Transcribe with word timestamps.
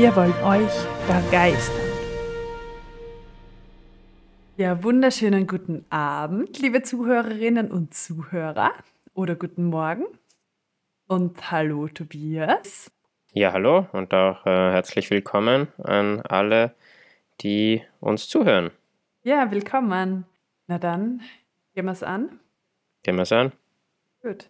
Wir 0.00 0.16
wollen 0.16 0.32
euch 0.42 0.72
begeistern. 1.06 1.76
Ja, 4.56 4.82
wunderschönen 4.82 5.46
guten 5.46 5.84
Abend, 5.90 6.58
liebe 6.58 6.80
Zuhörerinnen 6.80 7.70
und 7.70 7.92
Zuhörer. 7.92 8.72
Oder 9.12 9.34
guten 9.34 9.64
Morgen. 9.64 10.06
Und 11.06 11.50
hallo, 11.50 11.86
Tobias. 11.88 12.90
Ja, 13.34 13.52
hallo 13.52 13.88
und 13.92 14.14
auch 14.14 14.46
äh, 14.46 14.72
herzlich 14.72 15.10
willkommen 15.10 15.68
an 15.76 16.22
alle, 16.22 16.74
die 17.42 17.82
uns 18.00 18.26
zuhören. 18.26 18.70
Ja, 19.22 19.50
willkommen. 19.50 20.24
Na 20.66 20.78
dann, 20.78 21.20
gehen 21.74 21.84
wir 21.84 21.92
es 21.92 22.02
an. 22.02 22.40
Gehen 23.02 23.16
wir 23.16 23.24
es 23.24 23.32
an. 23.32 23.52
Gut. 24.22 24.48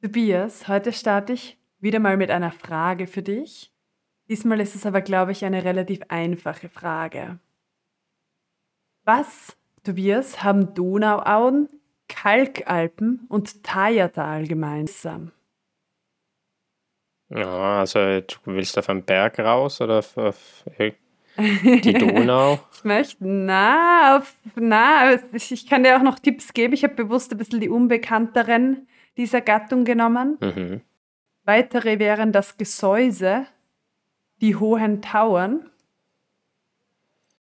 Tobias, 0.00 0.68
heute 0.68 0.92
starte 0.92 1.32
ich 1.32 1.58
wieder 1.80 1.98
mal 1.98 2.16
mit 2.16 2.30
einer 2.30 2.52
Frage 2.52 3.08
für 3.08 3.22
dich. 3.22 3.71
Diesmal 4.32 4.60
ist 4.60 4.74
es 4.74 4.86
aber, 4.86 5.02
glaube 5.02 5.32
ich, 5.32 5.44
eine 5.44 5.62
relativ 5.62 6.00
einfache 6.08 6.70
Frage. 6.70 7.38
Was, 9.04 9.58
Tobias, 9.84 10.42
haben 10.42 10.72
Donauauen, 10.72 11.68
Kalkalpen 12.08 13.26
und 13.28 13.62
Tajatal 13.62 14.46
gemeinsam? 14.46 15.32
Ja, 17.28 17.80
also 17.80 17.98
du 17.98 18.36
willst 18.46 18.78
auf 18.78 18.88
einen 18.88 19.02
Berg 19.02 19.38
raus 19.38 19.82
oder 19.82 19.98
auf, 19.98 20.16
auf 20.16 20.64
die 21.36 21.92
Donau? 21.92 22.58
ich 22.72 22.84
möchte, 22.84 23.28
na, 23.28 24.16
auf, 24.16 24.34
na, 24.54 25.12
ich 25.34 25.68
kann 25.68 25.84
dir 25.84 25.98
auch 25.98 26.02
noch 26.02 26.18
Tipps 26.18 26.54
geben. 26.54 26.72
Ich 26.72 26.84
habe 26.84 26.94
bewusst 26.94 27.32
ein 27.32 27.36
bisschen 27.36 27.60
die 27.60 27.68
unbekannteren 27.68 28.88
dieser 29.18 29.42
Gattung 29.42 29.84
genommen. 29.84 30.38
Mhm. 30.40 30.80
Weitere 31.44 31.98
wären 31.98 32.32
das 32.32 32.56
Gesäuse, 32.56 33.46
die 34.42 34.56
hohen 34.56 35.00
Tauern 35.00 35.70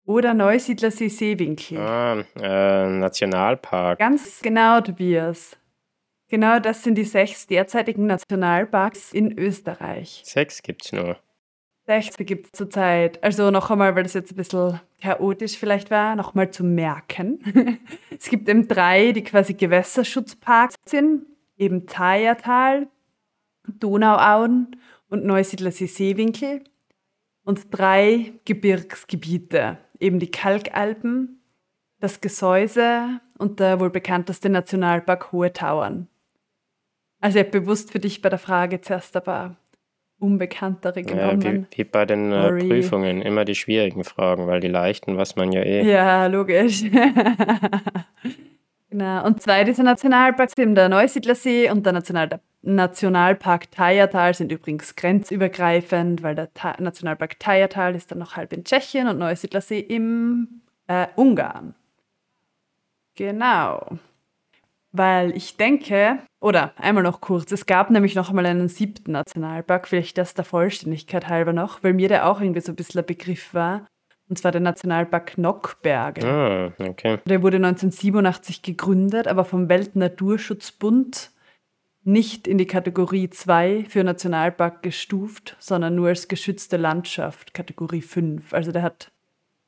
oder 0.06 0.34
Neusiedlersee 0.34 1.10
Seewinkel. 1.10 1.80
Ah, 1.80 2.24
äh, 2.40 2.88
Nationalpark. 2.88 4.00
Ganz 4.00 4.42
genau, 4.42 4.80
Tobias. 4.80 5.58
Genau 6.30 6.60
das 6.60 6.84
sind 6.84 6.96
die 6.96 7.04
sechs 7.04 7.48
derzeitigen 7.48 8.06
Nationalparks 8.06 9.12
in 9.12 9.38
Österreich. 9.38 10.22
Sechs 10.24 10.62
gibt 10.62 10.86
es 10.86 10.94
nur. 10.94 11.18
Sechs 11.86 12.16
gibt 12.18 12.46
es 12.48 12.52
zurzeit. 12.54 13.22
Also 13.24 13.52
noch 13.52 13.70
einmal, 13.72 13.96
weil 13.96 14.04
das 14.04 14.14
jetzt 14.14 14.32
ein 14.32 14.36
bisschen 14.36 14.80
chaotisch 15.02 15.58
vielleicht 15.58 15.92
war, 15.92 16.16
noch 16.16 16.34
mal 16.34 16.50
zu 16.50 16.64
merken. 16.64 17.80
es 18.18 18.30
gibt 18.30 18.48
eben 18.48 18.68
drei, 18.68 19.12
die 19.12 19.24
quasi 19.24 19.54
Gewässerschutzparks 19.54 20.76
sind. 20.86 21.26
Eben 21.58 21.86
Thayertal, 21.86 22.88
Donauauen 23.68 24.76
und 25.10 25.26
Neusiedlersee 25.26 25.88
Seewinkel 25.88 26.64
und 27.44 27.68
drei 27.72 28.34
Gebirgsgebiete, 28.46 29.78
eben 30.00 30.20
die 30.20 30.32
Kalkalpen, 30.32 31.42
das 32.00 32.22
Gesäuse 32.22 33.22
und 33.38 33.60
der 33.60 33.80
wohl 33.80 33.90
bekannteste 33.90 34.50
Nationalpark 34.50 35.32
Hohe 35.32 35.54
Tauern. 35.54 36.08
Also 37.20 37.40
ich 37.40 37.46
habe 37.46 37.62
bewusst 37.62 37.92
für 37.92 38.00
dich 38.00 38.22
bei 38.22 38.30
der 38.30 38.40
Frage 38.40 38.82
zuerst 38.82 39.16
ein 39.16 39.24
paar 39.24 39.56
unbekanntere 40.20 41.04
genommen. 41.04 41.42
Ja, 41.42 41.54
wie, 41.54 41.66
wie 41.78 41.84
bei 41.84 42.06
den 42.06 42.32
äh, 42.32 42.52
Prüfungen, 42.60 43.22
immer 43.22 43.46
die 43.46 43.56
schwierigen 43.56 44.04
Fragen, 44.04 44.48
weil 44.48 44.60
die 44.60 44.68
leichten, 44.68 45.18
was 45.18 45.36
man 45.36 45.52
ja 45.52 45.62
eh. 45.62 45.90
Ja, 45.90 46.28
logisch. 46.28 46.84
genau. 48.94 49.26
Und 49.26 49.42
zwei 49.42 49.64
dieser 49.64 49.84
Nationalparks, 49.84 50.54
eben 50.58 50.76
der 50.76 50.88
Neusiedlersee 50.88 51.70
und 51.70 51.86
der 51.86 51.94
National 51.94 52.40
Nationalpark 52.62 53.72
Thayertal 53.72 54.34
sind 54.34 54.52
übrigens 54.52 54.96
grenzübergreifend, 54.96 56.24
weil 56.24 56.36
der 56.36 56.54
Ta 56.54 56.76
Nationalpark 56.80 57.38
Thayertal 57.38 57.94
ist 57.94 58.12
dann 58.12 58.20
noch 58.20 58.38
halb 58.38 58.54
in 58.54 58.64
Tschechien 58.64 59.10
und 59.10 59.18
Neusiedlersee 59.18 59.80
im 59.80 60.62
äh, 60.88 61.08
Ungarn. 61.18 61.76
Genau. 63.16 63.98
Weil 64.94 65.36
ich 65.36 65.58
denke, 65.58 66.20
oder 66.40 66.74
einmal 66.78 67.04
noch 67.04 67.20
kurz, 67.20 67.52
es 67.52 67.66
gab 67.66 67.90
nämlich 67.90 68.16
noch 68.16 68.30
einmal 68.30 68.46
einen 68.46 68.70
siebten 68.70 69.12
Nationalpark, 69.12 69.88
vielleicht 69.88 70.18
das 70.18 70.34
der 70.34 70.46
Vollständigkeit 70.46 71.28
halber 71.28 71.52
noch, 71.52 71.84
weil 71.84 71.94
mir 71.94 72.08
der 72.08 72.28
auch 72.28 72.40
irgendwie 72.40 72.62
so 72.62 72.72
ein 72.72 72.76
bisschen 72.76 73.02
ein 73.02 73.06
Begriff 73.06 73.54
war. 73.54 73.88
Und 74.30 74.38
zwar 74.38 74.52
der 74.52 74.62
Nationalpark 74.62 75.38
Nockberge. 75.38 76.26
Ah, 76.26 76.74
okay. 76.80 77.20
Der 77.26 77.42
wurde 77.42 77.58
1987 77.58 78.62
gegründet, 78.62 79.28
aber 79.28 79.46
vom 79.46 79.70
Weltnaturschutzbund 79.70 81.32
nicht 82.06 82.48
in 82.48 82.58
die 82.58 82.68
Kategorie 82.68 83.30
2 83.30 83.86
für 83.88 84.04
Nationalpark 84.04 84.84
gestuft, 84.84 85.56
sondern 85.60 85.96
nur 85.96 86.10
als 86.10 86.28
geschützte 86.28 86.78
Landschaft, 86.78 87.54
Kategorie 87.54 88.02
5. 88.02 88.54
Also 88.54 88.72
der 88.72 88.82
hat 88.82 89.12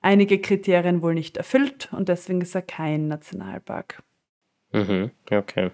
einige 0.02 0.40
Kriterien 0.40 1.02
wohl 1.02 1.14
nicht 1.14 1.38
erfüllt 1.38 1.90
und 1.92 2.10
deswegen 2.10 2.42
ist 2.42 2.56
er 2.56 2.62
kein 2.62 3.08
Nationalpark. 3.08 4.04
Mhm, 4.74 5.12
okay. 5.32 5.72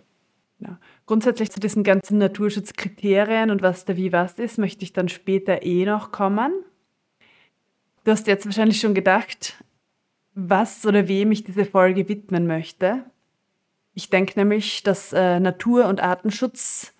Ja. 0.59 0.79
Grundsätzlich 1.07 1.51
zu 1.51 1.59
diesen 1.59 1.83
ganzen 1.83 2.19
Naturschutzkriterien 2.19 3.49
und 3.49 3.63
was 3.63 3.85
da 3.85 3.97
wie 3.97 4.13
was 4.13 4.33
ist, 4.33 4.59
möchte 4.59 4.83
ich 4.83 4.93
dann 4.93 5.09
später 5.09 5.63
eh 5.63 5.85
noch 5.85 6.11
kommen. 6.11 6.53
Du 8.03 8.11
hast 8.11 8.27
jetzt 8.27 8.45
wahrscheinlich 8.45 8.79
schon 8.79 8.93
gedacht, 8.93 9.63
was 10.33 10.85
oder 10.85 11.07
wem 11.07 11.31
ich 11.31 11.43
diese 11.43 11.65
Folge 11.65 12.07
widmen 12.07 12.47
möchte. 12.47 13.03
Ich 13.93 14.09
denke 14.09 14.39
nämlich, 14.39 14.83
dass 14.83 15.13
äh, 15.13 15.39
Natur- 15.39 15.87
und 15.87 16.01
Artenschutz 16.01 16.93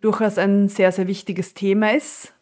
durchaus 0.00 0.38
ein 0.38 0.68
sehr, 0.68 0.92
sehr 0.92 1.06
wichtiges 1.06 1.54
Thema 1.54 1.92
ist, 1.94 2.34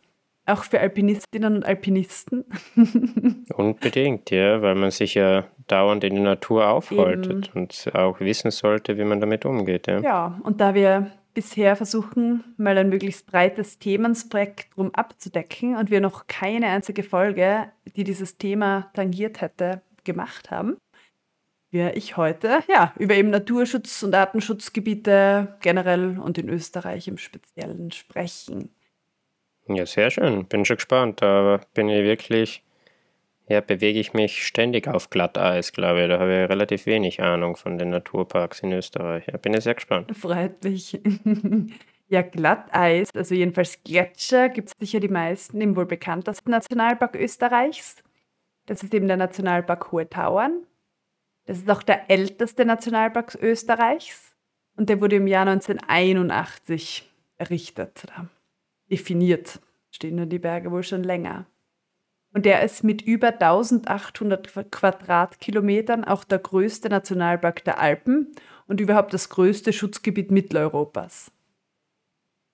auch 0.47 0.63
für 0.63 0.81
Alpinistinnen 0.81 1.57
und 1.57 1.67
Alpinisten. 1.67 2.45
Unbedingt, 3.55 4.31
ja, 4.31 4.63
weil 4.63 4.77
man 4.77 4.93
sich 4.93 5.15
ja 5.15 5.45
dauernd 5.67 6.05
in 6.05 6.15
der 6.15 6.25
Natur 6.25 6.69
aufhaltet 6.69 7.49
Eben. 7.49 7.61
und 7.61 7.91
auch 7.95 8.21
wissen 8.21 8.51
sollte, 8.51 8.97
wie 8.97 9.05
man 9.05 9.21
damit 9.21 9.45
umgeht. 9.45 9.89
Ja. 9.89 10.01
ja, 10.01 10.41
und 10.45 10.61
da 10.61 10.75
wir 10.75 11.11
bisher 11.37 11.77
versuchen, 11.77 12.43
mal 12.57 12.79
ein 12.79 12.89
möglichst 12.89 13.27
breites 13.27 13.79
Themenspektrum 13.79 14.93
abzudecken 14.95 15.77
und 15.77 15.91
wir 15.91 16.01
noch 16.01 16.27
keine 16.27 16.69
einzige 16.69 17.03
Folge, 17.03 17.71
die 17.95 18.05
dieses 18.05 18.39
Thema 18.39 18.91
tangiert 18.95 19.43
hätte, 19.43 19.83
gemacht 20.03 20.51
haben, 20.51 20.79
werde 21.71 21.99
ich 21.99 22.17
heute 22.17 22.61
ja, 22.69 22.95
über 22.99 23.15
eben 23.15 23.29
Naturschutz- 23.29 24.03
und 24.03 24.15
Artenschutzgebiete 24.15 25.59
generell 25.61 26.19
und 26.19 26.39
in 26.39 26.49
Österreich 26.49 27.07
im 27.07 27.19
Speziellen 27.19 27.93
sprechen. 27.93 28.71
Ja, 29.69 29.85
sehr 29.85 30.11
schön. 30.11 30.47
Bin 30.47 30.65
schon 30.65 30.77
gespannt. 30.77 31.21
Da 31.21 31.61
bin 31.75 31.91
ich 31.91 32.03
wirklich, 32.03 32.63
ja, 33.49 33.61
bewege 33.61 34.01
ich 34.01 34.13
mich 34.13 34.47
ständig 34.47 34.89
auf 34.89 35.11
Glatteis, 35.11 35.73
glaube 35.73 36.03
ich. 36.03 36.09
Da 36.09 36.19
habe 36.19 36.45
ich 36.45 36.51
relativ 36.51 36.87
wenig 36.87 37.23
Ahnung 37.23 37.57
von 37.57 37.79
den 37.79 37.91
Naturparks 37.91 38.61
in 38.61 38.73
Österreich. 38.73 39.27
Ja, 39.27 39.37
bin 39.37 39.55
ich 39.55 39.65
sehr 39.65 39.75
gespannt. 39.75 40.17
Freut 40.17 40.65
mich. 40.65 41.01
ja, 42.09 42.23
Glatteis, 42.23 43.11
also 43.15 43.35
jedenfalls 43.35 43.83
Gletscher, 43.85 44.49
gibt 44.49 44.69
es 44.69 44.75
sicher 44.79 45.01
die 45.01 45.09
meisten 45.09 45.61
im 45.61 45.77
wohl 45.77 45.87
bekanntesten 45.87 46.51
Nationalpark 46.51 47.15
Österreichs. 47.15 48.03
Das 48.67 48.83
ist 48.83 48.93
eben 48.93 49.07
der 49.07 49.17
Nationalpark 49.17 49.93
Hohe 49.93 50.09
Tauern. 50.09 50.67
Das 51.45 51.59
ist 51.59 51.71
auch 51.71 51.85
der 51.85 52.11
älteste 52.11 52.65
Nationalpark 52.65 53.39
Österreichs 53.41 54.35
und 54.77 54.89
der 54.89 55.01
wurde 55.01 55.17
im 55.17 55.29
Jahr 55.29 55.47
1981 55.47 57.09
errichtet 57.39 58.07
definiert. 58.91 59.61
Stehen 59.91 60.17
nur 60.17 60.27
die 60.27 60.39
Berge 60.39 60.71
wohl 60.71 60.83
schon 60.83 61.03
länger. 61.03 61.47
Und 62.37 62.45
der 62.45 62.61
ist 62.61 62.85
mit 62.85 63.01
über 63.01 63.29
1800 63.29 64.71
Quadratkilometern 64.71 66.05
auch 66.05 66.23
der 66.23 66.39
größte 66.39 66.91
Nationalpark 66.91 67.65
der 67.65 67.81
Alpen 67.81 68.35
und 68.67 68.79
überhaupt 68.79 69.15
das 69.15 69.31
größte 69.31 69.73
Schutzgebiet 69.73 70.31
Mitteleuropas. 70.31 71.33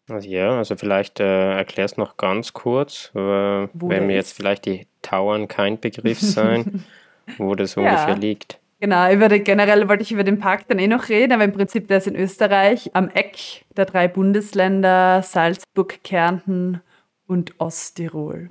Also 0.09 0.29
ja, 0.29 0.57
also 0.57 0.77
vielleicht 0.77 1.19
äh, 1.19 1.57
erklärst 1.57 1.99
noch 1.99 2.17
ganz 2.17 2.53
kurz, 2.53 3.11
äh, 3.17 3.19
wenn 3.19 4.07
mir 4.07 4.15
jetzt 4.15 4.37
vielleicht 4.37 4.67
die 4.67 4.87
Tauern 5.03 5.49
kein 5.49 5.81
Begriff 5.81 6.21
sein, 6.21 6.85
wo 7.39 7.57
das 7.57 7.75
ja. 7.75 7.83
ungefähr 7.83 8.17
liegt. 8.17 8.61
Genau, 8.79 9.11
über 9.13 9.29
den, 9.29 9.43
generell 9.43 9.89
wollte 9.89 10.05
ich 10.05 10.13
über 10.13 10.23
den 10.23 10.39
Park 10.39 10.69
dann 10.69 10.79
eh 10.79 10.87
noch 10.87 11.09
reden, 11.09 11.33
aber 11.33 11.43
im 11.43 11.53
Prinzip 11.53 11.89
der 11.89 11.99
ist 11.99 12.07
in 12.07 12.15
Österreich 12.15 12.95
am 12.95 13.09
Eck 13.09 13.65
der 13.77 13.87
drei 13.87 14.07
Bundesländer 14.07 15.25
Salzburg, 15.25 16.05
Kärnten 16.05 16.81
und 17.27 17.59
Osttirol. 17.59 18.51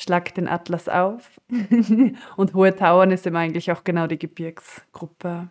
Schlag 0.00 0.34
den 0.34 0.48
Atlas 0.48 0.88
auf. 0.88 1.40
und 2.36 2.54
Hohe 2.54 2.74
Tauern 2.74 3.10
ist 3.10 3.26
eben 3.26 3.36
eigentlich 3.36 3.70
auch 3.72 3.84
genau 3.84 4.06
die 4.06 4.18
Gebirgsgruppe. 4.18 5.50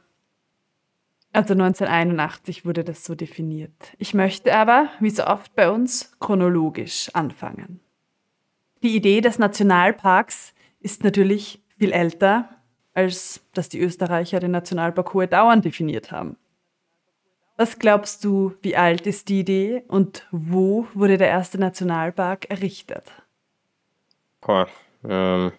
Also 1.33 1.53
1981 1.53 2.65
wurde 2.65 2.83
das 2.83 3.03
so 3.03 3.13
definiert. 3.13 3.93
Ich 3.97 4.13
möchte 4.13 4.55
aber, 4.55 4.89
wie 4.99 5.09
so 5.09 5.25
oft 5.25 5.53
bei 5.55 5.69
uns, 5.69 6.17
chronologisch 6.19 7.09
anfangen. 7.13 7.81
Die 8.81 8.95
Idee 8.95 9.21
des 9.21 9.37
Nationalparks 9.37 10.53
ist 10.79 11.03
natürlich 11.03 11.61
viel 11.77 11.91
älter, 11.91 12.49
als 12.93 13.41
dass 13.53 13.69
die 13.69 13.79
Österreicher 13.79 14.39
den 14.39 14.51
Nationalpark 14.51 15.13
Hohe 15.13 15.27
Dauern 15.27 15.61
definiert 15.61 16.11
haben. 16.11 16.37
Was 17.57 17.79
glaubst 17.79 18.23
du, 18.23 18.53
wie 18.61 18.75
alt 18.75 19.07
ist 19.07 19.29
die 19.29 19.39
Idee 19.39 19.83
und 19.87 20.27
wo 20.31 20.87
wurde 20.93 21.17
der 21.17 21.27
erste 21.27 21.59
Nationalpark 21.59 22.49
errichtet? 22.49 23.11
Boah, 24.41 24.67
ähm, 25.07 25.51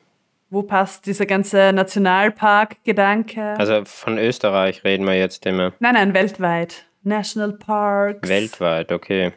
wo 0.51 0.63
passt 0.63 1.05
dieser 1.05 1.27
ganze 1.27 1.73
Nationalpark-Gedanke? 1.75 3.55
Also 3.59 3.85
von 3.85 4.17
Österreich 4.17 4.83
reden 4.83 5.05
wir 5.07 5.15
jetzt 5.15 5.45
immer. 5.45 5.75
Nein, 5.79 5.95
nein, 5.95 6.15
weltweit. 6.15 6.87
National 7.03 7.53
Parks. 7.53 8.27
Weltweit, 8.27 8.91
okay. 8.91 9.33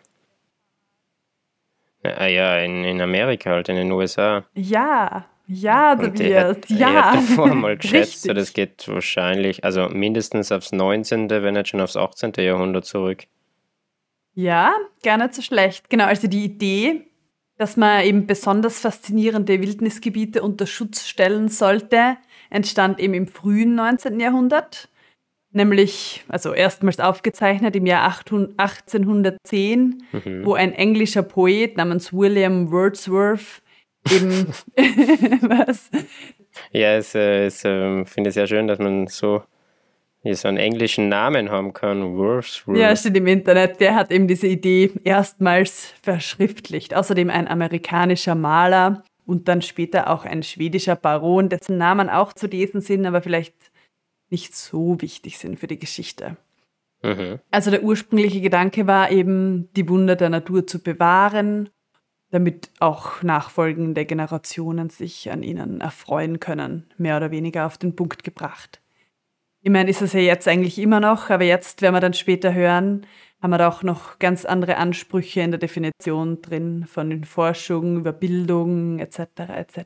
Ja, 2.03 2.25
ja 2.27 2.57
in, 2.59 2.85
in 2.85 3.01
Amerika 3.01 3.51
halt, 3.51 3.67
in 3.67 3.75
den 3.75 3.91
USA. 3.91 4.45
Ja, 4.53 5.25
ja, 5.47 5.97
Tobias, 5.97 6.57
ja. 6.69 6.77
Ich 6.77 6.83
habe 6.85 7.17
davor 7.17 7.55
mal 7.55 7.77
geschätzt, 7.77 8.21
so 8.21 8.33
das 8.33 8.53
geht 8.53 8.87
wahrscheinlich, 8.87 9.65
also 9.65 9.89
mindestens 9.89 10.49
aufs 10.53 10.71
19., 10.71 11.29
wenn 11.29 11.55
nicht 11.55 11.67
schon 11.67 11.81
aufs 11.81 11.97
18. 11.97 12.33
Jahrhundert 12.37 12.85
zurück. 12.85 13.25
Ja, 14.33 14.73
gar 15.03 15.17
nicht 15.17 15.35
so 15.35 15.41
schlecht. 15.41 15.89
Genau, 15.89 16.05
also 16.05 16.27
die 16.29 16.45
Idee 16.45 17.10
dass 17.61 17.77
man 17.77 18.03
eben 18.03 18.25
besonders 18.25 18.79
faszinierende 18.79 19.61
Wildnisgebiete 19.61 20.41
unter 20.41 20.65
Schutz 20.65 21.07
stellen 21.07 21.47
sollte, 21.47 22.17
entstand 22.49 22.99
eben 22.99 23.13
im 23.13 23.27
frühen 23.27 23.75
19. 23.75 24.19
Jahrhundert. 24.19 24.89
Nämlich, 25.51 26.23
also 26.27 26.53
erstmals 26.53 26.99
aufgezeichnet 26.99 27.75
im 27.75 27.85
Jahr 27.85 28.03
1810, 28.03 30.03
mhm. 30.11 30.43
wo 30.43 30.55
ein 30.55 30.73
englischer 30.73 31.21
Poet 31.21 31.77
namens 31.77 32.11
William 32.11 32.71
Wordsworth 32.71 33.61
eben 34.09 34.47
was? 35.47 35.91
Ja, 36.71 36.95
es, 36.95 37.13
äh, 37.13 37.45
es 37.45 37.63
äh, 37.63 38.03
finde 38.05 38.29
ich 38.29 38.33
sehr 38.33 38.47
schön, 38.47 38.65
dass 38.65 38.79
man 38.79 39.05
so 39.05 39.43
hier 40.23 40.35
so 40.35 40.47
einen 40.47 40.57
englischen 40.57 41.09
Namen 41.09 41.49
haben 41.49 41.73
kann. 41.73 42.15
Wordsworth. 42.15 42.77
Ja, 42.77 42.95
steht 42.95 43.17
im 43.17 43.27
Internet. 43.27 43.79
Der 43.79 43.95
hat 43.95 44.11
eben 44.11 44.27
diese 44.27 44.47
Idee 44.47 44.91
erstmals 45.03 45.93
verschriftlicht. 46.01 46.93
Außerdem 46.93 47.29
ein 47.29 47.47
amerikanischer 47.47 48.35
Maler 48.35 49.03
und 49.25 49.47
dann 49.47 49.61
später 49.61 50.09
auch 50.09 50.25
ein 50.25 50.43
schwedischer 50.43 50.95
Baron, 50.95 51.49
dessen 51.49 51.77
Namen 51.77 52.09
auch 52.09 52.33
zu 52.33 52.47
lesen 52.47 52.81
sind, 52.81 53.05
aber 53.05 53.21
vielleicht 53.21 53.55
nicht 54.29 54.55
so 54.55 55.01
wichtig 55.01 55.37
sind 55.37 55.59
für 55.59 55.67
die 55.67 55.79
Geschichte. 55.79 56.37
Mhm. 57.03 57.39
Also 57.49 57.71
der 57.71 57.83
ursprüngliche 57.83 58.41
Gedanke 58.41 58.87
war 58.87 59.11
eben, 59.11 59.69
die 59.75 59.89
Wunder 59.89 60.15
der 60.15 60.29
Natur 60.29 60.67
zu 60.67 60.81
bewahren, 60.81 61.69
damit 62.29 62.69
auch 62.79 63.23
nachfolgende 63.23 64.05
Generationen 64.05 64.89
sich 64.89 65.31
an 65.31 65.43
ihnen 65.43 65.81
erfreuen 65.81 66.39
können, 66.39 66.89
mehr 66.97 67.17
oder 67.17 67.31
weniger 67.31 67.65
auf 67.65 67.77
den 67.77 67.95
Punkt 67.95 68.23
gebracht. 68.23 68.80
Ich 69.63 69.69
meine, 69.69 69.89
ist 69.89 70.01
es 70.01 70.13
ja 70.13 70.19
jetzt 70.19 70.47
eigentlich 70.47 70.79
immer 70.79 70.99
noch, 70.99 71.29
aber 71.29 71.43
jetzt, 71.43 71.81
werden 71.81 71.95
wir 71.95 71.99
dann 71.99 72.13
später 72.13 72.53
hören, 72.53 73.05
haben 73.41 73.51
wir 73.51 73.57
da 73.57 73.67
auch 73.67 73.83
noch 73.83 74.19
ganz 74.19 74.45
andere 74.45 74.77
Ansprüche 74.77 75.41
in 75.41 75.51
der 75.51 75.59
Definition 75.59 76.41
drin 76.41 76.85
von 76.87 77.09
den 77.09 77.23
Forschungen 77.23 77.97
über 77.97 78.11
Bildung 78.11 78.99
etc. 78.99 79.19
etc. 79.49 79.85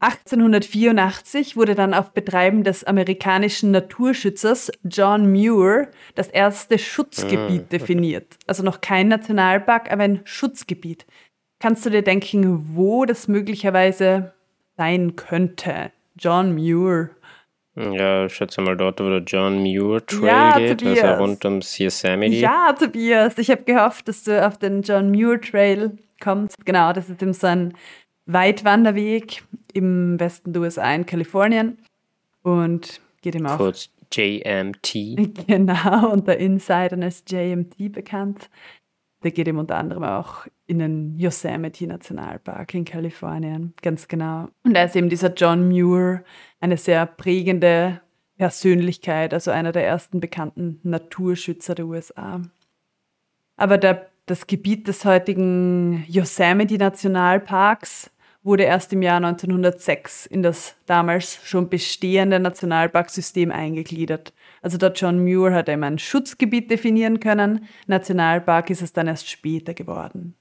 1884 0.00 1.56
wurde 1.56 1.74
dann 1.74 1.92
auf 1.92 2.12
Betreiben 2.12 2.62
des 2.62 2.84
amerikanischen 2.84 3.72
Naturschützers 3.72 4.70
John 4.84 5.32
Muir 5.32 5.90
das 6.14 6.28
erste 6.28 6.78
Schutzgebiet 6.78 7.62
ah. 7.64 7.68
definiert. 7.72 8.36
Also 8.46 8.62
noch 8.62 8.80
kein 8.80 9.08
Nationalpark, 9.08 9.90
aber 9.90 10.04
ein 10.04 10.20
Schutzgebiet. 10.24 11.04
Kannst 11.58 11.84
du 11.84 11.90
dir 11.90 12.02
denken, 12.02 12.76
wo 12.76 13.04
das 13.04 13.26
möglicherweise 13.26 14.34
sein 14.76 15.16
könnte? 15.16 15.90
John 16.16 16.54
Muir. 16.54 17.10
Ja, 17.78 18.26
ich 18.26 18.34
schätze 18.34 18.60
mal 18.60 18.76
dort, 18.76 19.00
wo 19.00 19.08
der 19.08 19.22
John 19.22 19.62
Muir 19.62 20.04
Trail 20.04 20.26
ja, 20.26 20.58
geht, 20.58 20.80
Tobias. 20.80 21.04
also 21.04 21.22
rund 21.22 21.44
ums 21.44 21.78
Yosemite. 21.78 22.34
Ja, 22.34 22.72
Tobias, 22.72 23.38
ich 23.38 23.50
habe 23.50 23.62
gehofft, 23.62 24.08
dass 24.08 24.24
du 24.24 24.44
auf 24.44 24.58
den 24.58 24.82
John 24.82 25.10
Muir 25.10 25.40
Trail 25.40 25.96
kommst. 26.20 26.64
Genau, 26.64 26.92
das 26.92 27.08
ist 27.08 27.22
eben 27.22 27.32
so 27.32 27.46
ein 27.46 27.74
Weitwanderweg 28.26 29.44
im 29.72 30.18
Westen 30.18 30.52
der 30.52 30.62
USA 30.62 30.92
in 30.94 31.06
Kalifornien 31.06 31.78
und 32.42 33.00
geht 33.22 33.34
ihm 33.34 33.46
auch. 33.46 33.56
Kurz 33.56 33.90
JMT. 34.12 35.44
Genau, 35.46 36.10
unter 36.10 36.36
Insidern 36.36 37.02
als 37.02 37.24
JMT 37.28 37.92
bekannt. 37.92 38.50
Der 39.24 39.32
geht 39.32 39.48
ihm 39.48 39.58
unter 39.58 39.76
anderem 39.76 40.04
auch 40.04 40.46
in 40.66 40.78
den 40.78 41.18
Yosemite 41.18 41.86
Nationalpark 41.86 42.74
in 42.74 42.84
Kalifornien, 42.84 43.74
ganz 43.82 44.06
genau. 44.06 44.48
Und 44.62 44.74
da 44.74 44.84
ist 44.84 44.94
eben 44.94 45.08
dieser 45.08 45.34
John 45.34 45.68
Muir 45.68 46.22
eine 46.60 46.76
sehr 46.76 47.04
prägende 47.06 48.00
Persönlichkeit, 48.36 49.34
also 49.34 49.50
einer 49.50 49.72
der 49.72 49.84
ersten 49.84 50.20
bekannten 50.20 50.78
Naturschützer 50.84 51.74
der 51.74 51.86
USA. 51.86 52.40
Aber 53.56 53.76
der, 53.76 54.08
das 54.26 54.46
Gebiet 54.46 54.86
des 54.86 55.04
heutigen 55.04 56.04
Yosemite 56.06 56.78
Nationalparks 56.78 58.12
wurde 58.42 58.62
erst 58.62 58.92
im 58.92 59.02
Jahr 59.02 59.16
1906 59.16 60.26
in 60.26 60.42
das 60.42 60.76
damals 60.86 61.40
schon 61.44 61.68
bestehende 61.68 62.38
Nationalparksystem 62.38 63.50
eingegliedert. 63.50 64.32
Also 64.62 64.78
der 64.78 64.92
John 64.92 65.22
Muir 65.22 65.52
hat 65.52 65.68
eben 65.68 65.84
ein 65.84 65.98
Schutzgebiet 65.98 66.70
definieren 66.70 67.20
können, 67.20 67.66
Nationalpark 67.86 68.70
ist 68.70 68.82
es 68.82 68.92
dann 68.92 69.06
erst 69.06 69.28
später 69.28 69.74
geworden. 69.74 70.34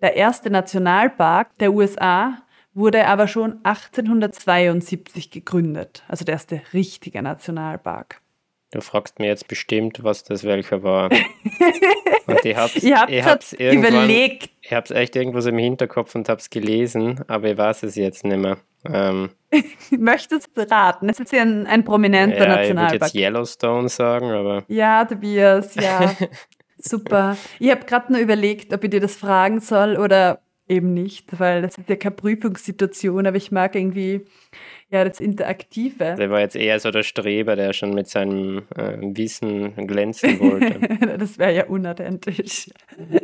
Der 0.00 0.16
erste 0.16 0.50
Nationalpark 0.50 1.56
der 1.58 1.72
USA 1.72 2.42
wurde 2.74 3.06
aber 3.06 3.28
schon 3.28 3.60
1872 3.64 5.30
gegründet, 5.30 6.04
also 6.08 6.24
der 6.24 6.34
erste 6.34 6.60
richtige 6.74 7.22
Nationalpark. 7.22 8.20
Du 8.72 8.80
fragst 8.80 9.20
mir 9.20 9.28
jetzt 9.28 9.46
bestimmt, 9.46 10.02
was 10.02 10.24
das 10.24 10.42
welcher 10.42 10.82
war. 10.82 11.10
und 12.26 12.44
ich 12.44 12.56
hab's, 12.56 12.76
ich 12.76 12.92
hab 12.92 13.08
ich 13.08 13.22
hab's 13.22 13.52
überlegt. 13.52 14.50
Ich 14.60 14.72
hab's 14.72 14.90
echt 14.90 15.14
irgendwas 15.14 15.46
im 15.46 15.56
Hinterkopf 15.56 16.14
und 16.14 16.28
hab's 16.28 16.50
gelesen, 16.50 17.22
aber 17.28 17.50
ich 17.50 17.56
weiß 17.56 17.84
es 17.84 17.94
jetzt 17.94 18.24
nicht 18.24 18.38
mehr. 18.38 18.58
Ähm, 18.84 19.30
Möchtest 19.90 20.56
du 20.56 20.68
raten? 20.68 21.08
Es 21.08 21.20
ist 21.20 21.32
ja 21.32 21.42
ein, 21.42 21.66
ein 21.66 21.84
prominenter 21.84 22.48
ja, 22.48 22.56
Nationalpark. 22.56 22.94
Ich 22.94 23.00
würde 23.00 23.04
jetzt 23.06 23.14
Yellowstone 23.14 23.88
sagen, 23.88 24.30
aber. 24.32 24.64
Ja, 24.68 25.04
Tobias, 25.04 25.74
ja. 25.76 26.12
Super. 26.78 27.36
Ich 27.58 27.70
habe 27.70 27.84
gerade 27.84 28.12
nur 28.12 28.20
überlegt, 28.20 28.72
ob 28.72 28.84
ich 28.84 28.90
dir 28.90 29.00
das 29.00 29.16
fragen 29.16 29.60
soll 29.60 29.96
oder 29.96 30.40
eben 30.68 30.94
nicht, 30.94 31.38
weil 31.38 31.62
das 31.62 31.78
ist 31.78 31.88
ja 31.88 31.96
keine 31.96 32.14
Prüfungssituation, 32.16 33.26
aber 33.26 33.36
ich 33.36 33.52
mag 33.52 33.74
irgendwie 33.74 34.26
ja 34.90 35.04
das 35.04 35.20
Interaktive. 35.20 36.16
Der 36.16 36.30
war 36.30 36.40
jetzt 36.40 36.56
eher 36.56 36.80
so 36.80 36.90
der 36.90 37.02
Streber, 37.02 37.56
der 37.56 37.72
schon 37.72 37.94
mit 37.94 38.08
seinem 38.08 38.64
äh, 38.74 38.98
Wissen 39.00 39.74
glänzen 39.86 40.40
wollte. 40.40 41.18
das 41.18 41.38
wäre 41.38 41.54
ja 41.54 41.66
unauthentisch. 41.66 42.70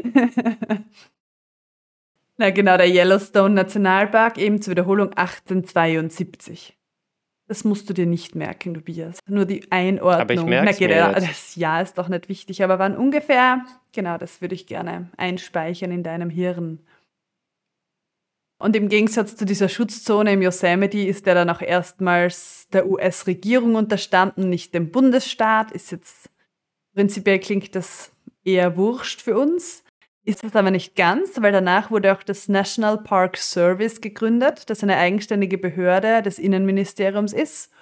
Na 2.39 2.51
genau, 2.51 2.77
der 2.77 2.89
Yellowstone 2.89 3.55
Nationalpark, 3.55 4.39
eben 4.39 4.63
zur 4.63 4.73
Wiederholung 4.73 5.13
1872. 5.13 6.77
Das 7.49 7.65
musst 7.65 7.91
du 7.91 7.93
dir 7.93 8.07
nicht 8.07 8.35
merken, 8.35 8.73
Tobias. 8.75 9.19
Nur 9.27 9.45
die 9.45 9.71
Einordnung. 9.71 10.21
Aber 10.23 10.33
ich 10.33 10.43
merke 10.43 10.89
Na, 10.89 11.13
Das 11.13 11.55
Jahr 11.55 11.83
ist 11.83 11.99
doch 11.99 12.09
nicht 12.09 12.29
wichtig, 12.29 12.65
aber 12.65 12.79
wann 12.79 12.97
ungefähr? 12.97 13.65
Genau, 13.93 14.17
das 14.17 14.41
würde 14.41 14.55
ich 14.55 14.67
gerne 14.67 15.11
einspeichern 15.19 15.91
in 15.91 16.03
deinem 16.03 16.31
Hirn. 16.31 16.81
Und 18.63 18.77
im 18.77 18.89
Gegensatz 18.89 19.35
zu 19.35 19.45
dieser 19.45 19.69
Schutzzone 19.69 20.35
im 20.35 20.41
Yosemite 20.41 20.99
ist 20.99 21.27
der 21.27 21.35
dann 21.35 21.51
auch 21.51 21.63
erstmals 21.63 22.69
der 22.73 22.89
US-Regierung 22.89 23.75
unterstanden, 23.75 24.49
nicht 24.49 24.73
dem 24.73 24.93
Bundesstaat. 24.93 25.73
Ist 25.73 25.91
jetzt 25.91 26.31
prinzipiell 26.95 27.41
klingt 27.41 27.75
das 27.75 28.13
eher 28.45 28.77
wurscht 28.77 29.21
für 29.21 29.37
uns. 29.37 29.83
Ist 30.25 30.45
das 30.45 30.55
aber 30.55 30.71
nicht 30.71 30.95
ganz, 30.95 31.43
weil 31.43 31.51
danach 31.51 31.91
wurde 31.91 32.13
auch 32.17 32.23
das 32.23 32.49
National 32.49 32.99
Park 32.99 33.37
Service 33.37 34.01
gegründet, 34.01 34.71
das 34.71 34.85
eine 34.85 34.97
eigenständige 34.97 35.59
Behörde 35.59 36.23
des 36.23 36.39
Innenministeriums 36.39 37.33
ist. 37.33 37.73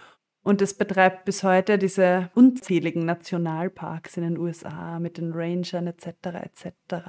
Und 0.42 0.62
es 0.62 0.72
betreibt 0.72 1.26
bis 1.26 1.42
heute 1.42 1.76
diese 1.76 2.30
unzähligen 2.34 3.04
Nationalparks 3.04 4.16
in 4.16 4.22
den 4.22 4.38
USA 4.38 4.98
mit 4.98 5.18
den 5.18 5.32
Rangern 5.34 5.88
etc. 5.88 6.06
etc. 6.42 7.04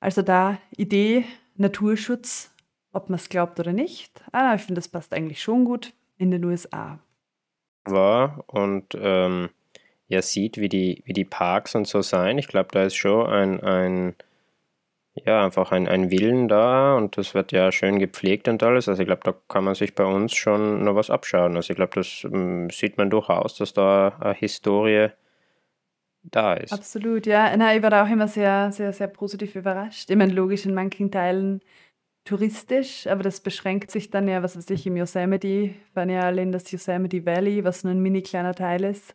Also 0.00 0.22
da 0.22 0.56
Idee, 0.78 1.26
Naturschutz, 1.60 2.54
ob 2.92 3.10
man 3.10 3.18
es 3.18 3.28
glaubt 3.28 3.60
oder 3.60 3.72
nicht. 3.72 4.22
Ah, 4.32 4.54
ich 4.54 4.62
finde, 4.62 4.80
das 4.80 4.88
passt 4.88 5.12
eigentlich 5.12 5.42
schon 5.42 5.64
gut 5.64 5.92
in 6.16 6.30
den 6.30 6.44
USA. 6.44 6.98
War 7.84 8.44
und 8.46 8.86
ähm, 8.94 9.50
ja 10.08 10.22
sieht, 10.22 10.58
wie 10.58 10.68
die, 10.68 11.02
wie 11.04 11.12
die 11.12 11.24
Parks 11.24 11.74
und 11.74 11.86
so 11.86 12.02
sein. 12.02 12.38
Ich 12.38 12.48
glaube, 12.48 12.70
da 12.72 12.84
ist 12.84 12.96
schon 12.96 13.26
ein, 13.26 13.60
ein 13.62 14.14
ja, 15.14 15.44
einfach 15.44 15.70
ein, 15.72 15.86
ein 15.86 16.10
Willen 16.10 16.48
da 16.48 16.96
und 16.96 17.18
das 17.18 17.34
wird 17.34 17.52
ja 17.52 17.70
schön 17.72 17.98
gepflegt 17.98 18.48
und 18.48 18.62
alles. 18.62 18.88
Also 18.88 19.02
ich 19.02 19.06
glaube, 19.06 19.22
da 19.24 19.34
kann 19.48 19.64
man 19.64 19.74
sich 19.74 19.94
bei 19.94 20.04
uns 20.04 20.34
schon 20.34 20.82
noch 20.84 20.94
was 20.94 21.10
abschauen. 21.10 21.56
Also 21.56 21.72
ich 21.72 21.76
glaube, 21.76 21.92
das 21.94 22.24
ähm, 22.24 22.70
sieht 22.70 22.96
man 22.96 23.10
durchaus, 23.10 23.56
dass 23.56 23.74
da 23.74 24.16
eine 24.20 24.34
Historie 24.34 25.08
da 26.22 26.54
ist. 26.54 26.72
Absolut, 26.72 27.26
ja. 27.26 27.56
Nein, 27.56 27.78
ich 27.78 27.82
war 27.82 27.90
da 27.90 28.04
auch 28.04 28.10
immer 28.10 28.28
sehr, 28.28 28.72
sehr, 28.72 28.92
sehr 28.92 29.08
positiv 29.08 29.54
überrascht. 29.56 30.10
Ich 30.10 30.16
meine, 30.16 30.32
logisch 30.32 30.66
in 30.66 30.74
manchen 30.74 31.10
Teilen 31.10 31.60
touristisch, 32.24 33.06
aber 33.06 33.22
das 33.22 33.40
beschränkt 33.40 33.90
sich 33.90 34.10
dann 34.10 34.28
ja, 34.28 34.42
was 34.42 34.56
weiß 34.56 34.70
ich, 34.70 34.86
im 34.86 34.96
Yosemite, 34.96 35.74
fahren 35.94 36.10
ja 36.10 36.20
alle 36.20 36.42
in 36.42 36.52
das 36.52 36.70
Yosemite 36.70 37.24
Valley, 37.24 37.64
was 37.64 37.84
nur 37.84 37.92
ein 37.92 38.00
mini 38.00 38.22
kleiner 38.22 38.54
Teil 38.54 38.84
ist. 38.84 39.14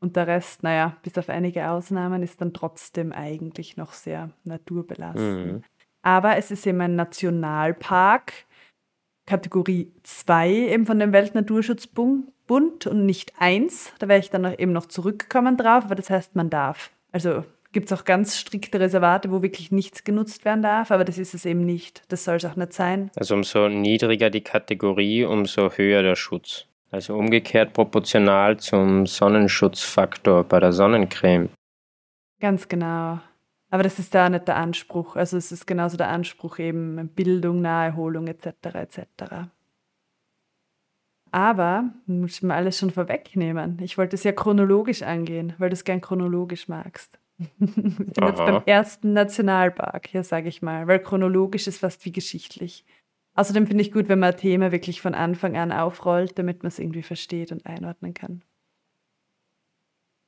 Und 0.00 0.16
der 0.16 0.26
Rest, 0.26 0.62
naja, 0.62 0.96
bis 1.02 1.16
auf 1.18 1.28
einige 1.28 1.70
Ausnahmen, 1.70 2.22
ist 2.22 2.40
dann 2.40 2.52
trotzdem 2.52 3.12
eigentlich 3.12 3.76
noch 3.76 3.92
sehr 3.92 4.30
naturbelassen. 4.42 5.46
Mhm. 5.46 5.62
Aber 6.02 6.36
es 6.36 6.50
ist 6.50 6.66
eben 6.66 6.80
ein 6.80 6.96
Nationalpark, 6.96 8.32
Kategorie 9.26 9.92
2 10.02 10.50
eben 10.50 10.86
von 10.86 10.98
dem 10.98 11.12
Weltnaturschutzbund 11.12 12.31
und 12.50 13.06
nicht 13.06 13.32
1. 13.38 13.92
Da 13.98 14.08
werde 14.08 14.24
ich 14.24 14.30
dann 14.30 14.42
noch 14.42 14.58
eben 14.58 14.72
noch 14.72 14.86
zurückkommen 14.86 15.56
drauf, 15.56 15.84
aber 15.84 15.94
das 15.94 16.10
heißt, 16.10 16.36
man 16.36 16.50
darf. 16.50 16.90
Also 17.12 17.44
gibt 17.72 17.90
es 17.90 17.98
auch 17.98 18.04
ganz 18.04 18.38
strikte 18.38 18.78
Reservate, 18.78 19.30
wo 19.30 19.42
wirklich 19.42 19.72
nichts 19.72 20.04
genutzt 20.04 20.44
werden 20.44 20.62
darf, 20.62 20.90
aber 20.90 21.04
das 21.04 21.18
ist 21.18 21.34
es 21.34 21.44
eben 21.46 21.64
nicht. 21.64 22.02
Das 22.08 22.24
soll 22.24 22.36
es 22.36 22.44
auch 22.44 22.56
nicht 22.56 22.72
sein. 22.72 23.10
Also 23.16 23.34
umso 23.34 23.68
niedriger 23.68 24.30
die 24.30 24.42
Kategorie, 24.42 25.24
umso 25.24 25.70
höher 25.70 26.02
der 26.02 26.16
Schutz. 26.16 26.66
Also 26.90 27.16
umgekehrt 27.16 27.72
proportional 27.72 28.58
zum 28.58 29.06
Sonnenschutzfaktor 29.06 30.44
bei 30.44 30.60
der 30.60 30.72
Sonnencreme. 30.72 31.48
Ganz 32.40 32.68
genau. 32.68 33.20
Aber 33.70 33.82
das 33.82 33.98
ist 33.98 34.14
da 34.14 34.28
nicht 34.28 34.46
der 34.46 34.56
Anspruch. 34.56 35.16
Also 35.16 35.38
es 35.38 35.50
ist 35.50 35.66
genauso 35.66 35.96
der 35.96 36.08
Anspruch 36.08 36.58
eben 36.58 37.08
Bildung, 37.08 37.62
Naherholung 37.62 38.26
etc. 38.26 38.46
etc. 38.74 39.48
Aber 41.32 41.90
muss 42.06 42.34
ich 42.34 42.42
mir 42.42 42.54
alles 42.54 42.78
schon 42.78 42.90
vorwegnehmen. 42.90 43.78
Ich 43.80 43.96
wollte 43.96 44.16
es 44.16 44.22
ja 44.22 44.32
chronologisch 44.32 45.02
angehen, 45.02 45.54
weil 45.58 45.70
du 45.70 45.74
es 45.74 45.84
gern 45.84 46.02
chronologisch 46.02 46.68
magst. 46.68 47.18
Wir 47.58 47.68
sind 47.68 48.18
Aha. 48.20 48.28
jetzt 48.28 48.38
beim 48.38 48.62
ersten 48.66 49.12
Nationalpark, 49.14 50.06
hier 50.06 50.24
sage 50.24 50.48
ich 50.48 50.60
mal, 50.60 50.86
weil 50.86 51.00
chronologisch 51.00 51.66
ist 51.66 51.78
fast 51.78 52.04
wie 52.04 52.12
geschichtlich. 52.12 52.84
Außerdem 53.34 53.66
finde 53.66 53.82
ich 53.82 53.92
gut, 53.92 54.10
wenn 54.10 54.18
man 54.18 54.36
Thema 54.36 54.72
wirklich 54.72 55.00
von 55.00 55.14
Anfang 55.14 55.56
an 55.56 55.72
aufrollt, 55.72 56.38
damit 56.38 56.62
man 56.62 56.68
es 56.68 56.78
irgendwie 56.78 57.02
versteht 57.02 57.50
und 57.50 57.64
einordnen 57.64 58.12
kann. 58.12 58.42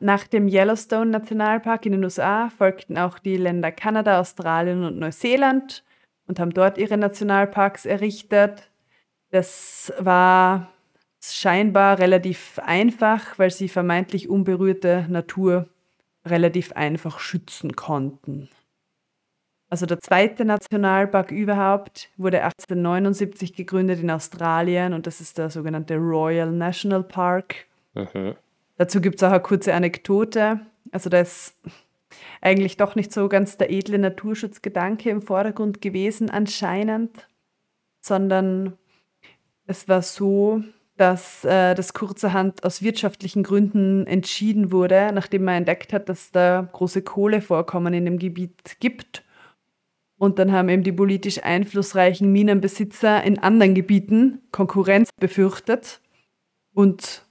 Nach 0.01 0.27
dem 0.27 0.49
Yellowstone 0.49 1.11
Nationalpark 1.11 1.85
in 1.85 1.93
den 1.93 2.05
USA 2.05 2.49
folgten 2.49 2.97
auch 2.97 3.19
die 3.19 3.37
Länder 3.37 3.73
Kanada, 3.73 4.21
Australien 4.21 4.85
und 4.85 4.99
Neuseeland 4.99 5.85
und 6.27 6.41
haben 6.41 6.51
dort 6.51 6.79
ihre 6.79 6.97
Nationalparks 6.97 7.85
errichtet. 7.85 8.71
Das 9.31 9.93
war 9.99 10.74
scheinbar 11.33 11.99
relativ 11.99 12.59
einfach, 12.59 13.39
weil 13.39 13.51
sie 13.51 13.69
vermeintlich 13.69 14.29
unberührte 14.29 15.07
Natur 15.09 15.69
relativ 16.27 16.73
einfach 16.73 17.21
schützen 17.21 17.77
konnten. 17.77 18.49
Also 19.69 19.87
der 19.87 20.01
zweite 20.01 20.45
Nationalpark 20.45 21.31
überhaupt 21.31 22.11
wurde 22.17 22.43
1879 22.43 23.55
gegründet 23.55 24.01
in 24.01 24.11
Australien 24.11 24.93
und 24.93 25.07
das 25.07 25.21
ist 25.21 25.39
der 25.39 25.51
sogenannte 25.51 25.97
Royal 25.97 26.53
National 26.53 27.03
Park. 27.03 27.67
Mhm. 27.95 28.37
Dazu 28.77 29.01
gibt 29.01 29.17
es 29.17 29.23
auch 29.23 29.31
eine 29.31 29.41
kurze 29.41 29.75
Anekdote. 29.75 30.61
Also 30.93 31.11
da 31.11 31.21
ist 31.21 31.57
eigentlich 32.41 32.77
doch 32.77 32.95
nicht 32.95 33.13
so 33.13 33.29
ganz 33.29 33.57
der 33.57 33.71
edle 33.71 33.99
Naturschutzgedanke 33.99 35.11
im 35.11 35.23
Vordergrund 35.23 35.81
gewesen 35.81 36.31
anscheinend, 36.31 37.27
sondern 38.01 38.77
es 39.67 39.89
war 39.89 40.03
so, 40.03 40.63
dass 40.97 41.45
äh, 41.45 41.75
das 41.75 41.93
kurzerhand 41.93 42.65
aus 42.65 42.83
wirtschaftlichen 42.83 43.43
Gründen 43.43 44.07
entschieden 44.07 44.71
wurde, 44.71 45.11
nachdem 45.13 45.45
man 45.45 45.55
entdeckt 45.55 45.93
hat, 45.93 46.09
dass 46.09 46.31
da 46.31 46.69
große 46.73 47.03
Kohlevorkommen 47.03 47.95
in 47.95 48.05
dem 48.05 48.19
Gebiet 48.19 48.77
gibt 48.81 49.25
und 50.17 50.39
dann 50.39 50.53
haben 50.53 50.69
eben 50.69 50.83
die 50.83 50.93
politisch 50.93 51.43
einflussreichen 51.43 52.31
Minenbesitzer 52.33 53.23
in 53.25 53.39
anderen 53.39 53.75
Gebieten 53.75 54.41
Konkurrenz 54.53 55.11
befürchtet 55.13 56.01
und 56.73 57.27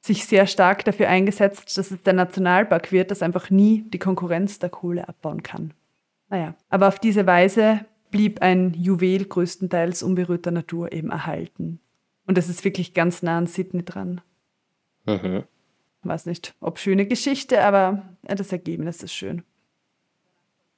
sich 0.00 0.26
sehr 0.26 0.46
stark 0.46 0.84
dafür 0.84 1.08
eingesetzt, 1.08 1.76
dass 1.76 1.90
es 1.90 2.02
der 2.02 2.12
Nationalpark 2.12 2.92
wird, 2.92 3.10
das 3.10 3.22
einfach 3.22 3.50
nie 3.50 3.84
die 3.90 3.98
Konkurrenz 3.98 4.58
der 4.58 4.70
Kohle 4.70 5.08
abbauen 5.08 5.42
kann. 5.42 5.72
Naja, 6.28 6.54
aber 6.68 6.88
auf 6.88 6.98
diese 6.98 7.26
Weise 7.26 7.80
blieb 8.10 8.42
ein 8.42 8.72
Juwel 8.74 9.24
größtenteils 9.24 10.02
unberührter 10.02 10.52
Natur 10.52 10.92
eben 10.92 11.10
erhalten. 11.10 11.80
Und 12.26 12.36
das 12.36 12.48
ist 12.48 12.64
wirklich 12.64 12.94
ganz 12.94 13.22
nah 13.22 13.38
an 13.38 13.46
Sydney 13.46 13.84
dran. 13.84 14.20
Mhm. 15.06 15.44
Weiß 16.02 16.26
nicht, 16.26 16.54
ob 16.60 16.78
schöne 16.78 17.06
Geschichte, 17.06 17.62
aber 17.62 18.02
das 18.22 18.52
Ergebnis 18.52 19.02
ist 19.02 19.14
schön. 19.14 19.42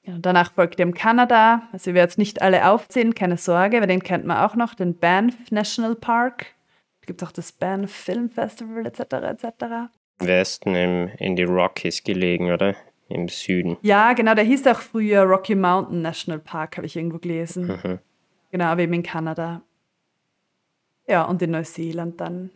Ja, 0.03 0.15
danach 0.19 0.53
folgt 0.53 0.79
dem 0.79 0.93
Kanada. 0.93 1.63
Also 1.71 1.91
ich 1.91 1.95
werde 1.95 2.09
jetzt 2.09 2.17
nicht 2.17 2.41
alle 2.41 2.69
aufzählen, 2.69 3.13
keine 3.13 3.37
Sorge, 3.37 3.79
weil 3.79 3.87
den 3.87 4.01
kennt 4.01 4.25
man 4.25 4.37
auch 4.37 4.55
noch, 4.55 4.73
den 4.73 4.97
Banff 4.97 5.51
National 5.51 5.95
Park. 5.95 6.47
Da 7.01 7.05
gibt 7.05 7.21
es 7.21 7.27
auch 7.27 7.31
das 7.31 7.51
Banff 7.51 7.91
Film 7.91 8.29
Festival 8.29 8.85
etc. 8.85 8.99
etc. 8.99 9.91
Westen 10.19 10.75
im, 10.75 11.09
in 11.19 11.35
die 11.35 11.43
Rockies 11.43 12.03
gelegen, 12.03 12.51
oder? 12.51 12.75
Im 13.07 13.27
Süden. 13.27 13.77
Ja, 13.81 14.13
genau, 14.13 14.35
der 14.35 14.43
hieß 14.43 14.67
auch 14.67 14.79
früher 14.79 15.23
Rocky 15.23 15.55
Mountain 15.55 16.01
National 16.01 16.39
Park, 16.39 16.77
habe 16.77 16.85
ich 16.85 16.95
irgendwo 16.95 17.17
gelesen. 17.17 17.67
Mhm. 17.67 17.99
Genau, 18.51 18.65
aber 18.65 18.81
eben 18.81 18.93
in 18.93 19.03
Kanada. 19.03 19.61
Ja, 21.09 21.23
und 21.23 21.41
in 21.41 21.51
Neuseeland 21.51 22.21
dann 22.21 22.51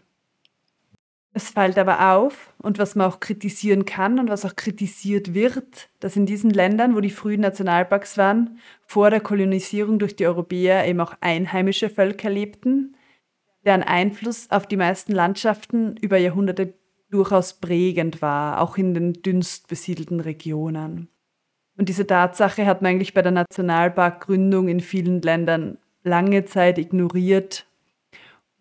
es 1.35 1.49
fällt 1.49 1.79
aber 1.79 2.13
auf, 2.13 2.53
und 2.59 2.77
was 2.77 2.93
man 2.95 3.07
auch 3.09 3.19
kritisieren 3.19 3.85
kann 3.85 4.19
und 4.19 4.29
was 4.29 4.45
auch 4.45 4.55
kritisiert 4.55 5.33
wird, 5.33 5.89
dass 5.99 6.15
in 6.15 6.27
diesen 6.27 6.51
Ländern, 6.51 6.95
wo 6.95 7.01
die 7.01 7.09
frühen 7.09 7.41
Nationalparks 7.41 8.19
waren, 8.19 8.59
vor 8.85 9.09
der 9.09 9.19
Kolonisierung 9.19 9.97
durch 9.97 10.15
die 10.15 10.27
Europäer 10.27 10.85
eben 10.87 10.99
auch 10.99 11.15
einheimische 11.21 11.89
Völker 11.89 12.29
lebten, 12.29 12.95
deren 13.65 13.81
Einfluss 13.81 14.51
auf 14.51 14.67
die 14.67 14.77
meisten 14.77 15.11
Landschaften 15.11 15.97
über 15.97 16.17
Jahrhunderte 16.17 16.75
durchaus 17.09 17.53
prägend 17.53 18.21
war, 18.21 18.61
auch 18.61 18.77
in 18.77 18.93
den 18.93 19.13
dünnst 19.13 19.67
besiedelten 19.67 20.19
Regionen. 20.19 21.09
Und 21.77 21.89
diese 21.89 22.05
Tatsache 22.05 22.67
hat 22.67 22.83
man 22.83 22.91
eigentlich 22.91 23.15
bei 23.15 23.23
der 23.23 23.31
Nationalparkgründung 23.31 24.67
in 24.67 24.81
vielen 24.81 25.21
Ländern 25.23 25.79
lange 26.03 26.45
Zeit 26.45 26.77
ignoriert 26.77 27.65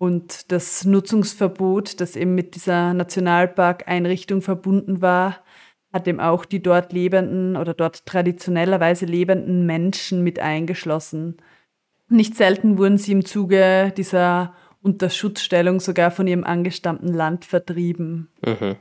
und 0.03 0.51
das 0.51 0.85
Nutzungsverbot, 0.85 2.01
das 2.01 2.17
eben 2.17 2.35
mit 2.35 2.57
dieser 2.57 2.93
Nationalparkeinrichtung 2.93 4.43
verbunden 4.43 5.01
war, 5.01 5.39
hat 5.93 6.09
eben 6.09 6.19
auch 6.19 6.45
die 6.45 6.61
dort 6.61 6.93
lebenden 6.93 7.57
oder 7.57 7.73
dort 7.73 8.05
traditionellerweise 8.05 9.07
lebenden 9.07 9.65
Menschen 9.65 10.25
mit 10.25 10.41
eingeschlossen. 10.41 11.37
Nicht 12.09 12.35
selten 12.35 12.79
wurden 12.79 12.99
sie 12.99 13.13
im 13.13 13.25
Zuge 13.25 13.93
dieser 13.97 14.55
Unterschutzstellung 14.83 15.79
sogar 15.79 16.11
von 16.11 16.27
ihrem 16.27 16.43
angestammten 16.43 17.15
Land 17.15 17.45
vertrieben. 17.45 18.29
Mhm. 18.45 18.75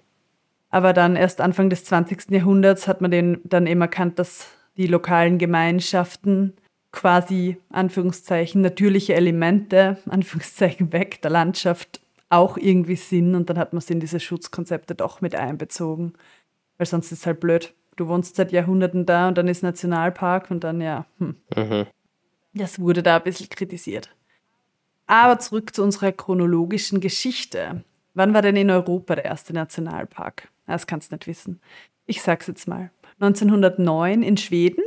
Aber 0.71 0.91
dann 0.91 1.15
erst 1.15 1.39
Anfang 1.39 1.69
des 1.69 1.85
20. 1.85 2.31
Jahrhunderts 2.31 2.87
hat 2.87 2.99
man 2.99 3.11
den 3.11 3.41
dann 3.43 3.67
eben 3.67 3.81
erkannt, 3.81 4.17
dass 4.17 4.47
die 4.75 4.87
lokalen 4.87 5.37
Gemeinschaften 5.37 6.55
quasi 6.91 7.57
Anführungszeichen 7.69 8.61
natürliche 8.61 9.13
Elemente, 9.13 9.97
Anführungszeichen 10.09 10.91
weg, 10.91 11.21
der 11.21 11.31
Landschaft 11.31 12.01
auch 12.29 12.57
irgendwie 12.57 12.95
Sinn 12.95 13.35
und 13.35 13.49
dann 13.49 13.57
hat 13.57 13.73
man 13.73 13.81
sie 13.81 13.93
in 13.93 13.99
diese 13.99 14.19
Schutzkonzepte 14.19 14.95
doch 14.95 15.21
mit 15.21 15.35
einbezogen. 15.35 16.13
Weil 16.77 16.87
sonst 16.87 17.11
ist 17.11 17.19
es 17.19 17.25
halt 17.25 17.39
blöd. 17.39 17.73
Du 17.97 18.07
wohnst 18.07 18.35
seit 18.35 18.51
Jahrhunderten 18.51 19.05
da 19.05 19.27
und 19.27 19.37
dann 19.37 19.47
ist 19.47 19.63
Nationalpark 19.63 20.49
und 20.49 20.63
dann 20.63 20.81
ja, 20.81 21.05
hm. 21.19 21.35
Mhm. 21.55 21.87
Das 22.53 22.79
wurde 22.79 23.03
da 23.03 23.17
ein 23.17 23.23
bisschen 23.23 23.49
kritisiert. 23.49 24.09
Aber 25.07 25.39
zurück 25.39 25.75
zu 25.75 25.83
unserer 25.83 26.11
chronologischen 26.11 27.01
Geschichte. 27.01 27.83
Wann 28.13 28.33
war 28.33 28.41
denn 28.41 28.55
in 28.55 28.69
Europa 28.69 29.15
der 29.15 29.25
erste 29.25 29.53
Nationalpark? 29.53 30.49
Das 30.67 30.87
kannst 30.87 31.11
du 31.11 31.15
nicht 31.15 31.27
wissen. 31.27 31.61
Ich 32.05 32.21
sag's 32.21 32.47
jetzt 32.47 32.67
mal. 32.67 32.91
1909 33.19 34.23
in 34.23 34.37
Schweden 34.37 34.83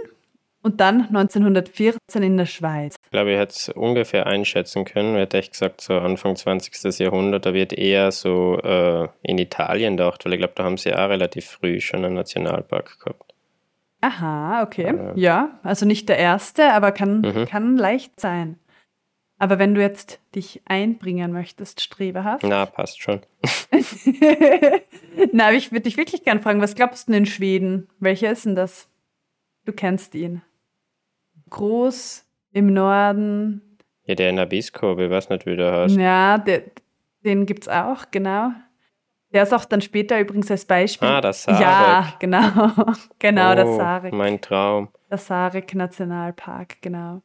und 0.64 0.80
dann 0.80 1.02
1914 1.02 2.22
in 2.22 2.36
der 2.38 2.46
Schweiz. 2.46 2.96
Ich 3.04 3.10
glaube, 3.10 3.32
ich 3.32 3.38
hätte 3.38 3.52
es 3.52 3.68
ungefähr 3.68 4.26
einschätzen 4.26 4.84
können. 4.84 5.14
Ich 5.14 5.20
hätte 5.20 5.38
echt 5.38 5.52
gesagt, 5.52 5.82
so 5.82 5.98
Anfang 5.98 6.34
20. 6.34 6.98
Jahrhundert, 6.98 7.44
da 7.44 7.52
wird 7.52 7.74
eher 7.74 8.10
so 8.10 8.58
äh, 8.60 9.08
in 9.22 9.38
Italien 9.38 9.96
gedacht, 9.96 10.24
weil 10.24 10.32
ich 10.32 10.38
glaube, 10.38 10.54
da 10.56 10.64
haben 10.64 10.78
sie 10.78 10.94
auch 10.94 11.10
relativ 11.10 11.44
früh 11.44 11.80
schon 11.80 12.04
einen 12.04 12.14
Nationalpark 12.14 12.98
gehabt. 12.98 13.34
Aha, 14.00 14.62
okay. 14.62 14.86
Äh. 14.86 15.20
Ja, 15.20 15.58
also 15.62 15.86
nicht 15.86 16.08
der 16.08 16.18
erste, 16.18 16.72
aber 16.72 16.92
kann, 16.92 17.20
mhm. 17.20 17.44
kann 17.46 17.76
leicht 17.76 18.18
sein. 18.18 18.58
Aber 19.38 19.58
wenn 19.58 19.74
du 19.74 19.82
jetzt 19.82 20.20
dich 20.34 20.62
einbringen 20.64 21.32
möchtest, 21.32 21.82
strebehaft. 21.82 22.44
Na, 22.44 22.64
passt 22.64 23.02
schon. 23.02 23.20
Na, 25.32 25.46
aber 25.46 25.54
ich 25.54 25.72
würde 25.72 25.82
dich 25.82 25.98
wirklich 25.98 26.24
gern 26.24 26.40
fragen, 26.40 26.62
was 26.62 26.74
glaubst 26.74 27.08
du 27.08 27.12
denn 27.12 27.24
in 27.24 27.26
Schweden? 27.26 27.88
Welcher 27.98 28.30
ist 28.30 28.46
denn 28.46 28.54
das? 28.54 28.88
Du 29.66 29.72
kennst 29.72 30.14
ihn. 30.14 30.42
Groß 31.54 32.24
im 32.52 32.72
Norden. 32.72 33.78
Ja, 34.06 34.14
der 34.14 34.32
Nabisco, 34.32 34.98
ich 34.98 35.10
weiß 35.10 35.30
nicht, 35.30 35.46
wie 35.46 35.56
der 35.56 35.72
heißt. 35.72 35.96
Ja, 35.96 36.38
der, 36.38 36.62
den 37.24 37.46
gibt 37.46 37.62
es 37.64 37.68
auch, 37.68 38.06
genau. 38.10 38.50
Der 39.32 39.44
ist 39.44 39.52
auch 39.52 39.64
dann 39.64 39.80
später 39.80 40.20
übrigens 40.20 40.50
als 40.50 40.64
Beispiel. 40.64 41.08
Ah, 41.08 41.20
das 41.20 41.44
Sarek. 41.44 41.60
Ja, 41.60 42.14
genau. 42.18 42.48
genau, 43.18 43.52
oh, 43.52 43.54
der 43.54 43.66
Sarek. 43.66 44.12
Mein 44.12 44.40
Traum. 44.40 44.88
Der 45.10 45.18
Sarek 45.18 45.74
Nationalpark, 45.74 46.82
genau. 46.82 47.22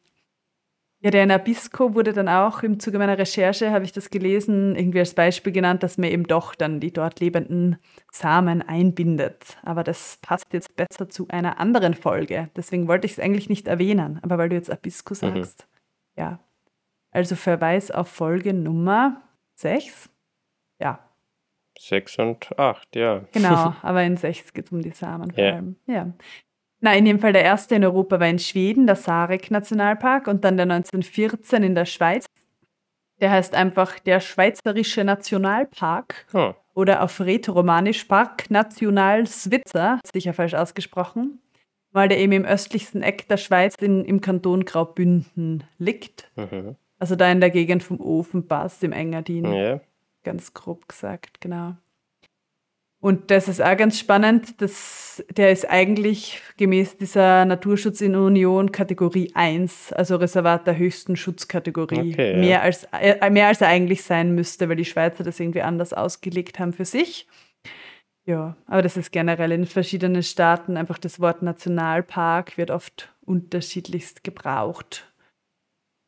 Ja, 1.02 1.12
der 1.12 1.26
Nabisco 1.26 1.96
wurde 1.96 2.12
dann 2.12 2.28
auch 2.28 2.62
im 2.62 2.78
Zuge 2.80 2.98
meiner 2.98 3.18
Recherche, 3.18 3.72
habe 3.72 3.86
ich 3.86 3.94
das 3.94 4.10
gelesen, 4.10 4.76
irgendwie 4.76 5.00
als 5.00 5.14
Beispiel 5.14 5.54
genannt, 5.54 5.82
dass 5.82 5.98
man 5.98 6.10
eben 6.10 6.28
doch 6.28 6.56
dann 6.56 6.82
die 6.82 6.92
dort 6.92 7.22
lebenden 7.22 7.78
Samen 8.12 8.62
einbindet. 8.62 9.58
Aber 9.64 9.86
das 9.86 10.20
passt 10.22 10.52
jetzt 10.52 10.76
besser 10.76 11.08
zu 11.08 11.28
einer 11.30 11.58
anderen 11.58 11.94
Folge. 11.94 12.50
Deswegen 12.58 12.90
wollte 12.90 13.06
ich 13.06 13.14
es 13.14 13.20
eigentlich 13.20 13.48
nicht 13.48 13.70
erwähnen. 13.70 14.20
Aber 14.24 14.38
weil 14.38 14.50
du 14.50 14.56
jetzt 14.56 14.68
Nabisco 14.68 15.14
mhm. 15.14 15.16
sagst, 15.16 15.68
mhm. 16.16 16.22
ja. 16.22 16.40
Also 17.12 17.36
Verweis 17.36 17.92
auf 17.92 18.10
Folge 18.10 18.54
Nummer 18.54 19.22
6. 19.56 20.10
Ja. 20.80 21.00
6 21.80 22.20
und 22.20 22.60
8, 22.60 22.96
ja. 22.98 23.24
Genau, 23.32 23.74
aber 23.82 24.04
in 24.04 24.18
6 24.18 24.54
geht 24.54 24.66
es 24.66 24.72
um 24.74 24.82
die 24.82 24.92
Samen 24.92 25.32
vor 25.32 25.44
ja. 25.44 25.54
allem. 25.54 25.78
Ja. 25.88 26.12
Na, 26.82 26.96
in 26.96 27.06
dem 27.06 27.20
Fall 27.20 27.34
der 27.34 27.44
erste 27.44 27.76
in 27.76 27.84
Europa 27.84 28.20
war 28.20 28.28
in 28.28 28.40
Schweden, 28.40 28.88
der 28.88 28.96
Sarek-Nationalpark, 28.96 30.28
und 30.28 30.44
dann 30.44 30.56
der 30.56 30.64
1914 30.64 31.64
in 31.64 31.76
der 31.76 31.86
Schweiz. 31.86 32.26
Der 33.20 33.32
heißt 33.32 33.54
einfach 33.54 34.00
der 34.00 34.22
Schweizerische 34.22 35.04
Nationalpark 35.04 36.26
oh. 36.34 36.54
oder 36.74 37.04
auf 37.04 37.20
Rätoromanisch 37.20 38.06
Park 38.06 38.50
National 38.50 39.28
Switzer, 39.28 40.00
sicher 40.14 40.34
falsch 40.34 40.54
ausgesprochen, 40.54 41.42
weil 41.92 42.08
der 42.08 42.20
eben 42.20 42.32
im 42.32 42.46
östlichsten 42.46 43.04
Eck 43.04 43.28
der 43.28 43.36
Schweiz 43.36 43.76
in, 43.82 44.06
im 44.06 44.22
Kanton 44.22 44.64
Graubünden 44.64 45.66
liegt. 45.80 46.32
Mhm. 46.38 46.78
Also 46.98 47.18
da 47.18 47.30
in 47.30 47.42
der 47.42 47.50
Gegend 47.50 47.84
vom 47.84 48.00
Ofenpass, 48.00 48.82
im 48.84 48.94
Engadin. 48.94 49.52
Ja. 49.52 49.82
Ganz 50.24 50.54
grob 50.54 50.88
gesagt, 50.88 51.42
genau. 51.42 51.76
Und 53.02 53.32
das 53.32 53.48
ist 53.48 53.62
auch 53.62 53.78
ganz 53.78 53.98
spannend. 53.98 54.62
Das, 54.62 55.24
der 55.32 55.52
ist 55.52 55.70
eigentlich 55.70 56.42
gemäß 56.58 56.98
dieser 56.98 57.46
Naturschutz 57.46 58.02
in 58.02 58.16
Union 58.16 58.74
Kategorie 58.74 59.32
1, 59.34 59.94
also 59.94 60.18
Reservat 60.18 60.68
der 60.68 60.78
höchsten 60.78 61.16
Schutzkategorie. 61.16 62.12
Okay, 62.12 62.36
mehr, 62.36 62.50
ja. 62.50 62.62
als, 62.62 62.88
äh, 62.92 63.30
mehr 63.30 63.48
als 63.48 63.62
er 63.62 63.70
eigentlich 63.70 64.04
sein 64.04 64.36
müsste, 64.36 64.68
weil 64.68 64.76
die 64.76 64.86
Schweizer 64.86 65.24
das 65.24 65.40
irgendwie 65.40 65.62
anders 65.62 65.94
ausgelegt 65.94 66.60
haben 66.60 66.74
für 66.74 66.84
sich. 66.84 67.28
Ja, 68.26 68.58
aber 68.68 68.82
das 68.82 68.98
ist 68.98 69.12
generell 69.12 69.54
in 69.54 69.66
verschiedenen 69.66 70.22
Staaten 70.22 70.76
einfach 70.76 70.98
das 70.98 71.22
Wort 71.22 71.42
Nationalpark 71.42 72.58
wird 72.58 72.70
oft 72.70 73.16
unterschiedlichst 73.22 74.26
gebraucht. 74.26 75.12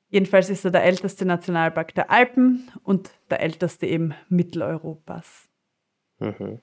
Jedenfalls 0.10 0.50
ist 0.50 0.66
er 0.66 0.72
der 0.72 0.84
älteste 0.84 1.26
Nationalpark 1.26 1.96
der 1.96 2.12
Alpen 2.12 2.70
und 2.84 3.12
der 3.30 3.40
älteste 3.40 3.88
eben 3.88 4.14
Mitteleuropas. 4.28 5.48
Mhm. 6.20 6.60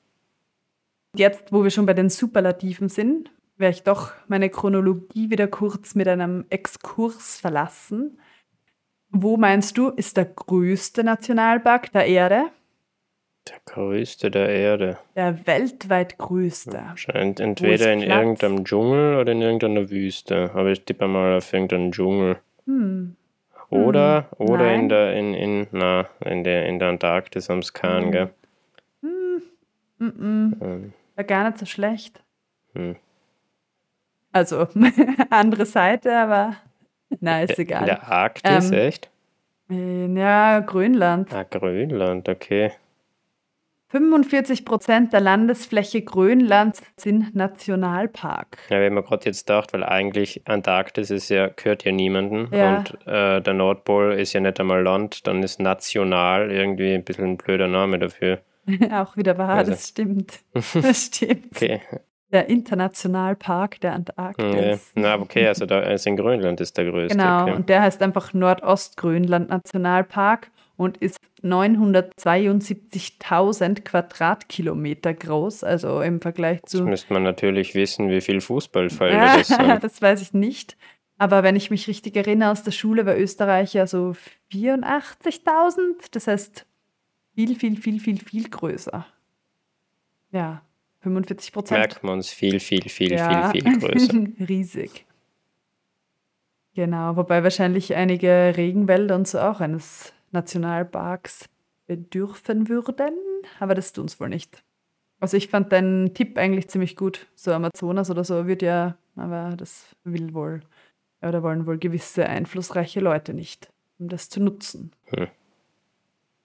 Jetzt, 1.18 1.52
wo 1.52 1.64
wir 1.64 1.70
schon 1.70 1.84
bei 1.84 1.94
den 1.94 2.10
Superlativen 2.10 2.88
sind, 2.88 3.32
werde 3.56 3.74
ich 3.74 3.82
doch 3.82 4.12
meine 4.28 4.50
Chronologie 4.50 5.30
wieder 5.30 5.48
kurz 5.48 5.96
mit 5.96 6.06
einem 6.06 6.44
Exkurs 6.48 7.40
verlassen. 7.40 8.20
Wo 9.10 9.36
meinst 9.36 9.76
du, 9.76 9.88
ist 9.88 10.16
der 10.16 10.26
größte 10.26 11.02
Nationalpark 11.02 11.90
der 11.90 12.06
Erde? 12.06 12.44
Der 13.48 13.56
größte 13.64 14.30
der 14.30 14.48
Erde. 14.48 14.98
Der 15.16 15.44
weltweit 15.44 16.18
größte. 16.18 16.84
Scheint 16.94 17.40
entweder 17.40 17.92
in 17.92 18.02
Platz? 18.02 18.16
irgendeinem 18.16 18.64
Dschungel 18.64 19.16
oder 19.16 19.32
in 19.32 19.42
irgendeiner 19.42 19.90
Wüste. 19.90 20.52
Aber 20.54 20.70
ich 20.70 20.84
tippe 20.84 21.08
mal 21.08 21.38
auf 21.38 21.52
irgendeinen 21.52 21.90
Dschungel. 21.90 22.36
Hm. 22.64 23.16
Oder, 23.70 24.28
hm. 24.36 24.46
oder 24.46 24.72
in 24.72 24.88
der, 24.88 25.16
in, 25.16 25.34
in, 25.34 25.66
na, 25.72 26.08
in 26.24 26.44
der, 26.44 26.66
in 26.66 26.78
der 26.78 26.90
Antarktis 26.90 27.50
am 27.50 27.64
Skan, 27.64 28.04
hm. 28.04 28.12
gell? 28.12 28.30
Hm. 29.02 29.42
Ähm. 30.60 30.92
War 31.18 31.24
gar 31.24 31.46
nicht 31.46 31.58
so 31.58 31.66
schlecht. 31.66 32.22
Hm. 32.74 32.94
Also, 34.30 34.68
andere 35.30 35.66
Seite, 35.66 36.16
aber 36.16 36.54
na, 37.18 37.42
ist 37.42 37.58
egal. 37.58 37.80
In 37.80 37.86
der 37.86 38.06
Arktis, 38.06 38.70
ähm, 38.70 38.78
echt? 38.78 39.10
Ja, 39.68 40.60
Grönland. 40.60 41.34
Ah, 41.34 41.42
Grönland, 41.42 42.28
okay. 42.28 42.70
45 43.88 44.64
Prozent 44.64 45.12
der 45.12 45.18
Landesfläche 45.18 46.02
Grönlands 46.02 46.84
sind 46.96 47.34
Nationalpark. 47.34 48.58
Ja, 48.68 48.78
wenn 48.78 48.94
man 48.94 49.02
gerade 49.02 49.24
jetzt 49.24 49.48
gedacht, 49.48 49.72
weil 49.72 49.82
eigentlich 49.82 50.42
Antarktis 50.46 51.10
ist 51.10 51.30
ja, 51.30 51.48
gehört 51.48 51.82
ja 51.82 51.90
niemandem 51.90 52.48
ja. 52.52 52.76
und 52.76 53.06
äh, 53.08 53.40
der 53.40 53.54
Nordpol 53.54 54.12
ist 54.12 54.34
ja 54.34 54.40
nicht 54.40 54.60
einmal 54.60 54.84
Land, 54.84 55.26
dann 55.26 55.42
ist 55.42 55.58
national 55.58 56.52
irgendwie 56.52 56.94
ein 56.94 57.02
bisschen 57.02 57.24
ein 57.24 57.36
blöder 57.38 57.66
Name 57.66 57.98
dafür. 57.98 58.38
Auch 58.92 59.16
wieder 59.16 59.38
wahr, 59.38 59.50
also. 59.50 59.72
das 59.72 59.88
stimmt. 59.88 60.40
Das 60.74 61.06
stimmt. 61.06 61.46
okay. 61.54 61.80
Der 62.30 62.48
Internationalpark 62.48 63.80
der 63.80 63.94
Antarktis. 63.94 64.92
Ja. 64.94 64.94
Na, 64.94 65.18
okay, 65.18 65.48
also 65.48 65.64
da 65.64 65.80
ist 65.80 66.06
in 66.06 66.16
Grönland 66.16 66.60
ist 66.60 66.76
der 66.76 66.84
größte. 66.84 67.16
Genau, 67.16 67.42
okay. 67.42 67.54
und 67.54 67.70
der 67.70 67.80
heißt 67.80 68.02
einfach 68.02 68.34
Nordostgrönland 68.34 69.48
Nationalpark 69.48 70.50
und 70.76 70.98
ist 70.98 71.16
972.000 71.42 73.82
Quadratkilometer 73.82 75.14
groß, 75.14 75.64
also 75.64 76.02
im 76.02 76.20
Vergleich 76.20 76.62
zu. 76.64 76.76
Jetzt 76.78 76.86
müsste 76.86 77.14
man 77.14 77.22
natürlich 77.22 77.74
wissen, 77.74 78.10
wie 78.10 78.20
viel 78.20 78.42
Fußballfelder 78.42 79.38
das 79.38 79.48
sind. 79.48 79.60
das 79.82 80.02
weiß 80.02 80.22
ich 80.22 80.34
nicht. 80.34 80.76
Aber 81.18 81.42
wenn 81.42 81.56
ich 81.56 81.70
mich 81.70 81.88
richtig 81.88 82.16
erinnere, 82.16 82.52
aus 82.52 82.62
der 82.62 82.70
Schule 82.70 83.04
war 83.04 83.16
Österreich 83.16 83.74
ja 83.74 83.88
so 83.88 84.14
84.000. 84.52 86.12
Das 86.12 86.28
heißt, 86.28 86.64
viel, 87.38 87.54
viel, 87.54 87.76
viel, 87.76 88.00
viel, 88.00 88.18
viel 88.18 88.48
größer. 88.48 89.06
Ja, 90.32 90.62
45 91.02 91.52
Prozent. 91.52 91.78
Merkt 91.78 92.02
man 92.02 92.18
es 92.18 92.30
viel, 92.30 92.58
viel, 92.58 92.88
viel, 92.88 93.12
ja. 93.12 93.50
viel, 93.52 93.62
viel 93.62 93.78
größer. 93.78 94.26
Riesig. 94.48 95.06
Genau, 96.74 97.14
wobei 97.14 97.44
wahrscheinlich 97.44 97.94
einige 97.94 98.54
Regenwälder 98.56 99.14
und 99.14 99.28
so 99.28 99.38
auch 99.38 99.60
eines 99.60 100.12
Nationalparks 100.32 101.48
bedürfen 101.86 102.68
würden, 102.68 103.14
aber 103.60 103.76
das 103.76 103.92
tun 103.92 104.06
es 104.06 104.18
wohl 104.18 104.30
nicht. 104.30 104.64
Also 105.20 105.36
ich 105.36 105.46
fand 105.46 105.70
deinen 105.70 106.14
Tipp 106.14 106.38
eigentlich 106.38 106.68
ziemlich 106.68 106.96
gut. 106.96 107.28
So 107.36 107.52
Amazonas 107.52 108.10
oder 108.10 108.24
so 108.24 108.48
wird 108.48 108.62
ja, 108.62 108.96
aber 109.14 109.54
das 109.56 109.94
will 110.02 110.34
wohl, 110.34 110.60
oder 111.22 111.44
wollen 111.44 111.66
wohl 111.66 111.78
gewisse 111.78 112.28
einflussreiche 112.28 112.98
Leute 112.98 113.32
nicht, 113.32 113.72
um 114.00 114.08
das 114.08 114.28
zu 114.28 114.40
nutzen. 114.40 114.90
Hm. 115.06 115.28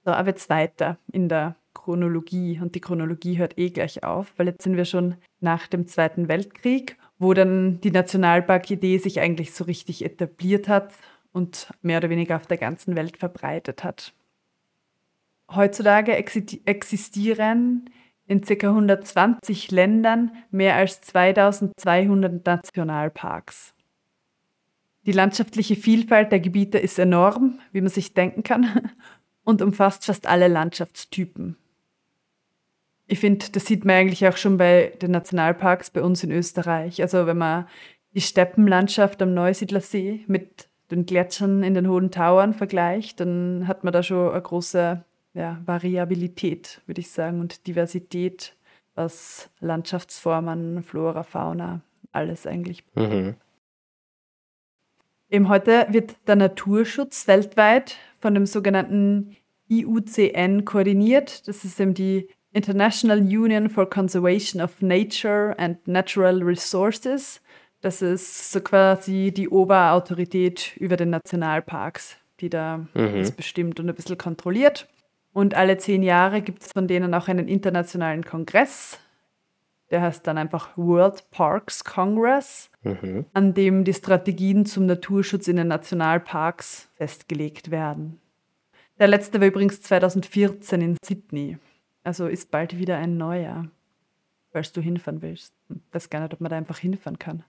So, 0.05 0.11
aber 0.11 0.29
jetzt 0.29 0.49
weiter 0.49 0.97
in 1.11 1.29
der 1.29 1.55
Chronologie. 1.73 2.59
Und 2.61 2.75
die 2.75 2.81
Chronologie 2.81 3.37
hört 3.37 3.57
eh 3.57 3.69
gleich 3.69 4.03
auf, 4.03 4.33
weil 4.37 4.47
jetzt 4.47 4.63
sind 4.63 4.77
wir 4.77 4.85
schon 4.85 5.15
nach 5.39 5.67
dem 5.67 5.87
Zweiten 5.87 6.27
Weltkrieg, 6.27 6.97
wo 7.19 7.33
dann 7.33 7.79
die 7.81 7.91
Nationalpark-Idee 7.91 8.97
sich 8.97 9.19
eigentlich 9.19 9.53
so 9.53 9.63
richtig 9.63 10.03
etabliert 10.03 10.67
hat 10.67 10.93
und 11.31 11.71
mehr 11.81 11.97
oder 11.97 12.09
weniger 12.09 12.35
auf 12.35 12.47
der 12.47 12.57
ganzen 12.57 12.95
Welt 12.95 13.17
verbreitet 13.17 13.83
hat. 13.83 14.13
Heutzutage 15.53 16.15
existieren 16.15 17.89
in 18.27 18.41
ca. 18.41 18.67
120 18.67 19.71
Ländern 19.71 20.31
mehr 20.51 20.75
als 20.75 21.01
2200 21.01 22.45
Nationalparks. 22.45 23.73
Die 25.05 25.11
landschaftliche 25.11 25.75
Vielfalt 25.75 26.31
der 26.31 26.39
Gebiete 26.39 26.77
ist 26.77 26.97
enorm, 26.97 27.59
wie 27.73 27.81
man 27.81 27.89
sich 27.89 28.13
denken 28.13 28.43
kann, 28.43 28.89
und 29.43 29.61
umfasst 29.61 30.05
fast 30.05 30.27
alle 30.27 30.47
Landschaftstypen. 30.47 31.57
Ich 33.05 33.19
finde, 33.19 33.45
das 33.51 33.65
sieht 33.65 33.85
man 33.85 33.95
eigentlich 33.95 34.25
auch 34.27 34.37
schon 34.37 34.57
bei 34.57 34.93
den 35.01 35.11
Nationalparks 35.11 35.89
bei 35.89 36.01
uns 36.01 36.23
in 36.23 36.31
Österreich. 36.31 37.01
Also 37.01 37.27
wenn 37.27 37.37
man 37.37 37.67
die 38.13 38.21
Steppenlandschaft 38.21 39.21
am 39.21 39.33
Neusiedlersee 39.33 40.23
mit 40.27 40.67
den 40.89 41.05
Gletschern 41.05 41.63
in 41.63 41.73
den 41.73 41.87
hohen 41.87 42.11
Tauern 42.11 42.53
vergleicht, 42.53 43.19
dann 43.19 43.67
hat 43.67 43.83
man 43.83 43.93
da 43.93 44.03
schon 44.03 44.31
eine 44.31 44.41
große 44.41 45.03
ja, 45.33 45.61
Variabilität, 45.65 46.81
würde 46.85 47.01
ich 47.01 47.11
sagen, 47.11 47.39
und 47.39 47.67
Diversität, 47.67 48.55
was 48.95 49.49
Landschaftsformen, 49.59 50.83
Flora, 50.83 51.23
Fauna, 51.23 51.81
alles 52.11 52.45
eigentlich. 52.45 52.83
Mhm. 52.95 53.35
Eben 55.29 55.49
heute 55.49 55.87
wird 55.89 56.15
der 56.27 56.35
Naturschutz 56.35 57.27
weltweit 57.27 57.97
von 58.23 58.33
dem 58.33 58.45
sogenannten 58.45 59.35
IUCN 59.69 60.63
koordiniert. 60.63 61.45
Das 61.49 61.65
ist 61.65 61.77
eben 61.81 61.93
die 61.93 62.29
International 62.53 63.19
Union 63.19 63.69
for 63.69 63.89
Conservation 63.89 64.61
of 64.61 64.81
Nature 64.81 65.53
and 65.59 65.85
Natural 65.89 66.41
Resources. 66.41 67.41
Das 67.81 68.01
ist 68.01 68.53
so 68.53 68.61
quasi 68.61 69.33
die 69.35 69.49
Oberautorität 69.49 70.77
über 70.77 70.95
den 70.95 71.09
Nationalparks, 71.09 72.15
die 72.39 72.49
da 72.49 72.77
mhm. 72.93 73.17
das 73.17 73.31
bestimmt 73.33 73.81
und 73.81 73.89
ein 73.89 73.95
bisschen 73.95 74.17
kontrolliert. 74.17 74.87
Und 75.33 75.53
alle 75.55 75.77
zehn 75.77 76.01
Jahre 76.01 76.41
gibt 76.41 76.61
es 76.61 76.71
von 76.71 76.87
denen 76.87 77.13
auch 77.13 77.27
einen 77.27 77.49
internationalen 77.49 78.23
Kongress. 78.23 78.99
Der 79.91 80.01
heißt 80.01 80.25
dann 80.25 80.37
einfach 80.37 80.75
World 80.77 81.29
Parks 81.31 81.83
Congress, 81.83 82.69
Mhm. 82.83 83.25
an 83.33 83.53
dem 83.53 83.83
die 83.83 83.93
Strategien 83.93 84.65
zum 84.65 84.85
Naturschutz 84.85 85.47
in 85.47 85.55
den 85.57 85.67
Nationalparks 85.67 86.89
festgelegt 86.95 87.71
werden. 87.71 88.19
Der 88.99 89.07
letzte 89.07 89.39
war 89.39 89.47
übrigens 89.47 89.81
2014 89.81 90.81
in 90.81 90.97
Sydney. 91.03 91.57
Also 92.03 92.27
ist 92.27 92.51
bald 92.51 92.77
wieder 92.77 92.97
ein 92.97 93.17
neuer, 93.17 93.67
falls 94.51 94.71
du 94.73 94.81
hinfahren 94.81 95.21
willst. 95.21 95.53
Hm, 95.69 95.81
weiß 95.91 96.09
gar 96.09 96.19
nicht, 96.21 96.33
ob 96.33 96.41
man 96.41 96.49
da 96.49 96.57
einfach 96.57 96.77
hinfahren 96.77 97.19
kann. 97.19 97.43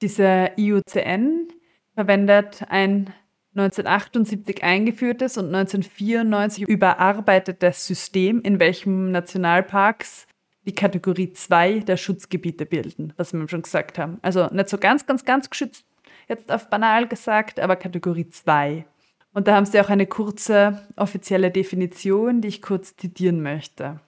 Dieser 0.00 0.58
IUCN 0.58 1.48
verwendet 1.94 2.64
ein 2.68 3.12
1978 3.54 4.64
eingeführtes 4.64 5.36
und 5.36 5.54
1994 5.54 6.66
überarbeitetes 6.66 7.86
System, 7.86 8.40
in 8.40 8.58
welchem 8.58 9.10
Nationalparks 9.12 10.26
die 10.64 10.74
Kategorie 10.74 11.32
2 11.32 11.80
der 11.80 11.96
Schutzgebiete 11.96 12.66
bilden, 12.66 13.12
was 13.16 13.32
wir 13.32 13.48
schon 13.48 13.62
gesagt 13.62 13.98
haben. 13.98 14.18
Also 14.22 14.46
nicht 14.46 14.68
so 14.68 14.78
ganz, 14.78 15.06
ganz, 15.06 15.24
ganz 15.24 15.50
geschützt, 15.50 15.84
jetzt 16.28 16.50
auf 16.52 16.70
banal 16.70 17.08
gesagt, 17.08 17.58
aber 17.58 17.76
Kategorie 17.76 18.28
2. 18.28 18.84
Und 19.32 19.48
da 19.48 19.56
haben 19.56 19.66
sie 19.66 19.80
auch 19.80 19.88
eine 19.88 20.06
kurze 20.06 20.86
offizielle 20.96 21.50
Definition, 21.50 22.40
die 22.40 22.48
ich 22.48 22.62
kurz 22.62 22.96
zitieren 22.96 23.42
möchte. 23.42 24.00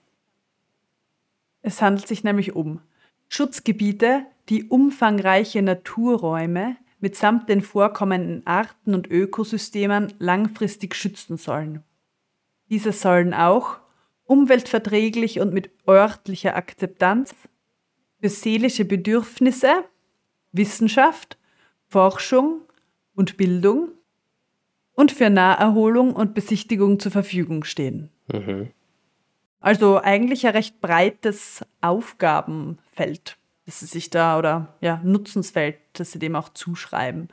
Es 1.62 1.80
handelt 1.80 2.06
sich 2.06 2.24
nämlich 2.24 2.54
um 2.54 2.80
Schutzgebiete, 3.28 4.26
die 4.50 4.64
umfangreiche 4.64 5.62
Naturräume 5.62 6.76
mitsamt 7.00 7.48
den 7.48 7.62
vorkommenden 7.62 8.46
Arten 8.46 8.94
und 8.94 9.10
Ökosystemen 9.10 10.12
langfristig 10.18 10.94
schützen 10.94 11.36
sollen. 11.36 11.82
Diese 12.68 12.92
sollen 12.92 13.34
auch 13.34 13.78
umweltverträglich 14.24 15.40
und 15.40 15.52
mit 15.52 15.70
örtlicher 15.88 16.56
Akzeptanz 16.56 17.34
für 18.20 18.28
seelische 18.28 18.84
Bedürfnisse, 18.84 19.84
Wissenschaft, 20.52 21.38
Forschung 21.88 22.62
und 23.14 23.36
Bildung 23.36 23.90
und 24.94 25.12
für 25.12 25.30
Naherholung 25.30 26.14
und 26.14 26.34
Besichtigung 26.34 26.98
zur 27.00 27.12
Verfügung 27.12 27.64
stehen. 27.64 28.10
Mhm. 28.32 28.70
Also 29.60 29.98
eigentlich 30.00 30.46
ein 30.46 30.52
recht 30.52 30.80
breites 30.80 31.64
Aufgabenfeld, 31.80 33.38
das 33.64 33.80
sie 33.80 33.86
sich 33.86 34.10
da 34.10 34.38
oder 34.38 34.74
ja, 34.80 35.00
Nutzensfeld, 35.02 35.78
das 35.94 36.12
sie 36.12 36.18
dem 36.18 36.36
auch 36.36 36.50
zuschreiben. 36.50 37.28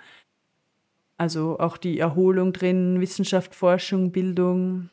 Also 1.18 1.60
auch 1.60 1.78
die 1.78 2.00
Erholung 2.00 2.54
drin, 2.54 3.00
Wissenschaft, 3.00 3.54
Forschung, 3.54 4.12
Bildung. 4.12 4.90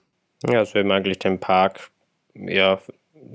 Ja, 0.47 0.59
also 0.61 0.79
eben 0.79 0.91
eigentlich 0.91 1.19
den 1.19 1.41
Park 1.41 1.91
ja 2.35 2.79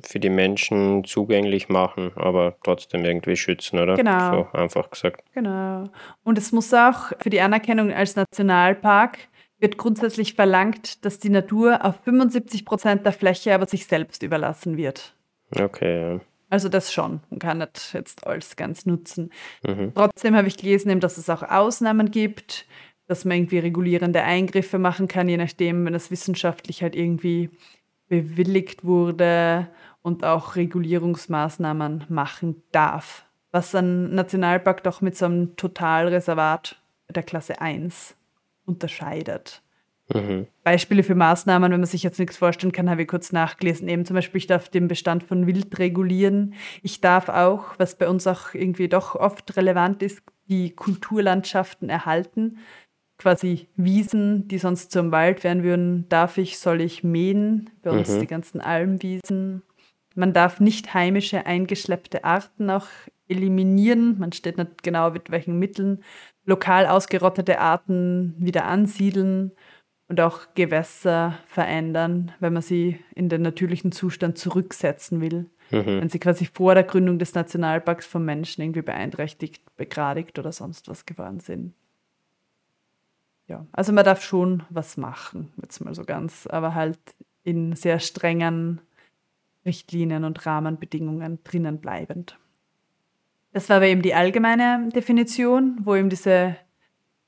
für 0.04 0.20
die 0.20 0.30
Menschen 0.30 1.04
zugänglich 1.04 1.70
machen, 1.70 2.12
aber 2.16 2.56
trotzdem 2.64 3.06
irgendwie 3.06 3.36
schützen, 3.36 3.80
oder? 3.80 3.96
Genau. 3.96 4.48
So 4.52 4.58
einfach 4.58 4.90
gesagt. 4.90 5.24
Genau. 5.34 5.90
Und 6.24 6.38
es 6.38 6.52
muss 6.52 6.74
auch 6.74 7.12
für 7.20 7.30
die 7.30 7.42
Anerkennung 7.42 7.92
als 7.92 8.16
Nationalpark 8.16 9.18
wird 9.60 9.78
grundsätzlich 9.78 10.34
verlangt, 10.34 11.06
dass 11.06 11.20
die 11.20 11.30
Natur 11.30 11.86
auf 11.86 11.96
75 12.04 12.66
Prozent 12.66 13.06
der 13.06 13.14
Fläche 13.14 13.54
aber 13.54 13.66
sich 13.66 13.86
selbst 13.86 14.22
überlassen 14.24 14.78
wird. 14.78 15.16
Okay. 15.58 16.20
Also 16.50 16.70
das 16.70 16.94
schon. 16.94 17.22
Man 17.30 17.40
kann 17.40 17.60
nicht 17.60 17.94
jetzt 17.94 18.28
alles 18.28 18.56
ganz 18.56 18.86
nutzen. 18.86 19.32
Mhm. 19.66 19.94
Trotzdem 19.96 20.36
habe 20.36 20.48
ich 20.48 20.58
gelesen, 20.58 21.00
dass 21.00 21.18
es 21.18 21.30
auch 21.30 21.44
Ausnahmen 21.44 22.12
gibt, 22.12 22.66
dass 23.08 23.26
man 23.26 23.38
irgendwie 23.38 23.60
regulierende 23.60 24.24
Eingriffe 24.24 24.80
machen 24.80 25.08
kann, 25.08 25.30
je 25.30 25.38
nachdem, 25.38 25.86
wenn 25.86 25.94
es 25.94 26.12
wissenschaftlich 26.12 26.82
halt 26.82 26.96
irgendwie 26.96 27.50
bewilligt 28.08 28.84
wurde 28.84 29.68
und 30.02 30.24
auch 30.24 30.56
Regulierungsmaßnahmen 30.56 32.06
machen 32.10 32.62
darf. 32.72 33.26
Was 33.52 33.74
ein 33.76 34.14
Nationalpark 34.14 34.84
doch 34.84 35.02
mit 35.02 35.16
so 35.18 35.26
einem 35.26 35.56
Totalreservat 35.56 36.82
der 37.10 37.24
Klasse 37.24 37.62
1 37.62 38.16
unterscheidet. 38.66 39.62
Mhm. 40.14 40.48
Beispiele 40.64 41.04
für 41.04 41.16
Maßnahmen, 41.16 41.72
wenn 41.72 41.80
man 41.80 41.88
sich 41.88 42.04
jetzt 42.04 42.20
nichts 42.20 42.38
vorstellen 42.38 42.74
kann, 42.74 42.90
habe 42.90 43.04
ich 43.04 43.08
kurz 43.08 43.32
nachgelesen. 43.32 43.88
Eben 43.88 44.06
zum 44.06 44.16
Beispiel, 44.16 44.40
ich 44.40 44.48
darf 44.48 44.70
den 44.70 44.88
Bestand 44.88 45.24
von 45.24 45.48
Wild 45.48 45.78
regulieren. 45.80 46.56
Ich 46.82 47.02
darf 47.02 47.30
auch, 47.30 47.76
was 47.78 47.98
bei 47.98 48.08
uns 48.08 48.28
auch 48.28 48.54
irgendwie 48.54 48.90
doch 48.90 49.16
oft 49.16 49.56
relevant 49.56 50.04
ist, 50.04 50.22
die 50.50 50.72
Kulturlandschaften 50.72 51.90
erhalten. 51.90 52.58
Quasi 53.24 53.70
Wiesen, 53.78 54.50
die 54.50 54.58
sonst 54.58 54.92
zum 54.92 55.14
Wald 55.14 55.46
werden 55.46 55.64
würden, 55.64 56.10
darf 56.10 56.38
ich, 56.38 56.60
soll 56.60 56.82
ich 56.82 57.06
mähen. 57.06 57.70
Bei 57.82 57.92
uns 57.92 58.10
Mhm. 58.10 58.20
die 58.20 58.28
ganzen 58.28 58.60
Almwiesen. 58.60 59.62
Man 60.14 60.34
darf 60.34 60.60
nicht 60.60 60.94
heimische 60.94 61.46
eingeschleppte 61.46 62.26
Arten 62.26 62.70
auch 62.70 62.88
eliminieren. 63.30 64.20
Man 64.20 64.34
steht 64.34 64.58
nicht 64.58 64.84
genau 64.84 65.10
mit 65.12 65.32
welchen 65.32 65.58
Mitteln. 65.58 66.04
Lokal 66.46 66.86
ausgerottete 66.86 67.62
Arten 67.62 68.36
wieder 68.40 68.66
ansiedeln 68.66 69.54
und 70.10 70.20
auch 70.20 70.54
Gewässer 70.54 71.40
verändern, 71.46 72.34
wenn 72.42 72.52
man 72.52 72.62
sie 72.62 73.00
in 73.16 73.30
den 73.30 73.42
natürlichen 73.42 73.94
Zustand 73.94 74.38
zurücksetzen 74.38 75.22
will. 75.22 75.50
Mhm. 75.72 76.02
Wenn 76.02 76.10
sie 76.10 76.20
quasi 76.20 76.46
vor 76.46 76.76
der 76.76 76.84
Gründung 76.84 77.20
des 77.20 77.36
Nationalparks 77.36 78.06
vom 78.06 78.26
Menschen 78.26 78.62
irgendwie 78.64 78.82
beeinträchtigt, 78.82 79.64
begradigt 79.78 80.38
oder 80.40 80.52
sonst 80.52 80.90
was 80.90 81.06
geworden 81.06 81.40
sind. 81.40 81.74
Ja, 83.48 83.66
also 83.72 83.92
man 83.92 84.06
darf 84.06 84.24
schon 84.24 84.64
was 84.70 84.98
machen, 84.98 85.52
jetzt 85.62 85.84
mal 85.84 85.94
so 85.94 86.04
ganz, 86.04 86.48
aber 86.48 86.76
halt 86.76 87.00
in 87.44 87.76
sehr 87.76 88.00
strengen 88.00 88.80
Richtlinien 89.66 90.24
und 90.24 90.46
Rahmenbedingungen 90.46 91.40
drinnen 91.44 91.80
bleibend. 91.80 92.38
Das 93.52 93.68
war 93.70 93.78
aber 93.78 93.88
eben 93.88 94.02
die 94.02 94.16
allgemeine 94.16 94.90
Definition, 94.94 95.80
wo 95.84 95.96
eben 95.96 96.10
diese, 96.10 96.56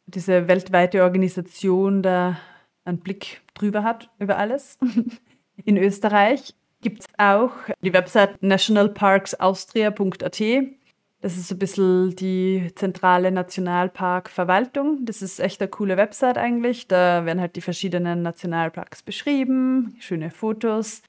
diese 0.08 0.47
weltweite 0.47 1.04
Organisation 1.04 2.01
da 2.01 2.39
einen 2.84 2.99
Blick 2.99 3.41
drüber 3.54 3.84
hat, 3.84 4.10
über 4.19 4.38
alles. 4.38 4.80
In 5.65 5.78
Österreich 5.78 6.56
gibt 6.82 7.01
es 7.01 7.08
auch 7.17 7.51
die 7.82 7.93
Website 7.93 8.41
nationalparksaustria.at. 8.41 10.41
Das 11.26 11.38
ist 11.38 11.48
so 11.48 11.56
ein 11.56 11.58
bisschen 11.58 12.16
die 12.16 12.72
zentrale 12.76 13.32
Nationalparkverwaltung. 13.32 15.06
Das 15.06 15.24
ist 15.24 15.40
echt 15.40 15.60
eine 15.60 15.72
coole 15.72 15.98
Website 15.98 16.38
eigentlich. 16.38 16.88
Da 16.88 17.26
werden 17.26 17.42
halt 17.42 17.56
die 17.56 17.62
verschiedenen 17.62 18.22
Nationalparks 18.22 19.02
beschrieben, 19.02 19.96
schöne 19.98 20.30
Fotos, 20.30 21.02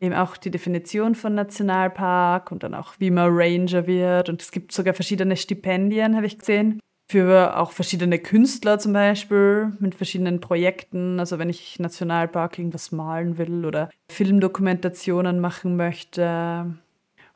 eben 0.00 0.14
auch 0.14 0.36
die 0.36 0.52
Definition 0.52 1.16
von 1.16 1.34
Nationalpark 1.34 2.52
und 2.52 2.62
dann 2.62 2.72
auch, 2.72 2.94
wie 3.00 3.10
man 3.10 3.30
Ranger 3.32 3.88
wird. 3.88 4.28
Und 4.28 4.42
es 4.42 4.52
gibt 4.52 4.70
sogar 4.70 4.94
verschiedene 4.94 5.36
Stipendien, 5.36 6.14
habe 6.14 6.26
ich 6.26 6.38
gesehen, 6.38 6.78
für 7.10 7.58
auch 7.58 7.72
verschiedene 7.72 8.20
Künstler 8.20 8.78
zum 8.78 8.92
Beispiel 8.92 9.72
mit 9.80 9.96
verschiedenen 9.96 10.40
Projekten. 10.40 11.18
Also 11.18 11.40
wenn 11.40 11.48
ich 11.48 11.80
Nationalpark 11.80 12.60
irgendwas 12.60 12.92
malen 12.92 13.38
will 13.38 13.64
oder 13.64 13.90
Filmdokumentationen 14.08 15.40
machen 15.40 15.74
möchte 15.74 16.76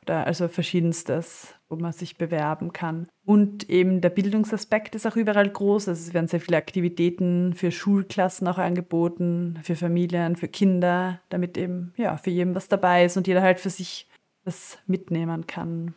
oder 0.03 0.25
also 0.25 0.47
verschiedenstes, 0.47 1.58
wo 1.69 1.75
man 1.75 1.93
sich 1.93 2.17
bewerben 2.17 2.73
kann. 2.73 3.07
Und 3.25 3.69
eben 3.69 4.01
der 4.01 4.09
Bildungsaspekt 4.09 4.95
ist 4.95 5.05
auch 5.05 5.15
überall 5.15 5.49
groß. 5.49 5.87
Also 5.87 6.07
es 6.07 6.13
werden 6.13 6.27
sehr 6.27 6.41
viele 6.41 6.57
Aktivitäten 6.57 7.53
für 7.53 7.71
Schulklassen 7.71 8.47
auch 8.47 8.57
angeboten, 8.57 9.59
für 9.63 9.75
Familien, 9.75 10.35
für 10.35 10.47
Kinder, 10.47 11.21
damit 11.29 11.57
eben 11.57 11.93
ja 11.95 12.17
für 12.17 12.31
jeden 12.31 12.55
was 12.55 12.67
dabei 12.67 13.05
ist 13.05 13.17
und 13.17 13.27
jeder 13.27 13.41
halt 13.41 13.59
für 13.59 13.69
sich 13.69 14.07
was 14.43 14.79
mitnehmen 14.87 15.45
kann. 15.45 15.93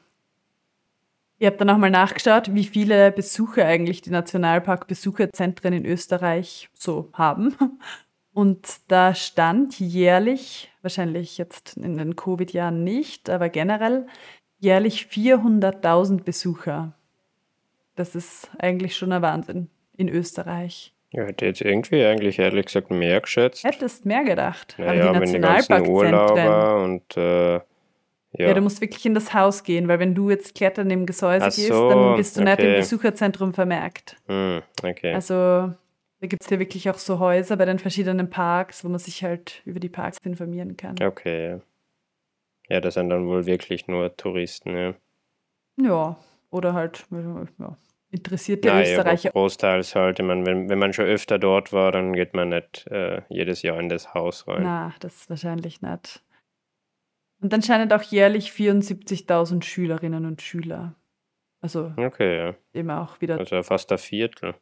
Ihr 1.39 1.49
habt 1.49 1.61
dann 1.61 1.71
auch 1.71 1.79
mal 1.79 1.91
nachgeschaut, 1.91 2.55
wie 2.55 2.65
viele 2.65 3.11
Besucher 3.11 3.67
eigentlich 3.67 4.01
die 4.01 4.11
Nationalpark-Besucherzentren 4.11 5.73
in 5.73 5.85
Österreich 5.85 6.69
so 6.73 7.11
haben. 7.15 7.57
Und 8.33 8.81
da 8.89 9.15
stand 9.15 9.79
jährlich, 9.79 10.71
wahrscheinlich 10.81 11.37
jetzt 11.39 11.77
in 11.77 11.99
den 11.99 12.17
Covid-Jahren 12.17 12.85
nicht, 12.85 13.29
aber 13.29 13.49
generell 13.49 14.07
jährlich 14.63 15.09
400.000 15.11 16.23
Besucher. 16.23 16.93
Das 17.97 18.15
ist 18.15 18.49
eigentlich 18.59 18.97
schon 18.97 19.13
ein 19.13 19.21
Wahnsinn 19.21 19.69
in 19.97 20.09
Österreich. 20.09 20.95
Ja, 21.11 21.25
hätte 21.25 21.45
jetzt 21.45 21.61
irgendwie 21.61 22.05
eigentlich 22.05 22.39
ehrlich 22.39 22.67
gesagt 22.67 22.91
mehr 22.91 23.21
geschätzt. 23.21 23.65
Hättest 23.65 24.07
mehr 24.07 24.25
gedacht. 24.25 24.79
haben 24.79 24.87
Naja, 24.87 25.13
die 25.13 25.21
wenn 25.21 25.33
die 25.33 25.41
ganzen. 25.41 25.89
Urlauber 25.89 26.83
und 26.83 27.17
äh, 27.17 27.55
Ja. 27.55 27.61
ja. 28.39 28.55
du 28.55 28.63
musst 28.63 28.81
wirklich 28.81 29.05
in 29.05 29.15
das 29.15 29.35
Haus 29.35 29.63
gehen, 29.63 29.89
weil 29.89 29.99
wenn 29.99 30.15
du 30.15 30.31
jetzt 30.31 30.55
klettern 30.55 30.89
im 30.91 31.05
Gesäuse 31.05 31.45
Ach 31.45 31.55
gehst, 31.55 31.69
so, 31.69 31.91
dann 31.91 32.17
bist 32.17 32.37
du 32.39 32.45
nicht 32.45 32.59
im 32.61 32.67
okay. 32.71 32.77
Besucherzentrum 32.77 33.53
vermerkt. 33.53 34.17
Hm, 34.27 34.63
okay. 34.83 35.13
Also 35.13 35.35
da 35.35 36.27
gibt 36.29 36.43
es 36.45 36.49
ja 36.49 36.59
wirklich 36.59 36.89
auch 36.89 36.99
so 36.99 37.19
Häuser 37.19 37.57
bei 37.57 37.65
den 37.65 37.81
verschiedenen 37.81 38.31
Parks, 38.31 38.85
wo 38.85 38.89
man 38.89 39.01
sich 39.01 39.23
halt 39.23 39.61
über 39.67 39.81
die 39.81 39.91
Parks 39.91 40.19
informieren 40.25 40.77
kann. 40.77 40.95
Okay, 41.03 41.49
ja. 41.49 41.61
Ja, 42.69 42.81
das 42.81 42.95
sind 42.95 43.11
dann 43.11 43.27
wohl 43.27 43.47
wirklich 43.47 43.89
nur 43.89 44.17
Touristen, 44.17 44.77
ja. 44.77 44.95
Ja, 45.77 46.17
oder 46.51 46.75
halt 46.75 47.07
ja, 47.11 47.77
interessierte 48.11 48.71
aber 48.71 48.83
Österreicher. 48.83 49.31
großteils 49.31 49.95
halt, 49.95 50.19
ich 50.21 50.25
meine, 50.25 50.45
wenn, 50.47 50.69
wenn 50.69 50.79
man 50.79 50.93
schon 50.93 51.07
öfter 51.07 51.39
dort 51.39 51.73
war, 51.73 51.93
dann 51.93 52.13
geht 52.13 52.35
man 52.35 52.51
nicht 52.51 52.87
äh, 52.89 53.23
jedes 53.29 53.63
Jahr 53.63 53.81
in 53.81 53.89
das 53.89 54.15
Haus 54.15 54.47
rein. 54.47 54.63
Na, 54.63 54.95
das 55.01 55.29
wahrscheinlich 55.31 55.81
nicht. 55.81 56.23
Und 57.41 57.53
dann 57.53 57.63
scheinen 57.63 57.91
auch 57.91 58.03
jährlich 58.03 58.51
74.000 58.51 59.65
Schülerinnen 59.65 60.27
und 60.27 60.43
Schüler. 60.43 60.95
Also 61.61 61.93
Okay, 61.97 62.37
ja. 62.37 62.55
eben 62.75 62.91
auch 62.91 63.21
wieder. 63.21 63.39
Also 63.39 63.63
fast 63.63 63.91
ein 63.93 63.99
Viertel. 63.99 64.55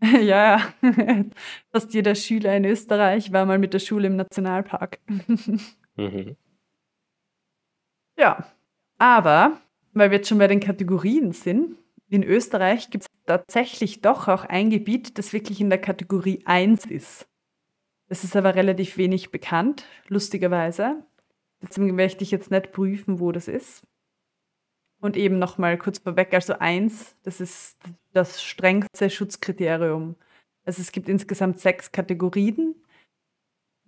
ja, 0.02 0.58
ja. 0.58 0.72
Fast 1.72 1.92
jeder 1.92 2.14
Schüler 2.14 2.56
in 2.56 2.64
Österreich 2.64 3.32
war 3.32 3.44
mal 3.44 3.58
mit 3.58 3.74
der 3.74 3.78
Schule 3.80 4.06
im 4.06 4.16
Nationalpark. 4.16 4.98
Mhm. 5.96 6.36
Ja, 8.20 8.46
aber 8.98 9.58
weil 9.92 10.10
wir 10.10 10.18
jetzt 10.18 10.28
schon 10.28 10.38
bei 10.38 10.46
den 10.46 10.60
Kategorien 10.60 11.32
sind, 11.32 11.76
in 12.08 12.22
Österreich 12.22 12.90
gibt 12.90 13.04
es 13.04 13.10
tatsächlich 13.26 14.00
doch 14.00 14.28
auch 14.28 14.44
ein 14.44 14.70
Gebiet, 14.70 15.18
das 15.18 15.32
wirklich 15.32 15.60
in 15.60 15.70
der 15.70 15.80
Kategorie 15.80 16.42
1 16.44 16.86
ist. 16.86 17.26
Das 18.08 18.24
ist 18.24 18.34
aber 18.36 18.54
relativ 18.54 18.96
wenig 18.96 19.30
bekannt, 19.30 19.84
lustigerweise. 20.08 21.04
Deswegen 21.62 21.96
werde 21.96 22.16
ich 22.20 22.30
jetzt 22.30 22.50
nicht 22.50 22.72
prüfen, 22.72 23.20
wo 23.20 23.30
das 23.32 23.46
ist. 23.46 23.82
Und 25.00 25.16
eben 25.16 25.38
nochmal 25.38 25.78
kurz 25.78 25.98
vorweg, 25.98 26.34
also 26.34 26.54
1, 26.58 27.16
das 27.22 27.40
ist 27.40 27.78
das 28.12 28.42
strengste 28.42 29.08
Schutzkriterium. 29.08 30.16
Also 30.64 30.82
es 30.82 30.92
gibt 30.92 31.08
insgesamt 31.08 31.58
sechs 31.58 31.92
Kategorien, 31.92 32.74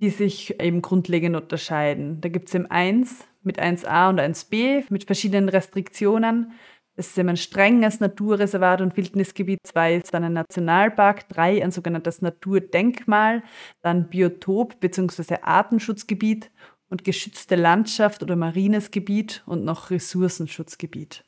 die 0.00 0.10
sich 0.10 0.60
eben 0.60 0.80
grundlegend 0.80 1.36
unterscheiden. 1.36 2.20
Da 2.20 2.28
gibt 2.28 2.48
es 2.48 2.54
eben 2.54 2.66
1 2.66 3.26
mit 3.44 3.60
1a 3.60 4.08
und 4.08 4.20
1b 4.20 4.84
mit 4.90 5.04
verschiedenen 5.04 5.48
Restriktionen. 5.48 6.52
Das 6.94 7.08
ist 7.08 7.18
eben 7.18 7.30
ein 7.30 7.36
strenges 7.36 8.00
Naturreservat 8.00 8.82
und 8.82 8.96
Wildnisgebiet. 8.96 9.60
2 9.64 9.96
ist 9.96 10.12
dann 10.12 10.24
ein 10.24 10.34
Nationalpark. 10.34 11.28
3 11.30 11.64
ein 11.64 11.70
sogenanntes 11.70 12.20
Naturdenkmal. 12.20 13.42
Dann 13.80 14.08
Biotop 14.08 14.78
bzw. 14.80 15.36
Artenschutzgebiet 15.42 16.50
und 16.90 17.04
geschützte 17.04 17.56
Landschaft 17.56 18.22
oder 18.22 18.36
marines 18.36 18.90
Gebiet 18.90 19.42
und 19.46 19.64
noch 19.64 19.90
Ressourcenschutzgebiet. 19.90 21.24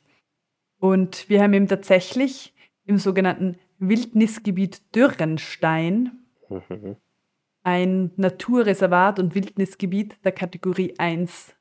Und 0.79 1.27
wir 1.29 1.41
haben 1.41 1.53
eben 1.53 1.67
tatsächlich 1.67 2.53
im 2.85 2.99
sogenannten 2.99 3.57
Wildnisgebiet 3.79 4.95
Dürrenstein 4.95 6.25
Mhm. 6.49 6.97
ein 7.63 8.11
Naturreservat 8.15 9.19
und 9.19 9.33
Wildnisgebiet 9.33 10.15
der 10.23 10.31
Kategorie 10.31 10.93
1. 10.97 11.55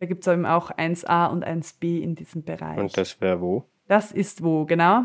Da 0.00 0.06
gibt 0.06 0.26
es 0.26 0.32
eben 0.32 0.46
auch 0.46 0.70
1a 0.70 1.30
und 1.30 1.46
1b 1.46 2.00
in 2.00 2.14
diesem 2.14 2.42
Bereich. 2.42 2.78
Und 2.78 2.96
das 2.96 3.20
wäre 3.20 3.40
wo? 3.40 3.64
Das 3.86 4.12
ist 4.12 4.42
wo, 4.42 4.64
genau. 4.64 5.04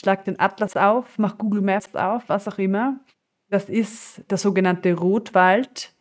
Schlag 0.00 0.24
den 0.24 0.38
Atlas 0.38 0.76
auf, 0.76 1.18
mach 1.18 1.36
Google 1.36 1.62
Maps 1.62 1.94
auf, 1.94 2.28
was 2.28 2.46
auch 2.46 2.58
immer. 2.58 3.00
Das 3.48 3.68
ist 3.68 4.22
der 4.30 4.38
sogenannte 4.38 4.94
Rotwald 4.94 5.92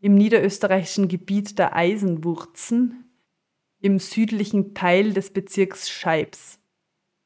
im 0.00 0.16
niederösterreichischen 0.16 1.08
Gebiet 1.08 1.58
der 1.58 1.74
Eisenwurzen 1.74 3.10
im 3.80 3.98
südlichen 3.98 4.74
Teil 4.74 5.12
des 5.12 5.30
Bezirks 5.30 5.88
Scheibs. 5.88 6.60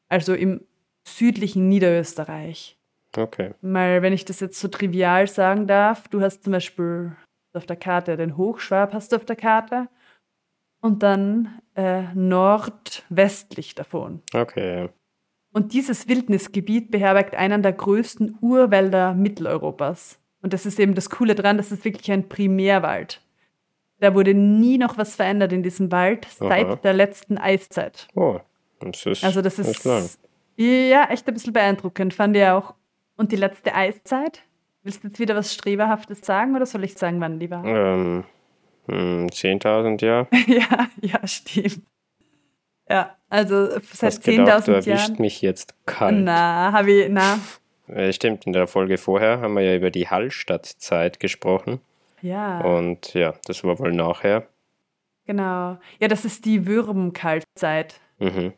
Also 0.08 0.34
im 0.34 0.60
südlichen 1.04 1.68
Niederösterreich. 1.68 2.78
Okay. 3.16 3.54
Mal, 3.62 4.02
wenn 4.02 4.12
ich 4.12 4.24
das 4.24 4.38
jetzt 4.40 4.60
so 4.60 4.68
trivial 4.68 5.26
sagen 5.26 5.66
darf, 5.66 6.06
du 6.08 6.20
hast 6.20 6.44
zum 6.44 6.52
Beispiel 6.52 7.16
auf 7.52 7.66
der 7.66 7.76
Karte 7.76 8.16
den 8.16 8.36
Hochschwab 8.36 8.92
hast 8.92 9.12
du 9.12 9.16
auf 9.16 9.24
der 9.24 9.36
Karte 9.36 9.88
und 10.80 11.02
dann 11.02 11.60
äh, 11.74 12.02
nordwestlich 12.14 13.74
davon. 13.74 14.22
Okay. 14.34 14.88
Und 15.52 15.72
dieses 15.72 16.08
Wildnisgebiet 16.08 16.90
beherbergt 16.90 17.34
einen 17.34 17.62
der 17.62 17.72
größten 17.72 18.38
Urwälder 18.40 19.14
Mitteleuropas. 19.14 20.20
Und 20.42 20.52
das 20.52 20.66
ist 20.66 20.78
eben 20.78 20.94
das 20.94 21.10
Coole 21.10 21.34
dran, 21.34 21.56
das 21.56 21.72
ist 21.72 21.84
wirklich 21.84 22.10
ein 22.12 22.28
Primärwald. 22.28 23.22
Da 24.00 24.14
wurde 24.14 24.34
nie 24.34 24.78
noch 24.78 24.96
was 24.96 25.16
verändert 25.16 25.52
in 25.52 25.62
diesem 25.62 25.90
Wald 25.90 26.26
seit 26.30 26.66
Aha. 26.66 26.76
der 26.76 26.92
letzten 26.92 27.38
Eiszeit. 27.38 28.06
Oh, 28.14 28.38
das 28.80 29.04
ist, 29.06 29.24
Also 29.24 29.42
das 29.42 29.56
das 29.56 29.68
ist 29.68 29.84
lang. 29.84 30.08
ja 30.56 31.06
echt 31.10 31.26
ein 31.26 31.34
bisschen 31.34 31.52
beeindruckend, 31.52 32.14
fand 32.14 32.36
ich 32.36 32.44
auch. 32.44 32.74
Und 33.16 33.32
die 33.32 33.36
letzte 33.36 33.74
Eiszeit? 33.74 34.42
Willst 34.84 35.02
du 35.02 35.08
jetzt 35.08 35.18
wieder 35.18 35.34
was 35.34 35.52
Streberhaftes 35.52 36.20
sagen 36.20 36.54
oder 36.54 36.64
soll 36.66 36.84
ich 36.84 36.94
sagen, 36.94 37.20
wann 37.20 37.40
die 37.40 37.50
war? 37.50 37.64
Ähm, 37.64 38.24
hm, 38.88 39.26
10.000 39.26 40.04
Jahre. 40.04 40.28
ja, 40.46 40.88
ja, 41.00 41.26
stimmt. 41.26 41.82
Ja, 42.90 43.16
also 43.28 43.68
seit 43.92 44.14
Hast 44.14 44.24
gedacht, 44.24 44.66
du 44.66 44.72
10.000 44.72 44.74
erwischt 44.74 44.86
Jahren. 45.10 45.16
mich 45.22 45.42
jetzt 45.42 45.74
kalt. 45.86 46.24
Na, 46.24 46.72
habe 46.72 46.90
ich, 46.92 47.08
na, 47.10 47.38
Äh, 47.88 48.12
stimmt, 48.12 48.46
in 48.46 48.52
der 48.52 48.66
Folge 48.66 48.96
vorher 48.98 49.40
haben 49.40 49.54
wir 49.54 49.62
ja 49.62 49.76
über 49.76 49.90
die 49.90 50.08
Hallstattzeit 50.08 51.20
gesprochen. 51.20 51.80
ja, 52.22 52.60
Und 52.62 53.12
ja, 53.14 53.34
das 53.46 53.62
war 53.64 53.78
wohl 53.78 53.92
nachher. 53.92 54.46
genau. 55.26 55.78
Ja, 56.00 56.08
das 56.08 56.24
ist 56.24 56.44
die 56.46 56.66
Würmkaltzeit. 56.66 58.00
Mhm. 58.18 58.52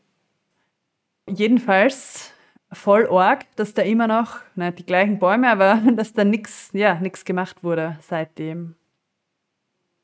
Jedenfalls 1.29 2.33
voll 2.73 3.09
arg, 3.09 3.45
dass 3.57 3.75
da 3.75 3.83
immer 3.83 4.07
noch, 4.07 4.39
na, 4.55 4.71
die 4.71 4.87
gleichen 4.87 5.19
Bäume, 5.19 5.51
aber 5.51 5.81
dass 5.97 6.13
da 6.13 6.25
nichts, 6.25 6.71
ja, 6.73 6.95
nichts 6.95 7.25
gemacht 7.25 7.63
wurde 7.65 7.99
seitdem. 8.01 8.75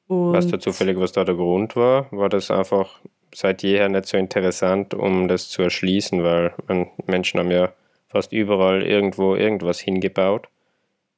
Und 0.09 0.33
Weißt 0.33 0.53
du 0.53 0.59
zufällig, 0.59 0.99
was 0.99 1.13
da 1.13 1.25
der 1.25 1.35
Grund 1.35 1.77
war? 1.77 2.11
War 2.13 2.29
das 2.29 2.51
einfach 2.51 3.01
seit 3.35 3.63
jeher 3.63 3.89
nicht 3.89 4.07
so 4.07 4.17
interessant, 4.17 4.95
um 4.95 5.29
das 5.29 5.49
zu 5.49 5.63
erschließen, 5.63 6.23
weil 6.23 6.55
man, 6.69 6.89
Menschen 7.07 7.41
haben 7.41 7.51
ja 7.51 7.73
fast 8.09 8.33
überall 8.33 8.83
irgendwo 8.83 9.35
irgendwas 9.35 9.81
hingebaut. 9.81 10.49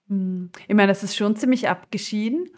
Hm. 0.09 0.51
Ich 0.67 0.75
meine, 0.75 0.89
das 0.89 1.03
ist 1.03 1.17
schon 1.17 1.37
ziemlich 1.37 1.69
abgeschieden. 1.69 2.51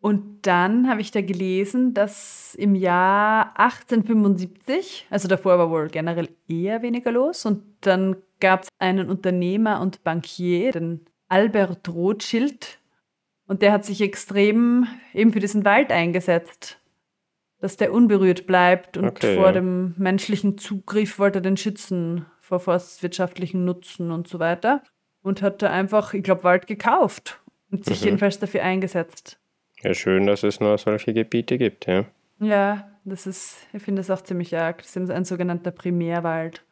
Und 0.00 0.46
dann 0.46 0.88
habe 0.88 1.00
ich 1.00 1.10
da 1.10 1.20
gelesen, 1.20 1.94
dass 1.94 2.54
im 2.54 2.74
Jahr 2.74 3.58
1875, 3.58 5.06
also 5.10 5.26
davor 5.26 5.58
war 5.58 5.70
wohl 5.70 5.88
generell 5.88 6.28
eher 6.46 6.82
weniger 6.82 7.10
los, 7.10 7.44
und 7.46 7.62
dann 7.80 8.16
gab 8.38 8.62
es 8.62 8.68
einen 8.78 9.10
Unternehmer 9.10 9.80
und 9.80 10.04
Bankier, 10.04 10.70
den 10.72 11.06
Albert 11.28 11.88
Rothschild, 11.88 12.78
und 13.46 13.62
der 13.62 13.72
hat 13.72 13.84
sich 13.84 14.00
extrem 14.00 14.86
eben 15.14 15.32
für 15.32 15.40
diesen 15.40 15.64
Wald 15.64 15.90
eingesetzt, 15.92 16.78
dass 17.60 17.76
der 17.76 17.92
unberührt 17.92 18.46
bleibt 18.46 18.96
und 18.96 19.06
Okay, 19.06 19.34
vor 19.36 19.46
ja. 19.46 19.52
dem 19.52 19.94
menschlichen 19.96 20.58
Zugriff 20.58 21.18
wollte 21.18 21.38
er 21.38 21.42
den 21.42 21.56
schützen, 21.56 22.26
vor 22.40 22.60
forstwirtschaftlichen 22.60 23.64
Nutzen 23.64 24.10
und 24.10 24.28
so 24.28 24.38
weiter. 24.38 24.82
Und 25.22 25.42
hat 25.42 25.60
da 25.62 25.70
einfach, 25.70 26.14
ich 26.14 26.22
glaube, 26.22 26.44
Wald 26.44 26.66
gekauft 26.68 27.40
und 27.72 27.84
sich 27.84 28.00
Mhm. 28.02 28.04
jedenfalls 28.06 28.38
dafür 28.38 28.62
eingesetzt. 28.62 29.40
Ja, 29.82 29.92
schön, 29.92 30.26
dass 30.26 30.42
es 30.44 30.60
noch 30.60 30.78
solche 30.78 31.12
Gebiete 31.12 31.58
gibt, 31.58 31.86
ja. 31.86 32.04
Ja, 32.38 32.88
das 33.04 33.26
ist, 33.26 33.58
ich 33.72 33.82
finde 33.82 34.00
das 34.00 34.10
auch 34.10 34.22
ziemlich 34.22 34.56
arg. 34.56 34.78
Das 34.82 34.94
ist 34.94 35.10
ein 35.10 35.24
sogenannter 35.24 35.70
Primärwald. 35.72 36.62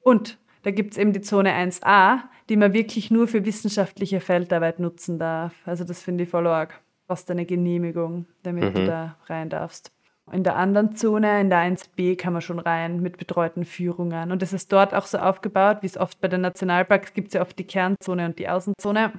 Und 0.00 0.38
da 0.62 0.70
gibt 0.70 0.92
es 0.92 0.98
eben 0.98 1.12
die 1.12 1.20
Zone 1.20 1.52
1a, 1.52 2.20
die 2.48 2.56
man 2.56 2.72
wirklich 2.72 3.10
nur 3.10 3.28
für 3.28 3.44
wissenschaftliche 3.44 4.20
Feldarbeit 4.20 4.78
nutzen 4.78 5.18
darf. 5.18 5.52
Also 5.64 5.84
das 5.84 6.02
finde 6.02 6.24
ich 6.24 6.30
voll 6.30 6.46
arg. 6.46 6.80
Brauchst 7.06 7.30
eine 7.30 7.44
Genehmigung, 7.46 8.26
damit 8.42 8.74
du 8.76 8.80
Mhm. 8.82 8.86
da 8.86 9.16
rein 9.26 9.48
darfst. 9.50 9.92
In 10.30 10.44
der 10.44 10.56
anderen 10.56 10.96
Zone, 10.96 11.40
in 11.40 11.50
der 11.50 11.58
1b, 11.58 12.16
kann 12.16 12.32
man 12.32 12.42
schon 12.42 12.60
rein 12.60 13.00
mit 13.00 13.18
betreuten 13.18 13.64
Führungen. 13.64 14.30
Und 14.30 14.40
das 14.40 14.52
ist 14.52 14.72
dort 14.72 14.94
auch 14.94 15.06
so 15.06 15.18
aufgebaut, 15.18 15.78
wie 15.82 15.86
es 15.86 15.98
oft 15.98 16.20
bei 16.20 16.28
den 16.28 16.42
Nationalparks 16.42 17.12
gibt 17.12 17.28
es 17.28 17.34
ja 17.34 17.42
oft 17.42 17.58
die 17.58 17.64
Kernzone 17.66 18.24
und 18.26 18.38
die 18.38 18.48
Außenzone. 18.48 19.12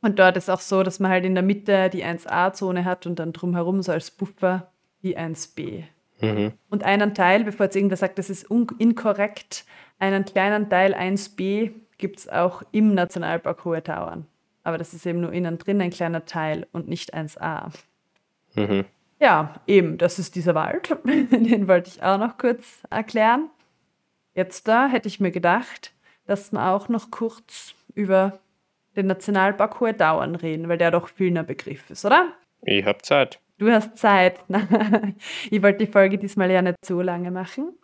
Und 0.00 0.18
dort 0.18 0.36
ist 0.36 0.48
auch 0.48 0.60
so, 0.60 0.82
dass 0.82 1.00
man 1.00 1.10
halt 1.10 1.24
in 1.24 1.34
der 1.34 1.44
Mitte 1.44 1.90
die 1.90 2.02
1a-Zone 2.04 2.84
hat 2.84 3.06
und 3.06 3.18
dann 3.18 3.32
drumherum 3.32 3.82
so 3.82 3.92
als 3.92 4.10
Buffer 4.10 4.70
die 5.02 5.18
1b. 5.18 5.84
Mhm. 6.20 6.52
Und 6.70 6.82
einen 6.82 7.14
Teil, 7.14 7.44
bevor 7.44 7.66
jetzt 7.66 7.76
irgendwer 7.76 7.96
sagt, 7.96 8.18
das 8.18 8.30
ist 8.30 8.48
inkorrekt, 8.78 9.64
einen 9.98 10.24
kleinen 10.24 10.68
Teil 10.68 10.94
1b 10.94 11.72
gibt 11.98 12.20
es 12.20 12.28
auch 12.28 12.62
im 12.72 12.94
Nationalpark 12.94 13.64
Hohe 13.64 13.82
Tauern. 13.82 14.26
Aber 14.62 14.78
das 14.78 14.94
ist 14.94 15.06
eben 15.06 15.20
nur 15.20 15.32
innen 15.32 15.58
drin 15.58 15.80
ein 15.80 15.90
kleiner 15.90 16.24
Teil 16.24 16.66
und 16.72 16.88
nicht 16.88 17.14
1a. 17.14 17.72
Mhm. 18.54 18.84
Ja, 19.20 19.54
eben, 19.66 19.98
das 19.98 20.18
ist 20.18 20.36
dieser 20.36 20.54
Wald. 20.54 20.96
Den 21.04 21.66
wollte 21.66 21.90
ich 21.90 22.02
auch 22.02 22.18
noch 22.18 22.38
kurz 22.38 22.82
erklären. 22.90 23.50
Jetzt 24.34 24.68
da 24.68 24.86
hätte 24.86 25.08
ich 25.08 25.18
mir 25.18 25.32
gedacht, 25.32 25.92
dass 26.26 26.52
wir 26.52 26.68
auch 26.68 26.88
noch 26.88 27.10
kurz 27.10 27.74
über 27.94 28.38
den 28.94 29.06
Nationalpark 29.06 29.80
Hohe 29.80 29.96
Tauern 29.96 30.34
reden, 30.34 30.68
weil 30.68 30.78
der 30.78 30.90
doch 30.90 31.08
viel 31.08 31.36
ein 31.36 31.46
Begriff 31.46 31.90
ist, 31.90 32.04
oder? 32.04 32.32
Ich 32.62 32.84
hab 32.84 33.04
Zeit. 33.04 33.40
Du 33.58 33.70
hast 33.70 33.96
Zeit. 33.96 34.38
ich 35.50 35.62
wollte 35.62 35.84
die 35.84 35.90
Folge 35.90 36.18
diesmal 36.18 36.50
ja 36.50 36.62
nicht 36.62 36.84
so 36.84 37.00
lange 37.00 37.30
machen. 37.30 37.76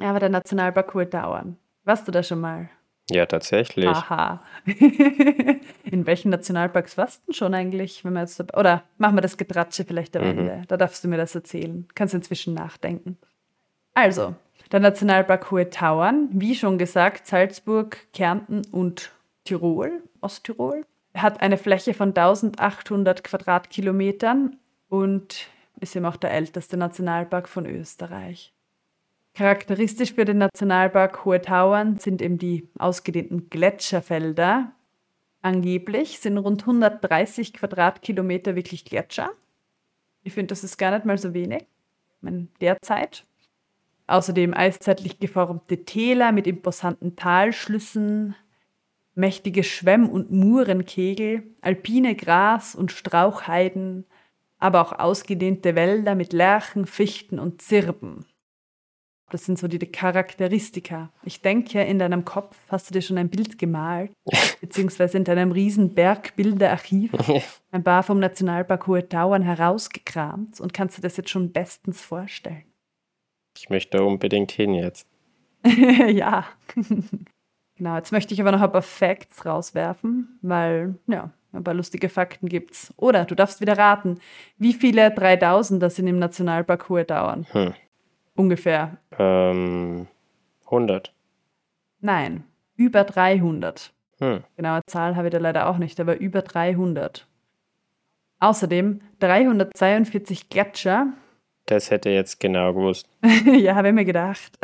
Aber 0.00 0.18
der 0.20 0.28
Nationalpark 0.28 0.94
Hohe 0.94 1.08
Tauern. 1.08 1.56
Warst 1.84 2.06
du 2.08 2.12
da 2.12 2.22
schon 2.22 2.40
mal? 2.40 2.68
Ja, 3.10 3.26
tatsächlich. 3.26 3.86
Aha. 3.86 4.42
In 5.84 6.06
welchen 6.06 6.30
Nationalparks 6.30 6.96
warst 6.96 7.20
du 7.22 7.26
denn 7.26 7.34
schon 7.34 7.54
eigentlich? 7.54 8.04
Wenn 8.04 8.14
wir 8.14 8.20
jetzt, 8.20 8.40
oder 8.56 8.82
machen 8.96 9.16
wir 9.16 9.20
das 9.20 9.36
Getratsche 9.36 9.84
vielleicht 9.84 10.16
am 10.16 10.22
Mhm. 10.22 10.38
Ende. 10.38 10.62
Da 10.68 10.76
darfst 10.78 11.04
du 11.04 11.08
mir 11.08 11.18
das 11.18 11.34
erzählen. 11.34 11.86
Kannst 11.94 12.14
inzwischen 12.14 12.54
nachdenken. 12.54 13.18
Also, 13.92 14.34
der 14.72 14.80
Nationalpark 14.80 15.50
Hohe 15.50 15.68
Tauern, 15.68 16.28
wie 16.32 16.54
schon 16.54 16.78
gesagt, 16.78 17.26
Salzburg, 17.26 17.98
Kärnten 18.14 18.62
und 18.72 19.12
Tirol, 19.44 20.02
Osttirol, 20.22 20.86
hat 21.14 21.42
eine 21.42 21.58
Fläche 21.58 21.92
von 21.94 22.08
1800 22.08 23.22
Quadratkilometern 23.22 24.56
und 24.88 25.46
ist 25.80 25.94
eben 25.94 26.06
auch 26.06 26.16
der 26.16 26.32
älteste 26.32 26.76
Nationalpark 26.78 27.48
von 27.48 27.66
Österreich. 27.66 28.53
Charakteristisch 29.34 30.14
für 30.14 30.24
den 30.24 30.38
Nationalpark 30.38 31.24
Hohe 31.24 31.42
Tauern 31.42 31.98
sind 31.98 32.22
eben 32.22 32.38
die 32.38 32.68
ausgedehnten 32.78 33.50
Gletscherfelder. 33.50 34.72
Angeblich 35.42 36.20
sind 36.20 36.38
rund 36.38 36.62
130 36.62 37.52
Quadratkilometer 37.52 38.54
wirklich 38.54 38.84
Gletscher. 38.84 39.30
Ich 40.22 40.34
finde, 40.34 40.52
das 40.52 40.62
ist 40.62 40.78
gar 40.78 40.92
nicht 40.92 41.04
mal 41.04 41.18
so 41.18 41.34
wenig. 41.34 41.62
Ich 41.62 42.22
meine, 42.22 42.46
derzeit. 42.60 43.24
Außerdem 44.06 44.54
eiszeitlich 44.54 45.18
geformte 45.18 45.84
Täler 45.84 46.30
mit 46.30 46.46
imposanten 46.46 47.16
Talschlüssen, 47.16 48.36
mächtige 49.16 49.64
Schwemm- 49.64 50.10
und 50.10 50.30
Murenkegel, 50.30 51.42
alpine 51.60 52.14
Gras- 52.14 52.76
und 52.76 52.92
Strauchheiden, 52.92 54.06
aber 54.58 54.80
auch 54.80 54.92
ausgedehnte 54.92 55.74
Wälder 55.74 56.14
mit 56.14 56.32
Lärchen, 56.32 56.86
Fichten 56.86 57.40
und 57.40 57.60
Zirben. 57.60 58.26
Das 59.34 59.46
sind 59.46 59.58
so 59.58 59.66
die 59.66 59.80
Charakteristika. 59.80 61.10
Ich 61.24 61.42
denke, 61.42 61.82
in 61.82 61.98
deinem 61.98 62.24
Kopf 62.24 62.56
hast 62.68 62.88
du 62.88 62.92
dir 62.92 63.02
schon 63.02 63.18
ein 63.18 63.30
Bild 63.30 63.58
gemalt, 63.58 64.12
beziehungsweise 64.60 65.16
in 65.16 65.24
deinem 65.24 65.50
riesen 65.50 65.92
Bergbilderarchiv 65.92 67.10
ein 67.72 67.82
paar 67.82 68.04
vom 68.04 68.20
Nationalpark 68.20 68.86
Hohe 68.86 69.08
Tauern 69.08 69.42
herausgekramt 69.42 70.60
und 70.60 70.72
kannst 70.72 70.98
dir 70.98 71.02
das 71.02 71.16
jetzt 71.16 71.30
schon 71.30 71.50
bestens 71.50 72.00
vorstellen. 72.00 72.62
Ich 73.58 73.70
möchte 73.70 74.04
unbedingt 74.04 74.52
hin 74.52 74.72
jetzt. 74.72 75.08
ja. 75.66 76.44
genau, 77.76 77.96
jetzt 77.96 78.12
möchte 78.12 78.34
ich 78.34 78.40
aber 78.40 78.52
noch 78.52 78.62
ein 78.62 78.70
paar 78.70 78.82
Facts 78.82 79.44
rauswerfen, 79.44 80.38
weil, 80.42 80.94
ja, 81.08 81.32
ein 81.52 81.64
paar 81.64 81.74
lustige 81.74 82.08
Fakten 82.08 82.48
gibt's. 82.48 82.94
Oder 82.96 83.24
du 83.24 83.34
darfst 83.34 83.60
wieder 83.60 83.76
raten, 83.76 84.20
wie 84.58 84.74
viele 84.74 85.08
3000er 85.08 85.90
sind 85.90 86.06
im 86.06 86.20
Nationalpark 86.20 86.88
Hohe 86.88 87.04
Tauern? 87.04 87.48
Hm. 87.50 87.74
Ungefähr. 88.36 88.98
Ähm, 89.18 90.06
100. 90.66 91.12
Nein, 92.00 92.44
über 92.76 93.04
300. 93.04 93.92
Hm. 94.18 94.44
Genaue 94.56 94.80
Zahl 94.86 95.16
habe 95.16 95.28
ich 95.28 95.32
da 95.32 95.38
leider 95.38 95.68
auch 95.68 95.78
nicht, 95.78 95.98
aber 96.00 96.18
über 96.18 96.42
300. 96.42 97.26
Außerdem 98.40 99.00
342 99.20 100.48
Gletscher. 100.50 101.12
Das 101.66 101.90
hätte 101.90 102.10
ich 102.10 102.14
jetzt 102.14 102.40
genau 102.40 102.74
gewusst. 102.74 103.08
ja, 103.46 103.74
habe 103.74 103.88
ich 103.88 103.94
mir 103.94 104.04
gedacht. 104.04 104.58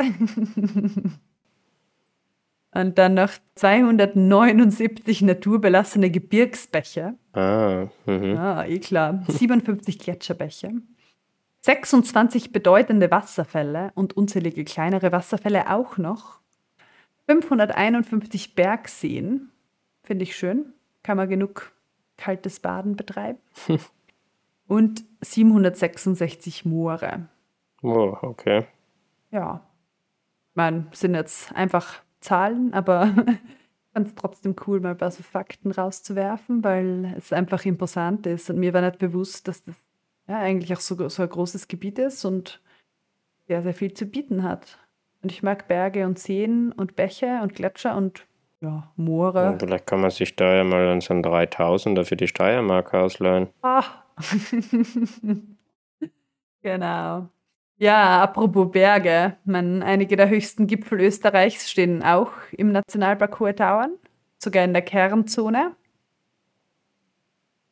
Und 2.73 2.97
dann 2.97 3.15
noch 3.15 3.31
279 3.55 5.23
naturbelassene 5.23 6.09
Gebirgsbäche. 6.09 7.15
Ah, 7.33 7.87
mhm. 8.05 8.37
Ah, 8.37 8.65
eh 8.65 8.79
klar. 8.79 9.23
57 9.27 9.99
Gletscherbäche. 9.99 10.73
26 11.61 12.51
bedeutende 12.51 13.11
Wasserfälle 13.11 13.91
und 13.93 14.17
unzählige 14.17 14.63
kleinere 14.63 15.11
Wasserfälle 15.11 15.69
auch 15.69 15.97
noch. 15.97 16.39
551 17.27 18.55
Bergseen. 18.55 19.51
Finde 20.03 20.23
ich 20.23 20.35
schön. 20.35 20.73
Kann 21.03 21.17
man 21.17 21.29
genug 21.29 21.71
kaltes 22.17 22.59
Baden 22.59 22.95
betreiben. 22.95 23.39
und 24.67 25.03
766 25.21 26.65
Moore. 26.65 27.27
Oh, 27.83 28.17
okay. 28.21 28.65
Ja. 29.31 29.61
Meine, 30.53 30.87
sind 30.93 31.13
jetzt 31.13 31.53
einfach 31.53 32.01
Zahlen, 32.21 32.73
aber 32.73 33.13
ich 33.27 33.93
fand 33.93 34.07
es 34.07 34.15
trotzdem 34.15 34.55
cool, 34.65 34.79
mal 34.79 34.91
ein 34.91 34.97
paar 34.97 35.11
so 35.11 35.23
Fakten 35.23 35.71
rauszuwerfen, 35.71 36.63
weil 36.63 37.13
es 37.17 37.31
einfach 37.31 37.65
imposant 37.65 38.25
ist. 38.25 38.49
Und 38.49 38.59
mir 38.59 38.73
war 38.73 38.81
nicht 38.81 38.99
bewusst, 38.99 39.47
dass 39.47 39.63
das 39.63 39.75
ja 40.31 40.39
eigentlich 40.39 40.73
auch 40.73 40.79
so, 40.79 41.09
so 41.09 41.23
ein 41.23 41.29
großes 41.29 41.67
Gebiet 41.67 41.99
ist 41.99 42.25
und 42.25 42.61
sehr, 43.47 43.61
sehr 43.61 43.73
viel 43.73 43.93
zu 43.93 44.05
bieten 44.05 44.43
hat. 44.43 44.79
Und 45.21 45.31
ich 45.31 45.43
mag 45.43 45.67
Berge 45.67 46.05
und 46.05 46.17
Seen 46.17 46.71
und 46.71 46.95
Bäche 46.95 47.39
und 47.43 47.53
Gletscher 47.53 47.95
und 47.95 48.25
ja, 48.61 48.91
Moore. 48.95 49.51
Und 49.51 49.59
vielleicht 49.59 49.87
kann 49.87 50.01
man 50.01 50.11
sich 50.11 50.35
da 50.35 50.55
ja 50.55 50.63
mal 50.63 50.87
an 50.87 51.01
so 51.01 51.13
einen 51.13 51.23
3000er 51.23 52.03
für 52.05 52.15
die 52.15 52.27
Steiermark 52.27 52.93
ausleihen. 52.93 53.49
Ah. 53.61 53.83
genau. 56.61 57.27
Ja, 57.77 58.21
apropos 58.21 58.71
Berge. 58.71 59.37
Man, 59.43 59.81
einige 59.81 60.15
der 60.15 60.29
höchsten 60.29 60.67
Gipfel 60.67 61.01
Österreichs 61.01 61.69
stehen 61.69 62.03
auch 62.03 62.31
im 62.51 62.71
Nationalpark 62.71 63.39
Hohe 63.39 63.55
Tauern, 63.55 63.93
sogar 64.37 64.63
in 64.63 64.73
der 64.73 64.83
Kernzone. 64.83 65.75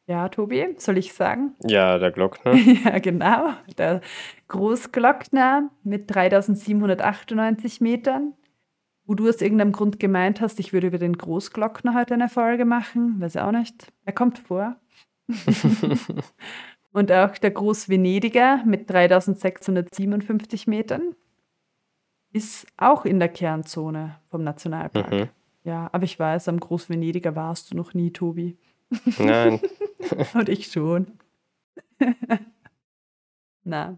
Ja, 0.10 0.28
Tobi, 0.28 0.74
soll 0.78 0.98
ich 0.98 1.14
sagen? 1.14 1.54
Ja, 1.64 2.00
der 2.00 2.10
Glockner. 2.10 2.56
ja, 2.84 2.98
genau. 2.98 3.54
Der 3.78 4.02
Großglockner 4.48 5.70
mit 5.84 6.10
3798 6.10 7.80
Metern. 7.80 8.34
Wo 9.06 9.14
du 9.14 9.30
aus 9.30 9.40
irgendeinem 9.40 9.72
Grund 9.72 10.00
gemeint 10.00 10.42
hast, 10.42 10.60
ich 10.60 10.74
würde 10.74 10.88
über 10.88 10.98
den 10.98 11.16
Großglockner 11.16 11.94
heute 11.94 12.16
eine 12.16 12.28
Folge 12.28 12.66
machen. 12.66 13.22
Weiß 13.22 13.36
ich 13.36 13.42
auch 13.42 13.52
nicht. 13.52 13.94
Er 14.04 14.14
kommt 14.14 14.40
vor. 14.40 14.78
Und 16.92 17.12
auch 17.12 17.38
der 17.38 17.52
Großvenediger 17.52 18.64
mit 18.66 18.90
3657 18.90 20.66
Metern 20.66 21.16
ist 22.34 22.66
auch 22.78 23.06
in 23.06 23.20
der 23.20 23.30
Kernzone 23.30 24.16
vom 24.32 24.44
Nationalpark. 24.44 25.12
Mhm. 25.12 25.30
Ja, 25.64 25.88
aber 25.92 26.06
ich 26.06 26.18
weiß, 26.18 26.48
am 26.48 26.60
Großvenediger 26.60 27.36
warst 27.36 27.72
du 27.72 27.78
noch 27.78 27.94
nie, 27.94 28.10
Tobi. 28.10 28.58
Nein. 29.18 29.60
Und 30.34 30.50
ich 30.50 30.72
schon. 30.72 31.08
Na. 33.64 33.98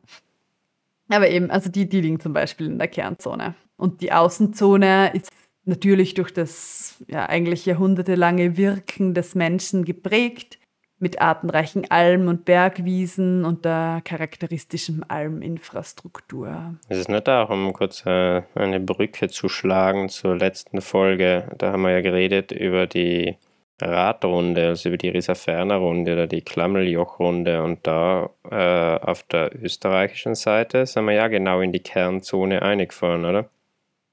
Aber 1.10 1.30
eben, 1.30 1.52
also 1.52 1.70
die, 1.70 1.88
die 1.88 2.02
liegen 2.02 2.20
zum 2.20 2.34
Beispiel 2.34 2.68
in 2.68 2.78
der 2.78 2.88
Kernzone. 2.88 3.56
Und 3.78 4.02
die 4.02 4.12
Außenzone 4.12 5.12
ist 5.14 5.32
natürlich 5.66 6.14
durch 6.14 6.34
das 6.34 7.04
ja 7.08 7.26
eigentlich 7.26 7.66
jahrhundertelange 7.66 8.58
Wirken 8.58 9.14
des 9.14 9.36
Menschen 9.36 9.86
geprägt, 9.86 10.58
mit 11.00 11.20
artenreichen 11.20 11.90
Alm- 11.90 12.28
und 12.28 12.46
Bergwiesen 12.46 13.44
und 13.44 13.66
der 13.66 14.02
charakteristischen 14.06 15.04
Alminfrastruktur. 15.10 16.76
Es 16.90 17.00
ist 17.00 17.10
nicht 17.10 17.28
auch, 17.28 17.50
um 17.50 17.74
kurz 17.74 18.06
äh, 18.06 18.44
eine 18.54 18.80
Brücke 18.80 19.28
zu 19.28 19.50
schlagen 19.50 20.10
zur 20.10 20.38
letzten 20.38 20.80
Folge. 20.80 21.50
Da 21.58 21.72
haben 21.72 21.82
wir 21.82 21.90
ja 21.90 22.02
geredet 22.02 22.52
über 22.52 22.86
die 22.86 23.36
Radrunde, 23.82 24.67
also 24.67 24.89
über 24.89 24.98
die 24.98 25.10
Risaferner-Runde 25.10 26.13
oder 26.13 26.28
die 26.28 26.41
Klammeljoch-Runde. 26.41 27.63
Und 27.63 27.86
da 27.88 28.30
äh, 28.50 29.06
auf 29.06 29.24
der 29.24 29.52
österreichischen 29.62 30.36
Seite 30.36 30.86
sind 30.86 31.06
wir 31.06 31.13
ja 31.13 31.28
genau 31.28 31.62
in 31.62 31.72
die 31.72 31.80
Kernzone 31.80 32.62
eingefahren, 32.62 33.26
oder? 33.26 33.50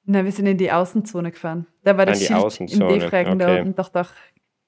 Na, 0.04 0.24
wir 0.24 0.32
sind 0.32 0.46
in 0.46 0.56
die 0.56 0.72
Außenzone 0.72 1.32
gefahren. 1.32 1.66
Da 1.84 1.96
war 1.98 2.06
das 2.06 2.18
die 2.18 2.26
Schild 2.26 2.38
Außenzone, 2.38 2.94
im 2.94 3.00
D-Fragen 3.00 3.38
da 3.38 3.46
okay. 3.50 3.60
unten. 3.60 3.74
Doch, 3.74 3.90
doch. 3.90 4.10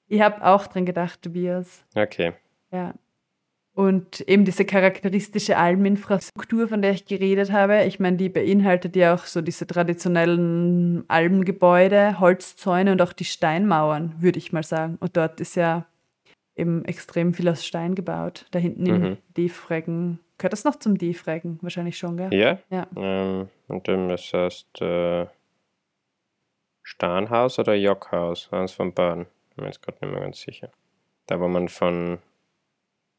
Ich 0.07 0.21
habe 0.21 0.45
auch 0.45 0.67
dran 0.67 0.85
gedacht, 0.85 1.21
Tobias. 1.21 1.83
Okay. 1.95 2.33
Ja. 2.71 2.93
Und 3.73 4.19
eben 4.21 4.43
diese 4.43 4.65
charakteristische 4.65 5.55
Almeninfrastruktur, 5.57 6.67
von 6.67 6.81
der 6.81 6.91
ich 6.91 7.05
geredet 7.05 7.51
habe, 7.53 7.85
ich 7.85 7.99
meine, 8.01 8.17
die 8.17 8.27
beinhaltet 8.27 8.97
ja 8.97 9.13
auch 9.13 9.23
so 9.23 9.41
diese 9.41 9.65
traditionellen 9.65 11.05
Almgebäude, 11.07 12.19
Holzzäune 12.19 12.91
und 12.91 13.01
auch 13.01 13.13
die 13.13 13.23
Steinmauern, 13.25 14.15
würde 14.19 14.39
ich 14.39 14.51
mal 14.51 14.63
sagen. 14.63 14.97
Und 14.99 15.15
dort 15.15 15.39
ist 15.39 15.55
ja 15.55 15.85
eben 16.55 16.83
extrem 16.83 17.33
viel 17.33 17.47
aus 17.47 17.65
Stein 17.65 17.95
gebaut. 17.95 18.45
Da 18.51 18.59
hinten 18.59 18.85
im 18.85 19.01
Mhm. 19.01 19.17
D-Freggen. 19.37 20.19
Gehört 20.37 20.53
das 20.53 20.65
noch 20.65 20.75
zum 20.75 20.97
D-Freggen? 20.97 21.59
Wahrscheinlich 21.61 21.97
schon, 21.97 22.17
gell? 22.17 22.33
Ja? 22.33 22.59
Ja. 22.69 22.87
Ähm, 22.97 23.47
und 23.69 23.87
dann 23.87 24.09
das 24.09 24.33
heißt 24.33 24.81
äh, 24.81 25.27
Starnhaus 26.83 27.57
oder 27.57 27.73
Jockhaus, 27.75 28.49
eins 28.51 28.73
von 28.73 28.93
beiden. 28.93 29.27
Bin 29.55 29.63
mir 29.63 29.67
jetzt 29.67 29.81
gerade 29.81 29.97
nicht 30.01 30.11
mehr 30.11 30.21
ganz 30.21 30.41
sicher. 30.41 30.69
Da, 31.27 31.39
wo 31.39 31.47
man 31.47 31.69
von 31.69 32.19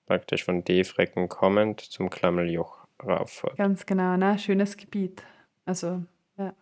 praktisch 0.06 0.44
von 0.44 0.64
Defrecken 0.64 1.28
kommend 1.28 1.80
zum 1.80 2.10
Klammeljoch 2.10 2.86
rauffährt. 3.02 3.56
Ganz 3.56 3.86
genau, 3.86 4.16
ne? 4.16 4.38
Schönes 4.38 4.76
Gebiet. 4.76 5.22
Also, 5.64 6.02
ja. 6.36 6.54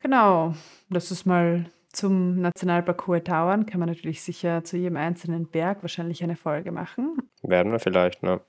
Genau. 0.00 0.54
Das 0.90 1.10
ist 1.10 1.24
mal 1.24 1.66
zum 1.92 2.40
Nationalpark 2.40 3.06
Hohe 3.06 3.22
Tauern. 3.22 3.66
Kann 3.66 3.80
man 3.80 3.88
natürlich 3.88 4.22
sicher 4.22 4.64
zu 4.64 4.76
jedem 4.76 4.96
einzelnen 4.96 5.46
Berg 5.46 5.82
wahrscheinlich 5.82 6.22
eine 6.22 6.36
Folge 6.36 6.72
machen. 6.72 7.16
Werden 7.42 7.72
wir 7.72 7.78
vielleicht, 7.78 8.22
ne? 8.22 8.40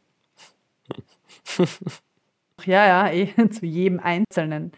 Ja, 2.63 2.85
ja, 2.85 3.11
eh, 3.11 3.27
zu 3.49 3.65
jedem 3.65 3.99
einzelnen. 3.99 4.71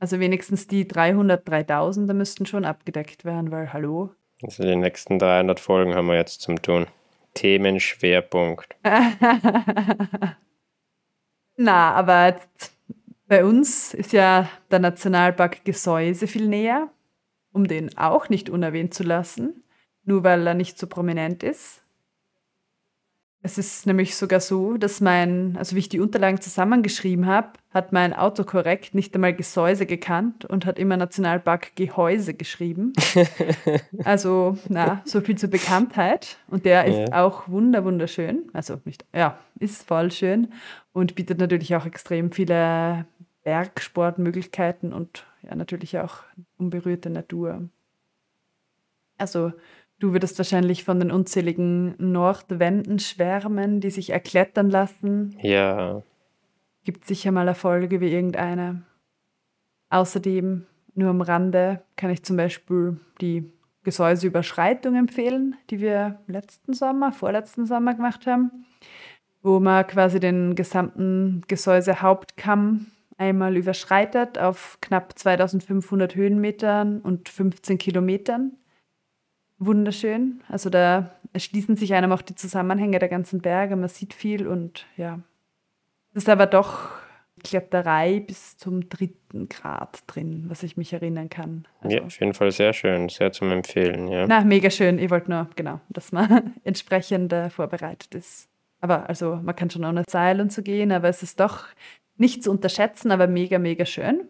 Also 0.00 0.20
wenigstens 0.20 0.66
die 0.66 0.86
300, 0.86 1.46
3000, 1.48 2.08
da 2.08 2.14
müssten 2.14 2.46
schon 2.46 2.64
abgedeckt 2.64 3.24
werden, 3.24 3.50
weil 3.50 3.72
hallo. 3.72 4.10
Also 4.42 4.62
die 4.62 4.76
nächsten 4.76 5.18
300 5.18 5.58
Folgen 5.58 5.94
haben 5.94 6.06
wir 6.06 6.14
jetzt 6.14 6.40
zum 6.40 6.62
Tun. 6.62 6.86
Themenschwerpunkt. 7.38 8.76
Na, 11.56 11.94
aber 11.94 12.40
bei 13.28 13.44
uns 13.44 13.94
ist 13.94 14.12
ja 14.12 14.50
der 14.72 14.80
Nationalpark 14.80 15.64
Gesäuse 15.64 16.26
viel 16.26 16.48
näher, 16.48 16.88
um 17.52 17.68
den 17.68 17.96
auch 17.96 18.28
nicht 18.28 18.50
unerwähnt 18.50 18.92
zu 18.92 19.04
lassen, 19.04 19.62
nur 20.04 20.24
weil 20.24 20.44
er 20.46 20.54
nicht 20.54 20.78
so 20.78 20.88
prominent 20.88 21.44
ist. 21.44 21.84
Es 23.40 23.56
ist 23.56 23.86
nämlich 23.86 24.16
sogar 24.16 24.40
so, 24.40 24.76
dass 24.76 25.00
mein, 25.00 25.56
also 25.56 25.76
wie 25.76 25.80
ich 25.80 25.88
die 25.88 26.00
Unterlagen 26.00 26.40
zusammengeschrieben 26.40 27.26
habe, 27.26 27.50
hat 27.70 27.92
mein 27.92 28.12
Autokorrekt 28.12 28.94
nicht 28.96 29.14
einmal 29.14 29.32
Gesäuse 29.32 29.86
gekannt 29.86 30.44
und 30.44 30.66
hat 30.66 30.76
immer 30.78 30.96
Nationalpark 30.96 31.76
Gehäuse 31.76 32.34
geschrieben. 32.34 32.94
also, 34.04 34.58
na, 34.68 35.02
so 35.04 35.20
viel 35.20 35.38
zur 35.38 35.50
Bekanntheit. 35.50 36.38
Und 36.48 36.64
der 36.64 36.86
ist 36.86 37.10
ja. 37.10 37.24
auch 37.24 37.48
wunder, 37.48 37.84
wunderschön. 37.84 38.50
Also 38.52 38.80
nicht, 38.84 39.06
ja, 39.14 39.38
ist 39.60 39.86
voll 39.86 40.10
schön 40.10 40.52
und 40.92 41.14
bietet 41.14 41.38
natürlich 41.38 41.76
auch 41.76 41.86
extrem 41.86 42.32
viele 42.32 43.06
Bergsportmöglichkeiten 43.44 44.92
und 44.92 45.26
ja, 45.42 45.54
natürlich 45.54 45.98
auch 46.00 46.24
unberührte 46.56 47.08
Natur. 47.08 47.68
Also 49.16 49.52
Du 49.98 50.12
würdest 50.12 50.38
wahrscheinlich 50.38 50.84
von 50.84 51.00
den 51.00 51.10
unzähligen 51.10 51.94
Nordwänden 51.98 53.00
schwärmen, 53.00 53.80
die 53.80 53.90
sich 53.90 54.10
erklettern 54.10 54.70
lassen. 54.70 55.36
Ja. 55.42 56.02
Gibt 56.84 57.04
sicher 57.04 57.32
mal 57.32 57.48
Erfolge 57.48 58.00
wie 58.00 58.12
irgendeine. 58.12 58.82
Außerdem, 59.90 60.66
nur 60.94 61.10
am 61.10 61.20
Rande, 61.20 61.82
kann 61.96 62.10
ich 62.10 62.22
zum 62.22 62.36
Beispiel 62.36 63.00
die 63.20 63.50
Gesäuseüberschreitung 63.82 64.94
empfehlen, 64.94 65.56
die 65.70 65.80
wir 65.80 66.20
letzten 66.26 66.74
Sommer, 66.74 67.12
vorletzten 67.12 67.66
Sommer 67.66 67.94
gemacht 67.94 68.26
haben, 68.26 68.66
wo 69.42 69.58
man 69.58 69.86
quasi 69.86 70.20
den 70.20 70.54
gesamten 70.54 71.42
Gesäusehauptkamm 71.48 72.86
einmal 73.16 73.56
überschreitet 73.56 74.38
auf 74.38 74.78
knapp 74.80 75.18
2500 75.18 76.14
Höhenmetern 76.14 77.00
und 77.00 77.28
15 77.28 77.78
Kilometern 77.78 78.52
wunderschön. 79.58 80.40
Also 80.48 80.70
da 80.70 81.10
erschließen 81.32 81.76
sich 81.76 81.94
einem 81.94 82.12
auch 82.12 82.22
die 82.22 82.34
Zusammenhänge 82.34 82.98
der 82.98 83.08
ganzen 83.08 83.40
Berge. 83.40 83.76
Man 83.76 83.88
sieht 83.88 84.14
viel 84.14 84.46
und 84.46 84.86
ja. 84.96 85.20
Es 86.14 86.24
ist 86.24 86.28
aber 86.28 86.46
doch 86.46 86.90
Kletterei 87.44 88.20
bis 88.20 88.56
zum 88.56 88.88
dritten 88.88 89.48
Grad 89.48 90.02
drin, 90.06 90.46
was 90.48 90.62
ich 90.62 90.76
mich 90.76 90.92
erinnern 90.92 91.28
kann. 91.28 91.66
Also, 91.80 91.96
ja, 91.96 92.02
auf 92.02 92.18
jeden 92.18 92.34
Fall 92.34 92.50
sehr 92.50 92.72
schön, 92.72 93.08
sehr 93.08 93.32
zum 93.32 93.50
Empfehlen, 93.50 94.08
ja. 94.08 94.26
Na, 94.26 94.42
mega 94.42 94.70
schön. 94.70 94.98
Ich 94.98 95.10
wollte 95.10 95.30
nur, 95.30 95.48
genau, 95.54 95.80
dass 95.88 96.12
man 96.12 96.54
entsprechend 96.64 97.32
äh, 97.32 97.50
vorbereitet 97.50 98.14
ist. 98.14 98.48
Aber 98.80 99.08
also 99.08 99.36
man 99.36 99.56
kann 99.56 99.70
schon 99.70 99.84
ohne 99.84 100.04
Seil 100.08 100.40
und 100.40 100.52
so 100.52 100.62
gehen, 100.62 100.92
aber 100.92 101.08
es 101.08 101.22
ist 101.22 101.40
doch 101.40 101.64
nicht 102.16 102.42
zu 102.42 102.50
unterschätzen, 102.50 103.10
aber 103.10 103.26
mega, 103.26 103.58
mega 103.58 103.84
schön. 103.84 104.28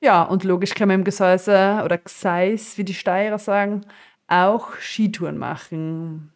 Ja, 0.00 0.22
und 0.22 0.44
logisch 0.44 0.74
kann 0.74 0.88
man 0.88 1.00
im 1.00 1.04
Gesäuse 1.04 1.82
oder 1.84 1.98
Gseis, 1.98 2.78
wie 2.78 2.84
die 2.84 2.94
Steirer 2.94 3.38
sagen, 3.38 3.82
auch 4.30 4.74
Skitouren 4.76 5.36
machen. 5.36 6.32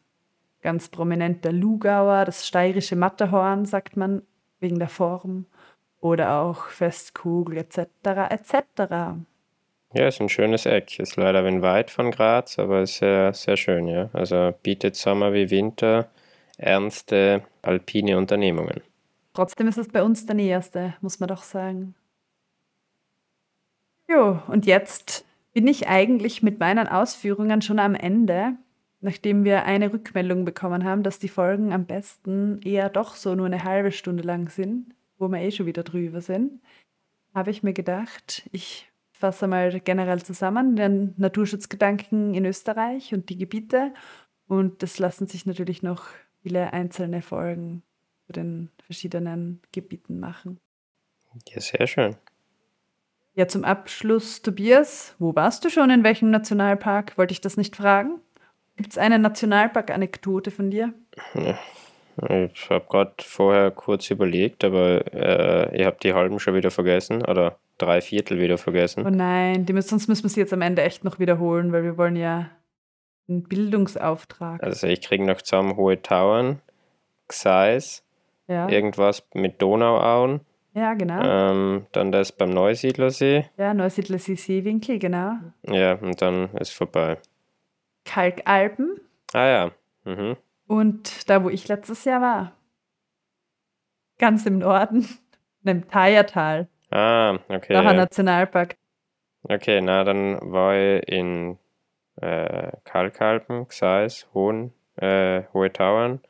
Ganz 0.60 0.88
prominent 0.88 1.44
der 1.44 1.52
Lugauer, 1.52 2.24
das 2.24 2.46
steirische 2.46 2.96
Matterhorn, 2.96 3.64
sagt 3.64 3.96
man, 3.96 4.22
wegen 4.60 4.78
der 4.78 4.88
Form. 4.88 5.46
Oder 6.00 6.40
auch 6.40 6.66
Festkugel 6.66 7.58
etc. 7.58 7.78
etc. 8.30 8.54
Ja, 9.94 10.08
ist 10.08 10.20
ein 10.20 10.28
schönes 10.28 10.66
Eck. 10.66 10.98
Ist 10.98 11.16
leider 11.16 11.44
ein 11.44 11.62
weit 11.62 11.90
von 11.90 12.10
Graz, 12.10 12.58
aber 12.58 12.82
ist 12.82 12.96
sehr, 12.96 13.32
sehr 13.32 13.56
schön, 13.56 13.86
ja. 13.86 14.10
Also 14.12 14.52
bietet 14.62 14.96
Sommer 14.96 15.32
wie 15.32 15.50
Winter 15.50 16.08
ernste 16.58 17.42
alpine 17.62 18.18
Unternehmungen. 18.18 18.80
Trotzdem 19.32 19.66
ist 19.68 19.78
es 19.78 19.88
bei 19.88 20.02
uns 20.02 20.26
der 20.26 20.36
näherste, 20.36 20.94
muss 21.00 21.20
man 21.20 21.28
doch 21.28 21.42
sagen. 21.42 21.94
Jo, 24.08 24.40
und 24.48 24.66
jetzt 24.66 25.24
bin 25.54 25.68
ich 25.68 25.88
eigentlich 25.88 26.42
mit 26.42 26.58
meinen 26.58 26.88
Ausführungen 26.88 27.62
schon 27.62 27.78
am 27.78 27.94
Ende, 27.94 28.56
nachdem 29.00 29.44
wir 29.44 29.64
eine 29.64 29.92
Rückmeldung 29.92 30.44
bekommen 30.44 30.84
haben, 30.84 31.02
dass 31.02 31.18
die 31.18 31.28
Folgen 31.28 31.72
am 31.72 31.86
besten 31.86 32.60
eher 32.62 32.90
doch 32.90 33.14
so 33.14 33.34
nur 33.34 33.46
eine 33.46 33.64
halbe 33.64 33.92
Stunde 33.92 34.24
lang 34.24 34.50
sind, 34.50 34.94
wo 35.16 35.28
wir 35.28 35.40
eh 35.40 35.52
schon 35.52 35.66
wieder 35.66 35.84
drüber 35.84 36.20
sind, 36.20 36.60
habe 37.34 37.50
ich 37.50 37.62
mir 37.62 37.72
gedacht, 37.72 38.48
ich 38.52 38.90
fasse 39.12 39.46
mal 39.46 39.80
generell 39.80 40.22
zusammen 40.22 40.76
den 40.76 41.14
Naturschutzgedanken 41.16 42.34
in 42.34 42.44
Österreich 42.44 43.14
und 43.14 43.28
die 43.30 43.38
Gebiete. 43.38 43.94
Und 44.48 44.82
das 44.82 44.98
lassen 44.98 45.26
sich 45.26 45.46
natürlich 45.46 45.82
noch 45.82 46.06
viele 46.42 46.72
einzelne 46.72 47.22
Folgen 47.22 47.82
zu 48.26 48.32
den 48.32 48.70
verschiedenen 48.82 49.60
Gebieten 49.72 50.18
machen. 50.18 50.58
Ja, 51.48 51.60
sehr 51.60 51.86
schön. 51.86 52.16
Ja, 53.36 53.48
zum 53.48 53.64
Abschluss, 53.64 54.42
Tobias, 54.42 55.16
wo 55.18 55.34
warst 55.34 55.64
du 55.64 55.68
schon? 55.68 55.90
In 55.90 56.04
welchem 56.04 56.30
Nationalpark? 56.30 57.18
Wollte 57.18 57.32
ich 57.32 57.40
das 57.40 57.56
nicht 57.56 57.74
fragen? 57.74 58.20
Gibt 58.76 58.92
es 58.92 58.98
eine 58.98 59.18
Nationalpark-Anekdote 59.18 60.52
von 60.52 60.70
dir? 60.70 60.94
Ja. 61.34 61.58
Ich 62.52 62.70
habe 62.70 62.86
gerade 62.88 63.14
vorher 63.18 63.72
kurz 63.72 64.08
überlegt, 64.08 64.62
aber 64.62 65.12
äh, 65.12 65.76
ich 65.76 65.84
habe 65.84 65.96
die 66.00 66.14
halben 66.14 66.38
schon 66.38 66.54
wieder 66.54 66.70
vergessen 66.70 67.24
oder 67.24 67.58
drei 67.76 68.00
Viertel 68.00 68.38
wieder 68.38 68.56
vergessen. 68.56 69.04
Oh 69.04 69.10
nein, 69.10 69.66
die 69.66 69.72
müssen, 69.72 69.88
sonst 69.88 70.06
müssen 70.06 70.22
wir 70.22 70.30
sie 70.30 70.40
jetzt 70.40 70.52
am 70.52 70.62
Ende 70.62 70.82
echt 70.82 71.02
noch 71.02 71.18
wiederholen, 71.18 71.72
weil 71.72 71.82
wir 71.82 71.98
wollen 71.98 72.14
ja 72.14 72.50
einen 73.28 73.42
Bildungsauftrag. 73.42 74.62
Also 74.62 74.86
ich 74.86 75.00
kriege 75.00 75.24
noch 75.24 75.42
zusammen 75.42 75.74
Hohe 75.74 76.00
Tauern, 76.00 76.60
Gseis, 77.26 78.04
ja. 78.46 78.68
irgendwas 78.68 79.26
mit 79.34 79.60
Donauauen 79.60 80.40
ja, 80.74 80.94
genau. 80.94 81.22
Ähm, 81.22 81.86
dann 81.92 82.12
das 82.12 82.32
beim 82.32 82.50
Neusiedlersee. 82.50 83.46
Ja, 83.56 83.72
Neusiedlersee 83.72 84.34
Seewinkel, 84.34 84.98
genau. 84.98 85.34
Ja, 85.62 85.94
und 85.94 86.20
dann 86.20 86.50
ist 86.56 86.72
vorbei. 86.72 87.18
Kalkalpen. 88.04 89.00
Ah 89.32 89.46
ja. 89.46 89.70
Mhm. 90.04 90.36
Und 90.66 91.28
da, 91.30 91.44
wo 91.44 91.48
ich 91.48 91.68
letztes 91.68 92.04
Jahr 92.04 92.20
war. 92.20 92.52
Ganz 94.18 94.46
im 94.46 94.58
Norden, 94.58 95.08
im 95.64 95.88
Thayertal. 95.88 96.68
Ah, 96.90 97.38
okay. 97.48 97.74
Noch 97.74 97.86
ein 97.86 97.96
Nationalpark. 97.96 98.76
Okay, 99.44 99.80
na, 99.80 100.04
dann 100.04 100.38
war 100.40 100.76
ich 100.76 101.08
in 101.08 101.58
äh, 102.20 102.72
Kalkalpen, 102.84 103.68
Gseis, 103.68 104.28
Hohen, 104.34 104.72
äh, 104.96 105.42
Hohe 105.52 105.72
Tauern 105.72 106.20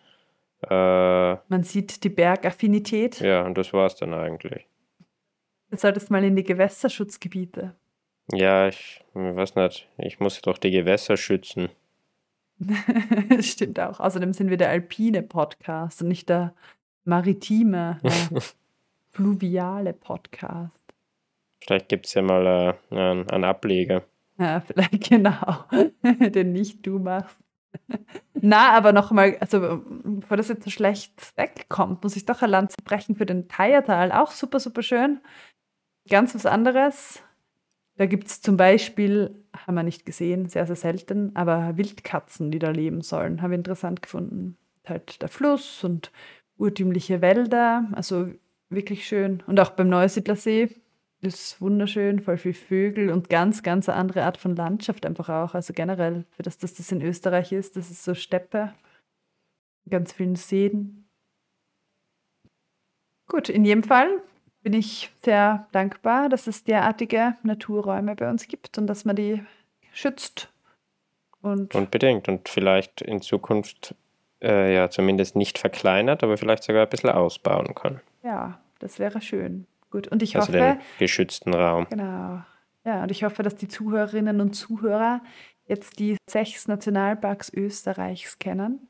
äh, 0.70 1.36
Man 1.48 1.62
sieht 1.62 2.04
die 2.04 2.08
Bergaffinität. 2.08 3.20
Ja, 3.20 3.42
und 3.42 3.56
das 3.56 3.72
war 3.72 3.86
es 3.86 3.96
dann 3.96 4.14
eigentlich. 4.14 4.66
Du 5.70 5.76
solltest 5.76 6.10
mal 6.10 6.22
in 6.24 6.36
die 6.36 6.44
Gewässerschutzgebiete. 6.44 7.74
Ja, 8.32 8.68
ich, 8.68 9.04
ich 9.08 9.14
weiß 9.14 9.56
nicht. 9.56 9.88
Ich 9.98 10.20
muss 10.20 10.40
doch 10.40 10.58
die 10.58 10.70
Gewässer 10.70 11.16
schützen. 11.16 11.68
Stimmt 13.40 13.80
auch. 13.80 14.00
Außerdem 14.00 14.32
sind 14.32 14.50
wir 14.50 14.56
der 14.56 14.70
alpine 14.70 15.22
Podcast 15.22 16.02
und 16.02 16.08
nicht 16.08 16.28
der 16.28 16.54
maritime, 17.04 18.00
äh, 18.02 18.40
fluviale 19.10 19.92
Podcast. 19.92 20.72
Vielleicht 21.60 21.88
gibt 21.88 22.06
es 22.06 22.14
ja 22.14 22.22
mal 22.22 22.76
äh, 22.90 22.94
einen, 22.94 23.28
einen 23.30 23.44
Ableger. 23.44 24.04
Ja, 24.38 24.60
vielleicht 24.66 25.08
genau, 25.08 25.64
den 26.02 26.52
nicht 26.52 26.84
du 26.86 26.98
machst. 26.98 27.38
Na, 28.34 28.72
aber 28.72 28.92
nochmal, 28.92 29.36
also 29.40 29.82
bevor 30.04 30.36
das 30.36 30.48
jetzt 30.48 30.64
so 30.64 30.70
schlecht 30.70 31.32
wegkommt, 31.36 32.02
muss 32.02 32.16
ich 32.16 32.26
doch 32.26 32.42
ein 32.42 32.50
Land 32.50 32.74
brechen 32.84 33.16
für 33.16 33.26
den 33.26 33.48
Teiertal. 33.48 34.12
Auch 34.12 34.32
super, 34.32 34.60
super 34.60 34.82
schön. 34.82 35.20
Ganz 36.08 36.34
was 36.34 36.44
anderes. 36.44 37.22
Da 37.96 38.06
gibt 38.06 38.26
es 38.26 38.42
zum 38.42 38.56
Beispiel, 38.56 39.44
haben 39.56 39.76
wir 39.76 39.82
nicht 39.82 40.04
gesehen, 40.04 40.48
sehr, 40.48 40.66
sehr 40.66 40.76
selten, 40.76 41.34
aber 41.34 41.76
Wildkatzen, 41.76 42.50
die 42.50 42.58
da 42.58 42.70
leben 42.70 43.00
sollen. 43.02 43.40
Habe 43.40 43.54
ich 43.54 43.58
interessant 43.58 44.02
gefunden. 44.02 44.58
Halt 44.86 45.22
der 45.22 45.28
Fluss 45.28 45.84
und 45.84 46.10
urtümliche 46.58 47.22
Wälder, 47.22 47.88
also 47.92 48.28
wirklich 48.68 49.06
schön. 49.06 49.42
Und 49.46 49.60
auch 49.60 49.70
beim 49.70 49.88
Neusiedlersee 49.88 50.68
ist 51.26 51.60
wunderschön, 51.60 52.20
voll 52.20 52.36
viel 52.36 52.54
Vögel 52.54 53.10
und 53.10 53.28
ganz, 53.30 53.62
ganz 53.62 53.88
eine 53.88 53.98
andere 53.98 54.24
Art 54.24 54.36
von 54.36 54.56
Landschaft 54.56 55.06
einfach 55.06 55.28
auch. 55.28 55.54
Also 55.54 55.72
generell, 55.72 56.24
für 56.30 56.42
das, 56.42 56.58
dass 56.58 56.74
das 56.74 56.90
in 56.92 57.02
Österreich 57.02 57.52
ist, 57.52 57.76
das 57.76 57.90
ist 57.90 58.04
so 58.04 58.14
Steppe, 58.14 58.72
ganz 59.88 60.12
vielen 60.12 60.36
Seen. 60.36 61.08
Gut, 63.26 63.48
in 63.48 63.64
jedem 63.64 63.82
Fall 63.82 64.22
bin 64.62 64.72
ich 64.72 65.12
sehr 65.22 65.68
dankbar, 65.72 66.28
dass 66.28 66.46
es 66.46 66.64
derartige 66.64 67.36
Naturräume 67.42 68.16
bei 68.16 68.28
uns 68.28 68.48
gibt 68.48 68.78
und 68.78 68.86
dass 68.86 69.04
man 69.04 69.16
die 69.16 69.42
schützt. 69.92 70.50
Und 71.40 71.74
Unbedingt 71.74 72.28
und 72.28 72.48
vielleicht 72.48 73.02
in 73.02 73.20
Zukunft 73.20 73.94
äh, 74.42 74.74
ja 74.74 74.88
zumindest 74.88 75.36
nicht 75.36 75.58
verkleinert, 75.58 76.22
aber 76.22 76.38
vielleicht 76.38 76.64
sogar 76.64 76.82
ein 76.84 76.88
bisschen 76.88 77.10
ausbauen 77.10 77.74
kann. 77.74 78.00
Ja, 78.22 78.58
das 78.78 78.98
wäre 78.98 79.20
schön. 79.20 79.66
Gut, 79.94 80.08
und 80.08 80.24
ich 80.24 80.34
also 80.34 80.48
hoffe. 80.48 80.58
Den 80.58 80.78
geschützten 80.98 81.54
Raum. 81.54 81.86
Genau. 81.88 82.42
Ja, 82.84 83.04
und 83.04 83.12
ich 83.12 83.22
hoffe, 83.22 83.44
dass 83.44 83.54
die 83.54 83.68
Zuhörerinnen 83.68 84.40
und 84.40 84.54
Zuhörer 84.54 85.22
jetzt 85.68 86.00
die 86.00 86.16
sechs 86.28 86.66
Nationalparks 86.66 87.52
Österreichs 87.54 88.40
kennen. 88.40 88.88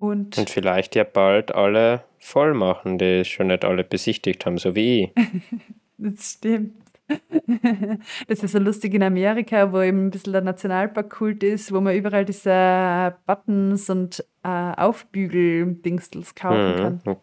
Und, 0.00 0.36
und 0.36 0.50
vielleicht 0.50 0.96
ja 0.96 1.04
bald 1.04 1.54
alle 1.54 2.02
voll 2.18 2.52
machen, 2.52 2.98
die 2.98 3.24
schon 3.24 3.46
nicht 3.46 3.64
alle 3.64 3.84
besichtigt 3.84 4.44
haben, 4.44 4.58
so 4.58 4.74
wie 4.74 5.04
ich. 5.04 5.12
das 5.98 6.32
stimmt. 6.32 6.82
Das 8.26 8.42
ist 8.42 8.52
so 8.52 8.58
lustig 8.58 8.94
in 8.94 9.04
Amerika, 9.04 9.70
wo 9.72 9.82
eben 9.82 10.06
ein 10.06 10.10
bisschen 10.10 10.32
der 10.32 10.42
Nationalparkkult 10.42 11.44
ist, 11.44 11.72
wo 11.72 11.80
man 11.80 11.94
überall 11.94 12.24
diese 12.24 13.14
Buttons 13.26 13.88
und 13.88 14.24
äh, 14.42 14.48
Aufbügel-Dingstels 14.48 16.34
kaufen 16.34 17.02
kann. 17.04 17.18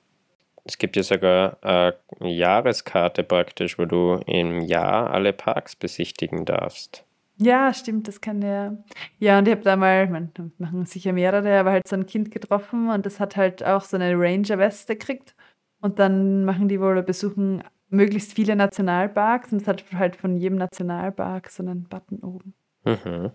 Es 0.71 0.77
gibt 0.77 0.95
ja 0.95 1.03
sogar 1.03 1.57
eine 1.61 1.95
Jahreskarte 2.21 3.23
praktisch, 3.23 3.77
wo 3.77 3.83
du 3.83 4.21
im 4.25 4.61
Jahr 4.61 5.11
alle 5.11 5.33
Parks 5.33 5.75
besichtigen 5.75 6.45
darfst. 6.45 7.03
Ja, 7.35 7.73
stimmt, 7.73 8.07
das 8.07 8.21
kann 8.21 8.41
ja. 8.41 8.77
Ja, 9.19 9.37
und 9.37 9.49
ich 9.49 9.51
habe 9.51 9.63
da 9.63 9.75
mal, 9.75 10.07
man 10.07 10.31
machen 10.59 10.85
sicher 10.85 11.11
mehrere, 11.11 11.59
aber 11.59 11.71
halt 11.71 11.89
so 11.89 11.97
ein 11.97 12.05
Kind 12.05 12.31
getroffen 12.31 12.89
und 12.89 13.05
das 13.05 13.19
hat 13.19 13.35
halt 13.35 13.65
auch 13.65 13.81
so 13.81 13.97
eine 13.97 14.13
Ranger-Weste 14.17 14.95
gekriegt. 14.95 15.35
Und 15.81 15.99
dann 15.99 16.45
machen 16.45 16.69
die 16.69 16.79
wohl 16.79 17.03
besuchen 17.03 17.65
möglichst 17.89 18.33
viele 18.33 18.55
Nationalparks 18.55 19.51
und 19.51 19.61
es 19.61 19.67
hat 19.67 19.83
halt 19.91 20.15
von 20.15 20.37
jedem 20.37 20.57
Nationalpark 20.57 21.49
so 21.49 21.63
einen 21.63 21.83
Button 21.83 22.19
oben. 22.19 22.53
Mhm. 22.85 23.31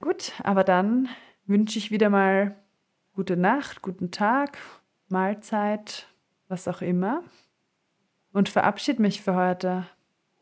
Gut, 0.00 0.34
aber 0.44 0.62
dann 0.62 1.08
wünsche 1.46 1.80
ich 1.80 1.90
wieder 1.90 2.10
mal 2.10 2.54
gute 3.12 3.36
Nacht, 3.36 3.82
guten 3.82 4.12
Tag, 4.12 4.58
Mahlzeit, 5.14 6.08
was 6.48 6.66
auch 6.66 6.82
immer. 6.82 7.22
Und 8.32 8.48
verabschiede 8.48 9.00
mich 9.00 9.22
für 9.22 9.36
heute. 9.36 9.86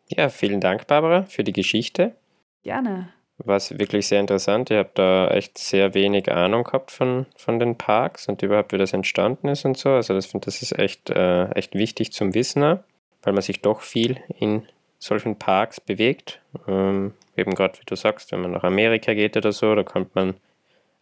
Ja, 0.09 0.31
vielen 0.31 0.61
Dank, 0.61 0.87
Barbara, 0.87 1.25
für 1.25 1.45
die 1.45 1.53
Geschichte. 1.53 2.17
Gerne. 2.63 3.11
War 3.37 3.61
wirklich 3.61 4.07
sehr 4.07 4.21
interessant. 4.21 4.71
Ich 4.71 4.79
habe 4.79 4.91
da 4.95 5.29
echt 5.29 5.59
sehr 5.59 5.93
wenig 5.93 6.33
Ahnung 6.33 6.65
gehabt 6.65 6.91
von, 6.91 7.27
von 7.37 7.59
den 7.59 7.77
Parks 7.77 8.29
und 8.29 8.43
überhaupt, 8.43 8.73
wie 8.73 8.79
das 8.79 8.95
entstanden 8.95 9.49
ist 9.49 9.67
und 9.67 9.77
so. 9.77 9.91
Also 9.91 10.15
das 10.15 10.27
finde 10.27 10.47
das 10.47 10.63
ist 10.63 10.79
echt, 10.79 11.11
äh, 11.11 11.51
echt 11.51 11.75
wichtig 11.75 12.13
zum 12.13 12.35
Wissen, 12.35 12.63
weil 12.63 13.33
man 13.33 13.43
sich 13.43 13.61
doch 13.61 13.83
viel 13.83 14.21
in 14.39 14.63
solchen 14.99 15.37
Parks 15.37 15.81
bewegt. 15.81 16.41
Ähm, 16.67 17.13
eben 17.37 17.55
gerade, 17.55 17.79
wie 17.79 17.85
du 17.85 17.95
sagst, 17.95 18.33
wenn 18.33 18.41
man 18.41 18.53
nach 18.53 18.65
Amerika 18.65 19.13
geht 19.13 19.37
oder 19.37 19.53
so, 19.53 19.75
da 19.75 19.83
kommt 19.83 20.15
man 20.15 20.35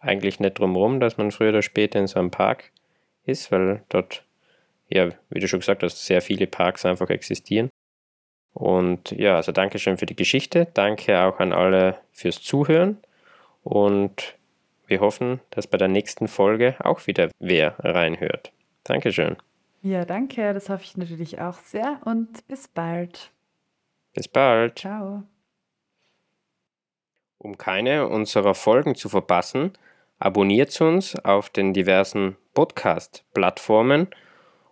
eigentlich 0.01 0.41
nicht 0.41 0.59
drum 0.59 0.75
rum, 0.75 0.99
dass 0.99 1.19
man 1.19 1.31
früher 1.31 1.51
oder 1.51 1.63
später 1.63 2.01
in 2.01 2.09
so 2.09 2.19
einem 2.19 2.33
Park 2.33 2.73
ist, 3.31 3.51
weil 3.53 3.83
dort, 3.89 4.25
ja, 4.89 5.09
wie 5.31 5.41
du 5.41 5.49
schon 5.49 5.61
gesagt 5.61 5.83
hast, 5.83 6.05
sehr 6.05 6.21
viele 6.23 6.47
Parks 6.47 6.85
einfach 6.85 7.11
existieren. 7.11 7.71
Und 8.53 9.13
ja, 9.13 9.37
also 9.37 9.53
danke 9.53 9.79
schön 9.79 9.97
für 9.97 10.07
die 10.07 10.17
Geschichte. 10.17 10.67
Danke 10.75 11.21
auch 11.23 11.39
an 11.39 11.53
alle 11.53 11.99
fürs 12.13 12.43
Zuhören. 12.43 12.99
Und 13.63 14.37
wir 14.87 15.01
hoffen, 15.01 15.41
dass 15.51 15.67
bei 15.67 15.79
der 15.79 15.89
nächsten 15.89 16.29
Folge 16.29 16.75
auch 16.81 17.07
wieder 17.07 17.31
wer 17.39 17.77
reinhört. 17.79 18.53
Dankeschön. 18.85 19.37
Ja, 19.83 20.05
danke. 20.05 20.53
Das 20.53 20.69
hoffe 20.69 20.83
ich 20.85 20.97
natürlich 20.97 21.41
auch 21.41 21.59
sehr. 21.59 22.01
Und 22.05 22.47
bis 22.49 22.69
bald. 22.69 23.31
Bis 24.13 24.29
bald. 24.29 24.79
Ciao. 24.79 25.23
Um 27.39 27.57
keine 27.57 28.09
unserer 28.09 28.55
Folgen 28.55 28.95
zu 28.95 29.09
verpassen, 29.09 29.73
abonniert 30.19 30.79
uns 30.81 31.17
auf 31.25 31.49
den 31.49 31.73
diversen 31.73 32.37
Podcast-Plattformen 32.55 34.09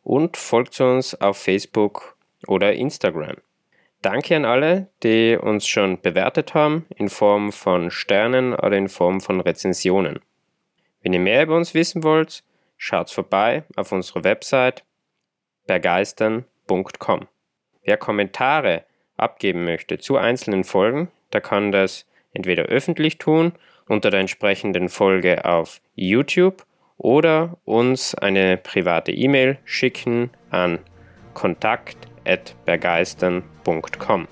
und 0.03 0.37
folgt 0.37 0.81
uns 0.81 1.21
auf 1.21 1.39
Facebook 1.39 2.17
oder 2.47 2.73
Instagram. 2.73 3.37
Danke 4.01 4.37
an 4.37 4.45
alle, 4.45 4.89
die 5.03 5.37
uns 5.37 5.67
schon 5.67 6.01
bewertet 6.01 6.55
haben 6.55 6.87
in 6.97 7.09
Form 7.09 7.51
von 7.51 7.91
Sternen 7.91 8.55
oder 8.55 8.77
in 8.77 8.89
Form 8.89 9.21
von 9.21 9.41
Rezensionen. 9.41 10.21
Wenn 11.03 11.13
ihr 11.13 11.21
mehr 11.21 11.43
über 11.43 11.57
uns 11.57 11.75
wissen 11.75 12.05
wollt, 12.05 12.45
schaut 12.77 13.11
vorbei 13.11 13.65
auf 13.77 13.91
unserer 13.93 14.25
Website 14.25 14.85
begeistern.com. 15.67 17.27
Wer 17.83 17.97
Kommentare 17.97 18.85
abgeben 19.17 19.65
möchte 19.65 19.99
zu 19.99 20.17
einzelnen 20.17 20.65
Folgen, 20.65 21.11
der 21.33 21.41
kann 21.41 21.73
das 21.73 22.07
entweder 22.33 22.65
öffentlich 22.65 23.19
tun 23.19 23.53
unter 23.89 24.11
der 24.11 24.21
entsprechenden 24.21 24.89
Folge 24.89 25.45
auf 25.45 25.81
YouTube 25.95 26.65
oder 26.99 27.57
uns 27.65 28.15
eine 28.15 28.59
private 28.59 29.13
E-Mail 29.13 29.57
schicken 29.65 30.31
an 30.51 30.81
kontakt@bergeistern.com. 31.35 34.29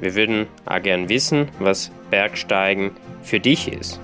Wir 0.00 0.14
würden 0.14 0.46
auch 0.66 0.82
gern 0.82 1.08
wissen, 1.08 1.48
was 1.58 1.90
Bergsteigen 2.10 2.90
für 3.22 3.40
dich 3.40 3.72
ist. 3.72 3.98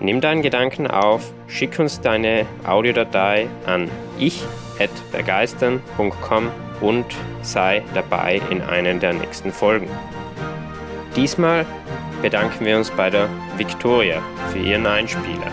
Nimm 0.00 0.20
deinen 0.20 0.42
Gedanken 0.42 0.86
auf, 0.86 1.32
schick 1.48 1.76
uns 1.78 2.00
deine 2.00 2.46
Audiodatei 2.64 3.48
an 3.66 3.90
ich@bergeistern.com 4.18 6.50
und 6.80 7.06
sei 7.42 7.82
dabei 7.94 8.40
in 8.50 8.62
einer 8.62 8.94
der 8.94 9.12
nächsten 9.14 9.52
Folgen. 9.52 9.88
Diesmal 11.16 11.66
bedanken 12.22 12.64
wir 12.64 12.76
uns 12.76 12.92
bei 12.92 13.10
der 13.10 13.28
Victoria 13.56 14.22
für 14.52 14.58
ihren 14.58 14.86
Einspieler. 14.86 15.50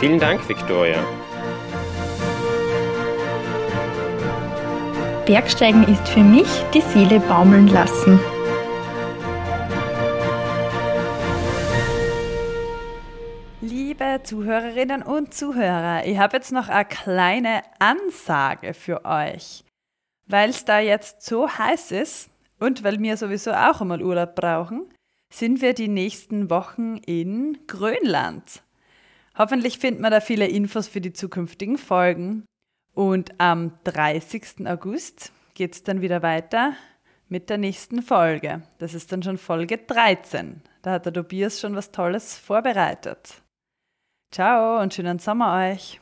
Vielen 0.00 0.18
Dank, 0.18 0.48
Victoria. 0.48 1.04
Bergsteigen 5.26 5.86
ist 5.88 6.08
für 6.08 6.20
mich 6.20 6.46
die 6.72 6.80
Seele 6.80 7.20
baumeln 7.20 7.68
lassen. 7.68 8.18
Liebe 13.60 14.22
Zuhörerinnen 14.22 15.02
und 15.02 15.34
Zuhörer, 15.34 16.06
ich 16.06 16.16
habe 16.16 16.38
jetzt 16.38 16.50
noch 16.50 16.70
eine 16.70 16.86
kleine 16.86 17.60
Ansage 17.78 18.72
für 18.72 19.04
euch. 19.04 19.64
Weil 20.26 20.48
es 20.48 20.64
da 20.64 20.80
jetzt 20.80 21.26
so 21.26 21.46
heiß 21.46 21.90
ist 21.90 22.30
und 22.58 22.82
weil 22.84 22.98
wir 23.00 23.18
sowieso 23.18 23.52
auch 23.52 23.82
einmal 23.82 24.02
Urlaub 24.02 24.34
brauchen, 24.34 24.88
sind 25.28 25.60
wir 25.60 25.74
die 25.74 25.88
nächsten 25.88 26.48
Wochen 26.48 26.96
in 26.96 27.58
Grönland. 27.66 28.62
Hoffentlich 29.40 29.78
finden 29.78 30.02
wir 30.02 30.10
da 30.10 30.20
viele 30.20 30.46
Infos 30.46 30.86
für 30.86 31.00
die 31.00 31.14
zukünftigen 31.14 31.78
Folgen. 31.78 32.44
Und 32.92 33.40
am 33.40 33.72
30. 33.84 34.66
August 34.66 35.32
geht 35.54 35.72
es 35.72 35.82
dann 35.82 36.02
wieder 36.02 36.22
weiter 36.22 36.74
mit 37.30 37.48
der 37.48 37.56
nächsten 37.56 38.02
Folge. 38.02 38.60
Das 38.76 38.92
ist 38.92 39.10
dann 39.12 39.22
schon 39.22 39.38
Folge 39.38 39.78
13. 39.78 40.60
Da 40.82 40.90
hat 40.90 41.06
der 41.06 41.14
Tobias 41.14 41.58
schon 41.58 41.74
was 41.74 41.90
Tolles 41.90 42.36
vorbereitet. 42.36 43.40
Ciao 44.30 44.78
und 44.82 44.92
schönen 44.92 45.18
Sommer 45.18 45.70
euch. 45.70 45.98